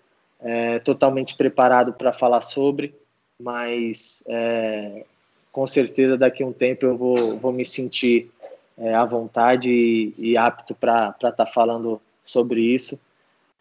totalmente 0.84 1.38
preparado 1.38 1.94
para 1.94 2.12
falar 2.12 2.42
sobre, 2.42 2.94
mas 3.40 4.24
é, 4.28 5.06
com 5.52 5.66
certeza 5.68 6.18
daqui 6.18 6.44
a 6.44 6.48
um 6.48 6.54
tempo 6.54 6.86
eu 6.86 6.98
vou, 6.98 7.38
vou 7.38 7.52
me 7.52 7.66
sentir 7.66 8.32
é, 8.78 8.94
à 8.94 9.06
vontade 9.06 9.70
e, 9.70 10.14
e 10.18 10.38
apto 10.38 10.74
para 10.74 11.10
estar 11.10 11.32
tá 11.32 11.46
falando 11.46 12.02
sobre 12.26 12.62
isso. 12.62 13.00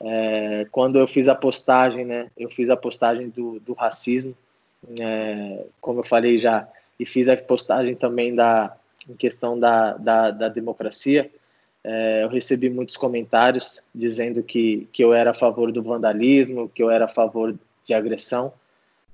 É, 0.01 0.67
quando 0.71 0.99
eu 0.99 1.07
fiz 1.07 1.29
a 1.29 1.35
postagem, 1.35 2.05
né, 2.05 2.31
eu 2.37 2.51
fiz 2.51 2.71
a 2.71 2.77
postagem 2.77 3.29
do, 3.29 3.61
do 3.61 3.73
racismo, 3.73 4.35
é, 4.99 5.65
como 5.81 6.01
eu 6.01 6.05
falei 6.05 6.39
já, 6.39 6.69
e 6.99 7.07
fiz 7.07 7.29
a 7.29 7.37
postagem 7.37 7.95
também 7.95 8.35
da 8.35 8.77
em 9.09 9.15
questão 9.17 9.59
da, 9.59 9.95
da, 9.95 10.31
da 10.31 10.49
democracia, 10.49 11.31
é, 11.85 12.23
eu 12.23 12.29
recebi 12.29 12.71
muitos 12.71 12.97
comentários 12.97 13.83
dizendo 13.93 14.43
que, 14.43 14.89
que 14.93 15.03
eu 15.03 15.13
era 15.13 15.31
a 15.31 15.35
favor 15.35 15.73
do 15.73 15.83
vandalismo, 15.83 16.69
que 16.69 16.83
eu 16.83 16.91
era 16.91 17.07
a 17.07 17.09
favor 17.09 17.55
de 17.85 17.95
agressão, 17.95 18.53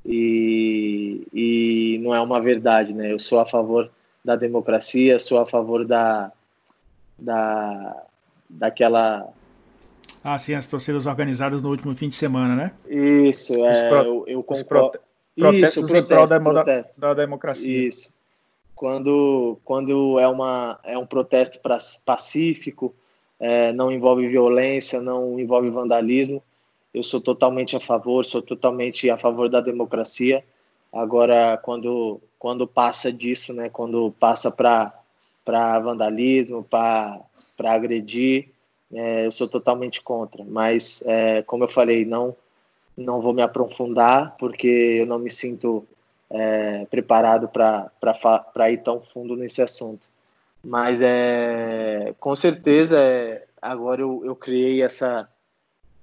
e, 0.08 1.26
e 1.32 1.98
não 2.02 2.14
é 2.14 2.20
uma 2.20 2.40
verdade, 2.40 2.94
né? 2.94 3.12
Eu 3.12 3.18
sou 3.18 3.38
a 3.38 3.46
favor 3.46 3.90
da 4.24 4.34
democracia, 4.34 5.18
sou 5.18 5.38
a 5.38 5.46
favor 5.46 5.84
da, 5.84 6.32
da 7.18 8.04
daquela 8.48 9.28
ah, 10.24 10.38
sim, 10.38 10.54
as 10.54 10.66
torcidas 10.66 11.06
organizadas 11.06 11.62
no 11.62 11.70
último 11.70 11.94
fim 11.94 12.08
de 12.08 12.14
semana, 12.14 12.56
né? 12.56 12.72
Isso, 12.88 13.64
é, 13.64 13.88
pro, 13.88 13.98
eu, 13.98 14.24
eu 14.26 14.42
concordo. 14.42 14.98
Isso, 15.36 15.80
protesto, 15.80 15.96
em 15.96 16.04
prol 16.04 16.26
da, 16.26 16.84
da, 16.96 17.14
democracia. 17.14 17.88
Isso. 17.88 18.12
Quando, 18.74 19.58
quando 19.64 20.18
é, 20.18 20.26
uma, 20.26 20.78
é 20.82 20.98
um 20.98 21.06
protesto 21.06 21.60
pra, 21.60 21.78
pacífico, 22.04 22.94
é, 23.38 23.72
não 23.72 23.90
envolve 23.90 24.26
violência, 24.26 25.00
não 25.00 25.38
envolve 25.38 25.70
vandalismo, 25.70 26.42
eu 26.92 27.04
sou 27.04 27.20
totalmente 27.20 27.76
a 27.76 27.80
favor, 27.80 28.24
sou 28.24 28.42
totalmente 28.42 29.10
a 29.10 29.18
favor 29.18 29.48
da 29.48 29.60
democracia. 29.60 30.44
Agora, 30.92 31.56
quando, 31.58 32.20
quando 32.38 32.66
passa 32.66 33.12
disso, 33.12 33.52
né, 33.52 33.68
quando 33.68 34.12
passa 34.18 34.50
para 34.50 35.78
vandalismo, 35.80 36.64
para 36.64 37.22
agredir, 37.60 38.48
é, 38.92 39.26
eu 39.26 39.30
sou 39.30 39.46
totalmente 39.46 40.02
contra. 40.02 40.44
Mas, 40.44 41.02
é, 41.06 41.42
como 41.42 41.64
eu 41.64 41.68
falei, 41.68 42.04
não, 42.04 42.34
não 42.96 43.20
vou 43.20 43.32
me 43.32 43.42
aprofundar, 43.42 44.34
porque 44.38 44.66
eu 45.00 45.06
não 45.06 45.18
me 45.18 45.30
sinto 45.30 45.86
é, 46.30 46.86
preparado 46.86 47.48
para 47.48 48.70
ir 48.70 48.82
tão 48.82 49.00
fundo 49.00 49.36
nesse 49.36 49.62
assunto. 49.62 50.00
Mas, 50.64 51.00
é, 51.02 52.14
com 52.18 52.34
certeza, 52.34 52.98
é, 52.98 53.44
agora 53.60 54.00
eu, 54.00 54.22
eu 54.24 54.34
criei 54.34 54.82
essa, 54.82 55.28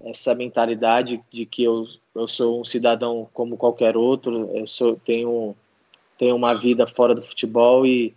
essa 0.05 0.35
mentalidade 0.35 1.21
de 1.31 1.45
que 1.45 1.63
eu, 1.63 1.87
eu 2.13 2.27
sou 2.27 2.61
um 2.61 2.63
cidadão 2.63 3.27
como 3.33 3.57
qualquer 3.57 3.97
outro, 3.97 4.51
eu 4.53 4.67
sou, 4.67 4.99
tenho, 5.03 5.55
tenho 6.17 6.35
uma 6.35 6.53
vida 6.53 6.85
fora 6.85 7.15
do 7.15 7.21
futebol 7.21 7.85
e, 7.85 8.13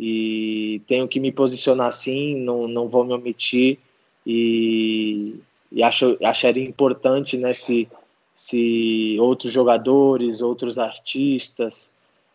e 0.00 0.80
tenho 0.86 1.06
que 1.06 1.20
me 1.20 1.30
posicionar 1.30 1.88
assim, 1.88 2.34
não, 2.36 2.66
não 2.66 2.88
vou 2.88 3.04
me 3.04 3.12
omitir 3.12 3.78
e, 4.26 5.36
e 5.70 5.82
acho, 5.82 6.16
acharia 6.24 6.64
importante 6.64 7.36
né, 7.36 7.52
se, 7.52 7.86
se 8.34 9.16
outros 9.20 9.52
jogadores, 9.52 10.40
outros 10.40 10.78
artistas 10.78 11.90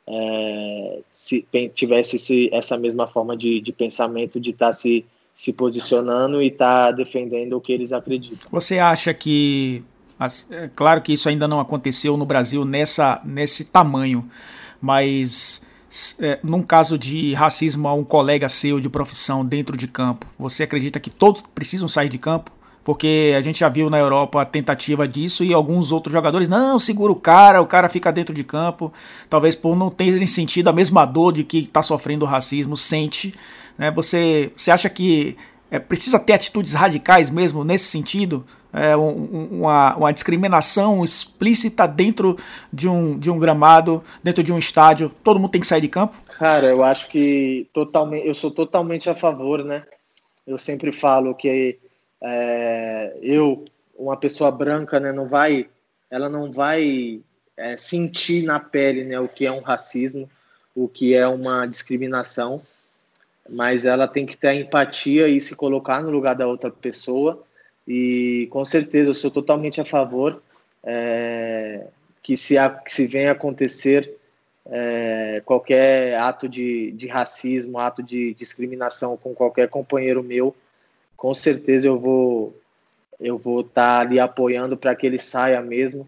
é, 0.08 1.00
se 1.10 1.46
tivesse 1.74 2.18
esse, 2.18 2.50
essa 2.52 2.78
mesma 2.78 3.08
forma 3.08 3.36
de, 3.36 3.60
de 3.62 3.72
pensamento 3.72 4.40
de 4.40 4.52
estar 4.52 4.68
tá 4.68 4.74
se, 4.74 5.06
se 5.42 5.52
posicionando 5.52 6.40
e 6.40 6.50
estar 6.50 6.86
tá 6.86 6.92
defendendo 6.92 7.54
o 7.54 7.62
que 7.62 7.74
eles 7.74 7.92
acreditam. 7.92 8.48
Você 8.52 8.78
acha 8.78 9.12
que 9.12 9.84
é 10.52 10.70
claro 10.76 11.02
que 11.02 11.14
isso 11.14 11.28
ainda 11.28 11.48
não 11.48 11.60
aconteceu 11.60 12.16
no 12.16 12.28
Brasil 12.28 12.64
nessa, 12.64 13.20
nesse 13.26 13.66
tamanho, 13.66 14.30
mas 14.80 15.60
é, 16.20 16.38
num 16.44 16.62
caso 16.62 16.96
de 16.96 17.34
racismo 17.34 17.88
a 17.88 17.94
um 17.96 18.04
colega 18.04 18.48
seu 18.48 18.80
de 18.80 18.88
profissão 18.88 19.44
dentro 19.44 19.76
de 19.76 19.88
campo, 19.88 20.28
você 20.38 20.62
acredita 20.62 21.00
que 21.00 21.10
todos 21.10 21.42
precisam 21.42 21.88
sair 21.88 22.10
de 22.10 22.20
campo? 22.20 22.52
Porque 22.84 23.34
a 23.36 23.42
gente 23.42 23.62
já 23.62 23.70
viu 23.70 23.90
na 23.90 23.98
Europa 23.98 24.44
a 24.44 24.46
tentativa 24.46 25.08
disso 25.08 25.44
e 25.44 25.52
alguns 25.56 25.92
outros 25.92 26.14
jogadores, 26.14 26.50
não, 26.50 26.80
segura 26.80 27.12
o 27.12 27.16
cara, 27.16 27.64
o 27.64 27.66
cara 27.66 27.90
fica 27.90 28.12
dentro 28.12 28.34
de 28.34 28.44
campo. 28.44 28.94
Talvez 29.28 29.56
por 29.56 29.76
não 29.76 29.90
terem 29.90 30.28
sentido 30.28 30.68
a 30.68 30.74
mesma 30.74 31.04
dor 31.04 31.34
de 31.34 31.44
que 31.44 31.60
está 31.60 31.82
sofrendo 31.82 32.26
racismo, 32.26 32.78
sente. 32.78 33.34
Né? 33.78 33.92
Você, 33.92 34.52
você 34.56 34.72
acha 34.72 34.90
que 34.90 35.38
é, 35.70 35.80
precisa 35.80 36.20
ter 36.20 36.34
atitudes 36.34 36.74
radicais 36.74 37.30
mesmo 37.30 37.64
nesse 37.64 37.86
sentido? 37.86 38.46
é, 38.74 38.96
um, 38.96 39.50
uma, 39.52 39.96
uma, 39.96 40.14
discriminação 40.14 41.04
explícita 41.04 41.88
dentro 41.88 42.38
de 42.72 42.88
um, 42.88 43.18
de 43.18 43.30
um 43.30 43.38
gramado, 43.38 44.04
dentro 44.24 44.44
de 44.44 44.54
um 44.54 44.58
estádio, 44.58 45.12
todo 45.24 45.40
mundo 45.40 45.52
tem 45.52 45.62
que 45.62 45.68
sair 45.68 45.82
de 45.82 45.88
campo? 45.88 46.18
Cara, 46.38 46.68
eu 46.68 46.84
acho 46.84 47.08
que 47.10 47.68
totalmente, 47.74 48.28
eu 48.28 48.34
sou 48.34 48.50
totalmente 48.50 49.10
a 49.10 49.16
favor, 49.16 49.64
né? 49.64 49.84
Eu 50.48 50.58
sempre 50.58 50.92
falo 50.92 51.36
que 51.36 51.78
é, 52.22 53.18
eu, 53.22 53.66
uma 53.96 54.18
pessoa 54.18 54.50
branca, 54.52 55.00
né, 55.00 55.12
não 55.12 55.28
vai, 55.28 55.68
ela 56.10 56.30
não 56.30 56.52
vai 56.52 57.22
é, 57.56 57.78
sentir 57.78 58.44
na 58.44 58.60
pele, 58.60 59.04
né, 59.04 59.20
o 59.20 59.28
que 59.28 59.46
é 59.46 59.52
um 59.52 59.62
racismo, 59.62 60.30
o 60.74 60.88
que 60.88 61.14
é 61.14 61.28
uma 61.28 61.66
discriminação, 61.68 62.62
mas 63.52 63.86
ela 63.86 64.08
tem 64.08 64.26
que 64.26 64.38
ter 64.38 64.48
a 64.48 64.56
empatia 64.56 65.28
e 65.28 65.42
se 65.42 65.56
colocar 65.56 66.02
no 66.02 66.10
lugar 66.10 66.36
da 66.36 66.48
outra 66.48 66.72
pessoa. 66.72 67.44
E 67.88 68.48
com 68.50 68.64
certeza 68.64 69.10
eu 69.10 69.16
sou 69.16 69.30
totalmente 69.30 69.82
a 69.82 69.86
favor 69.86 70.42
é, 70.84 71.86
que, 72.24 72.38
se, 72.38 72.56
que 72.86 72.94
se 72.94 73.06
venha 73.08 73.32
acontecer 73.32 74.18
é, 74.66 75.42
qualquer 75.46 76.18
ato 76.18 76.48
de, 76.48 76.92
de 76.92 77.08
racismo, 77.08 77.78
ato 77.78 78.02
de 78.02 78.34
discriminação 78.36 79.18
com 79.18 79.34
qualquer 79.34 79.68
companheiro 79.68 80.24
meu, 80.24 80.56
com 81.18 81.36
certeza 81.36 81.88
eu 81.88 82.00
vou 82.00 82.56
eu 83.20 83.38
vou 83.38 83.62
estar 83.62 83.98
tá 83.98 84.00
ali 84.00 84.20
apoiando 84.20 84.76
para 84.76 84.96
que 84.96 85.06
ele 85.06 85.20
saia 85.20 85.62
mesmo, 85.62 86.08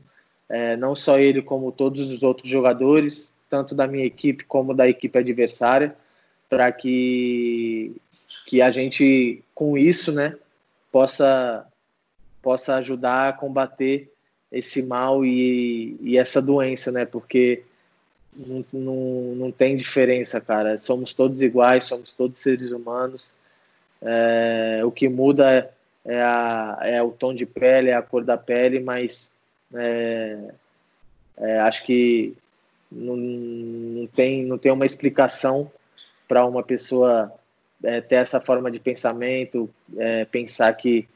é, 0.49 0.75
não 0.75 0.95
só 0.95 1.19
ele 1.19 1.43
como 1.43 1.71
todos 1.71 2.09
os 2.09 2.23
outros 2.23 2.49
jogadores, 2.49 3.31
tanto 3.47 3.75
da 3.75 3.85
minha 3.85 4.03
equipe 4.03 4.43
como 4.45 4.73
da 4.73 4.89
equipe 4.89 5.19
adversária, 5.19 5.95
para 6.53 6.71
que 6.71 7.95
que 8.45 8.61
a 8.61 8.69
gente 8.69 9.43
com 9.55 9.75
isso, 9.75 10.11
né, 10.11 10.35
possa, 10.91 11.65
possa 12.41 12.75
ajudar 12.75 13.29
a 13.29 13.33
combater 13.33 14.11
esse 14.51 14.83
mal 14.83 15.25
e, 15.25 15.97
e 16.01 16.17
essa 16.17 16.39
doença, 16.39 16.91
né? 16.91 17.05
Porque 17.05 17.63
não, 18.35 18.63
não, 18.71 19.35
não 19.35 19.51
tem 19.51 19.75
diferença, 19.75 20.39
cara. 20.39 20.77
Somos 20.77 21.13
todos 21.13 21.41
iguais, 21.41 21.85
somos 21.85 22.13
todos 22.13 22.39
seres 22.39 22.71
humanos. 22.71 23.31
É, 23.99 24.81
o 24.85 24.91
que 24.91 25.09
muda 25.09 25.73
é, 26.05 26.21
a, 26.21 26.77
é 26.81 27.01
o 27.01 27.09
tom 27.09 27.33
de 27.33 27.47
pele, 27.47 27.89
é 27.89 27.95
a 27.95 28.01
cor 28.03 28.23
da 28.23 28.37
pele, 28.37 28.79
mas 28.79 29.33
é, 29.73 30.37
é, 31.37 31.59
acho 31.61 31.83
que 31.83 32.35
não, 32.91 33.15
não, 33.15 34.07
tem, 34.07 34.45
não 34.45 34.59
tem 34.59 34.71
uma 34.71 34.85
explicação 34.85 35.71
para 36.27 36.45
uma 36.45 36.63
pessoa 36.63 37.31
é, 37.83 38.01
ter 38.01 38.15
essa 38.15 38.39
forma 38.39 38.71
de 38.71 38.79
pensamento, 38.79 39.69
é, 39.97 40.25
pensar 40.25 40.73
que, 40.73 41.07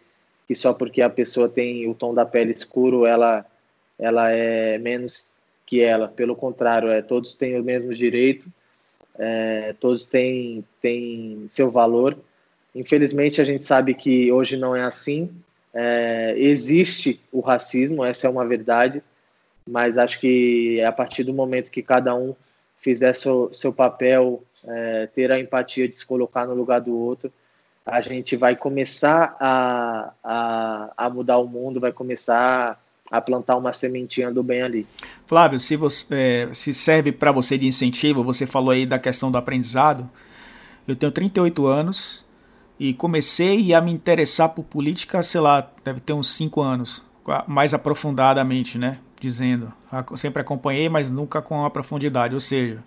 que 0.48 0.56
só 0.56 0.74
porque 0.74 1.02
a 1.02 1.10
pessoa 1.10 1.48
tem 1.48 1.90
o 1.90 1.94
tom 1.94 2.14
da 2.14 2.26
pele 2.26 2.52
escuro, 2.52 3.06
ela, 3.06 3.46
ela 3.98 4.32
é 4.32 4.78
menos 4.78 5.28
que 5.66 5.82
ela. 5.82 6.08
Pelo 6.08 6.36
contrário, 6.36 6.90
é, 6.90 7.02
todos 7.02 7.34
têm 7.34 7.60
o 7.60 7.64
mesmo 7.64 7.94
direito, 7.94 8.46
é, 9.18 9.74
todos 9.80 10.06
têm, 10.06 10.64
têm 10.82 11.46
seu 11.50 11.72
valor. 11.72 12.18
Infelizmente, 12.76 13.42
a 13.42 13.46
gente 13.46 13.64
sabe 13.64 13.94
que 13.94 14.32
hoje 14.32 14.58
não 14.58 14.76
é 14.76 14.84
assim. 14.84 15.30
É, 15.74 16.36
existe 16.38 17.20
o 17.32 17.40
racismo, 17.40 18.04
essa 18.04 18.28
é 18.28 18.30
uma 18.30 18.46
verdade, 18.46 19.02
mas 19.68 19.98
acho 19.98 20.20
que 20.20 20.82
a 20.82 20.92
partir 20.92 21.24
do 21.24 21.34
momento 21.34 21.70
que 21.70 21.84
cada 21.84 22.16
um 22.16 22.36
fizer 22.80 23.14
seu, 23.14 23.52
seu 23.54 23.74
papel 23.74 24.44
é, 24.68 25.08
ter 25.08 25.32
a 25.32 25.40
empatia 25.40 25.88
de 25.88 25.96
se 25.96 26.06
colocar 26.06 26.46
no 26.46 26.54
lugar 26.54 26.82
do 26.82 26.96
outro, 26.96 27.32
a 27.86 28.02
gente 28.02 28.36
vai 28.36 28.56
começar 28.56 29.36
a, 29.40 30.12
a, 30.24 30.94
a 30.98 31.10
mudar 31.10 31.38
o 31.38 31.48
mundo, 31.48 31.80
vai 31.80 31.92
começar 31.92 32.78
a 33.10 33.22
plantar 33.22 33.56
uma 33.56 33.72
sementinha 33.72 34.30
do 34.30 34.44
bem 34.44 34.62
ali. 34.62 34.88
Flávio, 35.26 35.60
se, 35.60 35.78
você, 35.78 36.06
é, 36.12 36.50
se 36.54 36.74
serve 36.74 37.14
para 37.14 37.32
você 37.32 37.58
de 37.58 37.66
incentivo, 37.66 38.24
você 38.24 38.46
falou 38.46 38.72
aí 38.72 38.86
da 38.86 39.00
questão 39.00 39.32
do 39.32 39.38
aprendizado. 39.38 40.10
Eu 40.86 40.96
tenho 40.96 41.12
38 41.12 41.66
anos 41.66 42.26
e 42.78 42.94
comecei 42.94 43.74
a 43.74 43.80
me 43.80 43.92
interessar 43.92 44.50
por 44.50 44.64
política, 44.64 45.24
sei 45.24 45.42
lá, 45.42 45.70
deve 45.84 46.02
ter 46.02 46.12
uns 46.14 46.30
5 46.32 46.62
anos, 46.62 47.06
mais 47.48 47.74
aprofundadamente, 47.74 48.78
né? 48.78 49.00
Dizendo. 49.20 49.74
sempre 50.16 50.42
acompanhei, 50.42 50.90
mas 50.90 51.10
nunca 51.10 51.42
com 51.42 51.66
a 51.66 51.70
profundidade. 51.70 52.34
Ou 52.34 52.40
seja, 52.40 52.84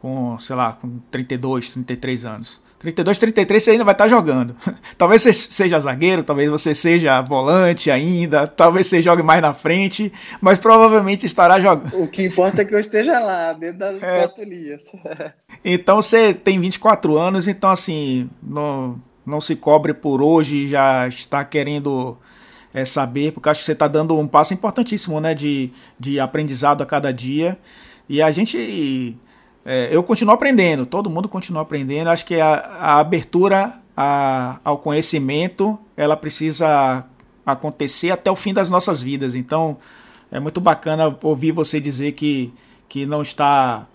com, 0.00 0.38
sei 0.38 0.56
lá, 0.56 0.72
com 0.72 0.98
32, 1.10 1.70
33 1.70 2.26
anos. 2.26 2.60
32, 2.78 3.18
33 3.18 3.62
você 3.62 3.70
ainda 3.72 3.84
vai 3.84 3.94
estar 3.94 4.06
jogando. 4.06 4.54
talvez 4.98 5.22
você 5.22 5.32
seja 5.32 5.80
zagueiro, 5.80 6.22
talvez 6.22 6.50
você 6.50 6.74
seja 6.74 7.20
volante 7.22 7.90
ainda, 7.90 8.46
talvez 8.46 8.86
você 8.86 9.00
jogue 9.00 9.22
mais 9.22 9.40
na 9.40 9.54
frente, 9.54 10.12
mas 10.40 10.58
provavelmente 10.58 11.24
estará 11.24 11.58
jogando. 11.58 12.00
O 12.02 12.06
que 12.06 12.24
importa 12.24 12.62
é 12.62 12.64
que 12.64 12.74
eu 12.74 12.78
esteja 12.78 13.18
lá, 13.18 13.52
dentro 13.52 13.78
das 13.78 14.02
é. 14.02 14.18
quatro 14.18 14.44
linhas. 14.44 14.84
então 15.64 16.02
você 16.02 16.34
tem 16.34 16.60
24 16.60 17.16
anos, 17.16 17.48
então 17.48 17.70
assim, 17.70 18.28
não, 18.42 19.00
não 19.24 19.40
se 19.40 19.56
cobre 19.56 19.94
por 19.94 20.20
hoje, 20.20 20.68
já 20.68 21.08
está 21.08 21.44
querendo 21.44 22.18
é, 22.74 22.84
saber, 22.84 23.32
porque 23.32 23.48
acho 23.48 23.60
que 23.60 23.66
você 23.66 23.72
está 23.72 23.88
dando 23.88 24.16
um 24.18 24.28
passo 24.28 24.52
importantíssimo, 24.52 25.18
né, 25.18 25.34
de, 25.34 25.72
de 25.98 26.20
aprendizado 26.20 26.82
a 26.82 26.86
cada 26.86 27.10
dia. 27.10 27.58
E 28.08 28.20
a 28.22 28.30
gente 28.30 29.16
é, 29.68 29.88
eu 29.90 30.00
continuo 30.04 30.32
aprendendo, 30.32 30.86
todo 30.86 31.10
mundo 31.10 31.28
continua 31.28 31.62
aprendendo. 31.62 32.08
Acho 32.08 32.24
que 32.24 32.40
a, 32.40 32.54
a 32.54 33.00
abertura 33.00 33.82
a, 33.96 34.60
ao 34.64 34.78
conhecimento 34.78 35.76
ela 35.96 36.16
precisa 36.16 37.04
acontecer 37.44 38.12
até 38.12 38.30
o 38.30 38.36
fim 38.36 38.54
das 38.54 38.70
nossas 38.70 39.02
vidas. 39.02 39.34
Então 39.34 39.76
é 40.30 40.38
muito 40.38 40.60
bacana 40.60 41.18
ouvir 41.20 41.50
você 41.50 41.80
dizer 41.80 42.12
que, 42.12 42.52
que 42.88 43.04
não 43.04 43.22
está 43.22 43.86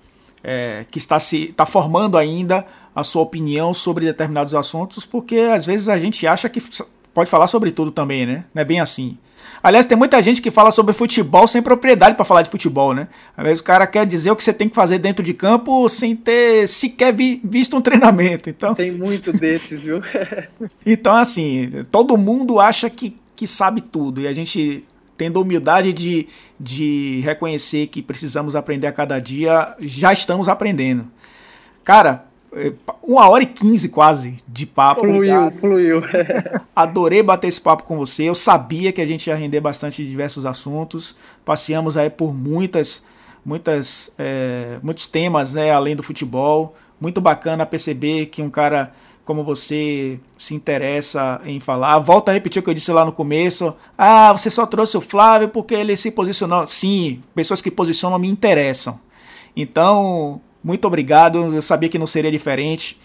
é, 0.43 0.85
que 0.91 0.97
está 0.97 1.17
se 1.19 1.49
está 1.51 1.65
formando 1.65 2.17
ainda 2.17 2.65
a 2.93 3.03
sua 3.03 3.21
opinião 3.21 3.73
sobre 3.73 4.05
determinados 4.05 4.53
assuntos, 4.53 5.05
porque 5.05 5.37
às 5.37 5.65
vezes 5.65 5.87
a 5.87 5.97
gente 5.97 6.27
acha 6.27 6.49
que 6.49 6.61
pode 7.13 7.29
falar 7.29 7.47
sobre 7.47 7.71
tudo 7.71 7.93
também, 7.93 8.25
né? 8.25 8.43
Não 8.53 8.61
é 8.61 8.65
bem 8.65 8.81
assim. 8.81 9.17
Aliás, 9.61 9.85
tem 9.85 9.97
muita 9.97 10.21
gente 10.21 10.41
que 10.41 10.49
fala 10.49 10.71
sobre 10.71 10.93
futebol 10.93 11.47
sem 11.47 11.61
propriedade 11.61 12.15
para 12.15 12.25
falar 12.25 12.41
de 12.41 12.49
futebol, 12.49 12.93
né? 12.93 13.07
Às 13.35 13.43
vezes 13.43 13.59
o 13.59 13.63
cara 13.63 13.85
quer 13.85 14.05
dizer 14.05 14.31
o 14.31 14.35
que 14.35 14.43
você 14.43 14.53
tem 14.53 14.69
que 14.69 14.75
fazer 14.75 14.97
dentro 14.99 15.23
de 15.23 15.33
campo 15.33 15.87
sem 15.89 16.15
ter 16.15 16.67
sequer 16.67 17.13
vi, 17.13 17.39
visto 17.43 17.75
um 17.77 17.81
treinamento. 17.81 18.49
Então 18.49 18.73
tem 18.73 18.91
muito 18.91 19.31
desses, 19.31 19.83
viu? 19.83 20.01
então 20.85 21.15
assim, 21.15 21.85
todo 21.91 22.17
mundo 22.17 22.59
acha 22.59 22.89
que, 22.89 23.17
que 23.35 23.47
sabe 23.47 23.81
tudo 23.81 24.21
e 24.21 24.27
a 24.27 24.33
gente 24.33 24.83
tendo 25.17 25.37
a 25.37 25.41
humildade 25.43 25.93
de, 25.93 26.27
de 26.59 27.21
reconhecer 27.23 27.85
que 27.87 28.01
precisamos 28.01 28.55
aprender 28.55 28.87
a 28.87 28.91
cada 28.91 29.19
dia, 29.19 29.75
já 29.79 30.11
estamos 30.11 30.49
aprendendo. 30.49 31.07
Cara, 31.83 32.25
uma 33.01 33.29
hora 33.29 33.43
e 33.43 33.47
quinze 33.47 33.89
quase 33.89 34.37
de 34.47 34.65
papo. 34.65 35.01
Fluiu, 35.01 35.51
fluiu. 35.59 36.01
Adorei 36.75 37.23
bater 37.23 37.47
esse 37.47 37.61
papo 37.61 37.83
com 37.83 37.97
você. 37.97 38.23
Eu 38.23 38.35
sabia 38.35 38.91
que 38.91 39.01
a 39.01 39.05
gente 39.05 39.27
ia 39.27 39.35
render 39.35 39.61
bastante 39.61 40.03
de 40.03 40.09
diversos 40.09 40.45
assuntos. 40.45 41.15
Passeamos 41.45 41.95
aí 41.95 42.09
por 42.09 42.33
muitas, 42.33 43.03
muitas, 43.45 44.11
é, 44.17 44.79
muitos 44.83 45.07
temas, 45.07 45.53
né, 45.53 45.71
além 45.71 45.95
do 45.95 46.03
futebol. 46.03 46.75
Muito 46.99 47.21
bacana 47.21 47.65
perceber 47.65 48.27
que 48.27 48.41
um 48.41 48.49
cara 48.49 48.91
como 49.23 49.43
você 49.43 50.19
se 50.37 50.53
interessa 50.53 51.39
em 51.45 51.59
falar. 51.59 51.99
Volta 51.99 52.31
a 52.31 52.33
repetir 52.33 52.59
o 52.59 52.63
que 52.63 52.69
eu 52.69 52.73
disse 52.73 52.91
lá 52.91 53.05
no 53.05 53.13
começo. 53.13 53.73
Ah, 53.97 54.33
você 54.33 54.49
só 54.49 54.65
trouxe 54.65 54.97
o 54.97 55.01
Flávio 55.01 55.47
porque 55.47 55.73
ele 55.73 55.95
se 55.95 56.11
posicionou. 56.11 56.67
Sim, 56.67 57.23
pessoas 57.33 57.61
que 57.61 57.71
posicionam 57.71 58.19
me 58.19 58.27
interessam. 58.27 58.99
Então, 59.55 60.41
muito 60.63 60.85
obrigado. 60.85 61.53
Eu 61.53 61.61
sabia 61.61 61.89
que 61.89 61.99
não 61.99 62.07
seria 62.07 62.31
diferente. 62.31 62.97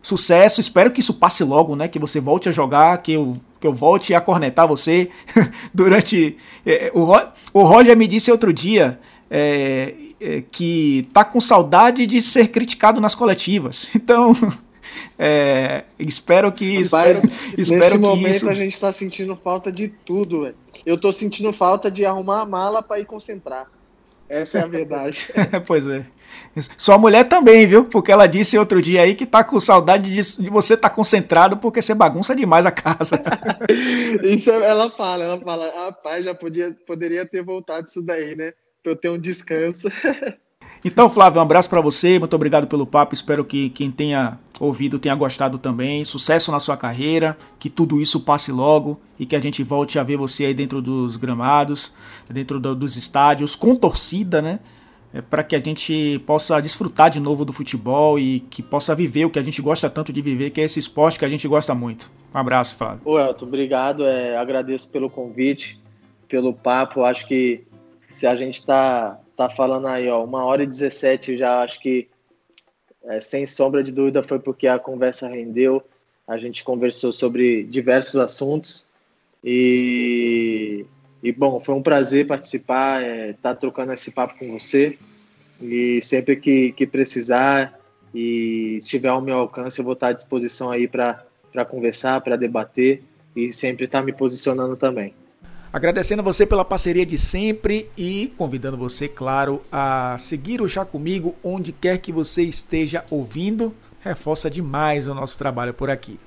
Sucesso, 0.00 0.60
espero 0.60 0.90
que 0.90 1.00
isso 1.00 1.14
passe 1.14 1.42
logo, 1.42 1.74
né? 1.74 1.88
Que 1.88 1.98
você 1.98 2.20
volte 2.20 2.48
a 2.48 2.52
jogar, 2.52 3.02
que 3.02 3.12
eu, 3.12 3.36
que 3.60 3.66
eu 3.66 3.74
volte 3.74 4.14
a 4.14 4.20
cornetar 4.20 4.66
você 4.66 5.10
durante. 5.74 6.36
É, 6.64 6.90
o, 6.94 7.12
o 7.52 7.62
Roger 7.62 7.96
me 7.96 8.06
disse 8.06 8.30
outro 8.30 8.52
dia 8.52 8.98
é, 9.30 9.94
é, 10.20 10.42
que 10.50 11.08
tá 11.12 11.24
com 11.24 11.40
saudade 11.40 12.06
de 12.06 12.22
ser 12.22 12.48
criticado 12.48 13.00
nas 13.00 13.14
coletivas. 13.14 13.88
Então, 13.94 14.32
é, 15.18 15.84
espero 15.98 16.50
que 16.52 16.64
isso. 16.64 16.96
espero 16.96 17.22
nesse 17.56 17.90
que 17.90 17.98
momento 17.98 18.34
isso... 18.34 18.48
a 18.48 18.54
gente 18.54 18.74
está 18.74 18.92
sentindo 18.92 19.36
falta 19.36 19.70
de 19.70 19.88
tudo, 19.88 20.42
velho. 20.42 20.56
Eu 20.86 20.96
tô 20.96 21.12
sentindo 21.12 21.52
falta 21.52 21.90
de 21.90 22.06
arrumar 22.06 22.40
a 22.40 22.46
mala 22.46 22.82
para 22.82 23.00
ir 23.00 23.04
concentrar. 23.04 23.66
Essa 24.28 24.58
é 24.58 24.62
a 24.62 24.66
verdade. 24.66 25.32
pois 25.66 25.88
é. 25.88 26.04
Sua 26.76 26.98
mulher 26.98 27.24
também, 27.24 27.66
viu? 27.66 27.84
Porque 27.86 28.12
ela 28.12 28.26
disse 28.26 28.58
outro 28.58 28.82
dia 28.82 29.02
aí 29.02 29.14
que 29.14 29.24
tá 29.24 29.42
com 29.42 29.58
saudade 29.60 30.10
de, 30.10 30.42
de 30.42 30.50
você 30.50 30.74
estar 30.74 30.90
tá 30.90 30.94
concentrado 30.94 31.56
porque 31.56 31.80
você 31.80 31.94
bagunça 31.94 32.34
demais 32.34 32.66
a 32.66 32.70
casa. 32.70 33.22
isso 34.22 34.50
ela 34.50 34.90
fala, 34.90 35.24
ela 35.24 35.40
fala, 35.40 35.72
rapaz, 35.86 36.24
já 36.24 36.34
podia, 36.34 36.76
poderia 36.86 37.24
ter 37.24 37.42
voltado 37.42 37.86
isso 37.86 38.02
daí, 38.02 38.36
né? 38.36 38.52
Pra 38.82 38.92
eu 38.92 38.96
ter 38.96 39.08
um 39.08 39.18
descanso. 39.18 39.88
Então, 40.84 41.10
Flávio, 41.10 41.40
um 41.40 41.42
abraço 41.42 41.68
para 41.68 41.80
você, 41.80 42.18
muito 42.18 42.34
obrigado 42.34 42.66
pelo 42.66 42.86
papo. 42.86 43.14
Espero 43.14 43.44
que 43.44 43.70
quem 43.70 43.90
tenha 43.90 44.38
ouvido 44.60 44.98
tenha 44.98 45.14
gostado 45.14 45.58
também. 45.58 46.04
Sucesso 46.04 46.52
na 46.52 46.60
sua 46.60 46.76
carreira, 46.76 47.36
que 47.58 47.68
tudo 47.68 48.00
isso 48.00 48.20
passe 48.20 48.52
logo 48.52 48.98
e 49.18 49.26
que 49.26 49.36
a 49.36 49.40
gente 49.40 49.62
volte 49.62 49.98
a 49.98 50.02
ver 50.02 50.16
você 50.16 50.46
aí 50.46 50.54
dentro 50.54 50.80
dos 50.80 51.16
gramados, 51.16 51.92
dentro 52.28 52.60
do, 52.60 52.74
dos 52.74 52.96
estádios, 52.96 53.54
com 53.54 53.74
torcida, 53.74 54.40
né? 54.40 54.60
É, 55.12 55.22
para 55.22 55.42
que 55.42 55.56
a 55.56 55.58
gente 55.58 56.22
possa 56.26 56.60
desfrutar 56.60 57.08
de 57.10 57.18
novo 57.18 57.42
do 57.42 57.52
futebol 57.52 58.18
e 58.18 58.40
que 58.40 58.62
possa 58.62 58.94
viver 58.94 59.24
o 59.24 59.30
que 59.30 59.38
a 59.38 59.42
gente 59.42 59.62
gosta 59.62 59.88
tanto 59.88 60.12
de 60.12 60.20
viver, 60.20 60.50
que 60.50 60.60
é 60.60 60.64
esse 60.64 60.78
esporte 60.78 61.18
que 61.18 61.24
a 61.24 61.28
gente 61.28 61.48
gosta 61.48 61.74
muito. 61.74 62.10
Um 62.34 62.38
abraço, 62.38 62.76
Flávio. 62.76 63.00
Ô, 63.06 63.18
Elton, 63.18 63.46
obrigado. 63.46 64.04
É, 64.04 64.36
agradeço 64.36 64.90
pelo 64.90 65.08
convite, 65.08 65.80
pelo 66.28 66.52
papo. 66.52 67.04
Acho 67.04 67.26
que 67.26 67.64
se 68.12 68.26
a 68.26 68.36
gente 68.36 68.56
está 68.56 69.18
tá 69.38 69.48
falando 69.48 69.86
aí, 69.86 70.08
ó, 70.08 70.24
uma 70.24 70.44
hora 70.44 70.64
e 70.64 70.66
17, 70.66 71.38
já 71.38 71.62
acho 71.62 71.78
que 71.78 72.08
é, 73.04 73.20
sem 73.20 73.46
sombra 73.46 73.84
de 73.84 73.92
dúvida 73.92 74.20
foi 74.20 74.40
porque 74.40 74.66
a 74.66 74.80
conversa 74.80 75.28
rendeu. 75.28 75.80
A 76.26 76.36
gente 76.36 76.64
conversou 76.64 77.12
sobre 77.12 77.62
diversos 77.62 78.16
assuntos 78.16 78.84
e, 79.42 80.84
e 81.22 81.30
bom, 81.30 81.60
foi 81.60 81.76
um 81.76 81.82
prazer 81.82 82.26
participar, 82.26 83.00
estar 83.00 83.08
é, 83.08 83.32
tá 83.34 83.54
trocando 83.54 83.92
esse 83.92 84.10
papo 84.10 84.36
com 84.36 84.58
você. 84.58 84.98
E 85.62 86.00
sempre 86.02 86.34
que, 86.34 86.72
que 86.72 86.84
precisar 86.84 87.78
e 88.12 88.78
estiver 88.78 89.08
ao 89.08 89.22
meu 89.22 89.38
alcance, 89.38 89.78
eu 89.78 89.84
vou 89.84 89.94
estar 89.94 90.08
à 90.08 90.12
disposição 90.12 90.68
aí 90.68 90.88
para 90.88 91.64
conversar, 91.70 92.20
para 92.22 92.34
debater 92.34 93.04
e 93.36 93.52
sempre 93.52 93.84
estar 93.84 94.00
tá 94.00 94.04
me 94.04 94.12
posicionando 94.12 94.76
também. 94.76 95.14
Agradecendo 95.72 96.20
a 96.20 96.24
você 96.24 96.46
pela 96.46 96.64
parceria 96.64 97.04
de 97.04 97.18
sempre 97.18 97.90
e 97.96 98.32
convidando 98.38 98.76
você, 98.76 99.06
claro, 99.06 99.60
a 99.70 100.16
seguir 100.18 100.62
o 100.62 100.68
Já 100.68 100.84
Comigo 100.84 101.34
onde 101.42 101.72
quer 101.72 101.98
que 101.98 102.10
você 102.10 102.42
esteja 102.42 103.04
ouvindo. 103.10 103.74
Reforça 104.00 104.50
demais 104.50 105.06
o 105.06 105.14
nosso 105.14 105.36
trabalho 105.36 105.74
por 105.74 105.90
aqui. 105.90 106.18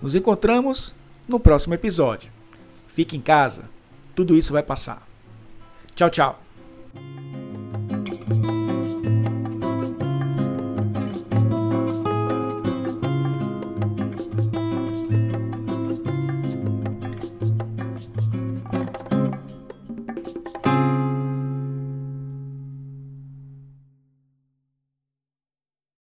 Nos 0.00 0.14
encontramos 0.14 0.94
no 1.28 1.38
próximo 1.38 1.74
episódio. 1.74 2.30
Fique 2.88 3.16
em 3.16 3.20
casa, 3.20 3.64
tudo 4.14 4.36
isso 4.36 4.52
vai 4.52 4.62
passar. 4.62 5.06
Tchau, 5.94 6.08
tchau. 6.08 6.42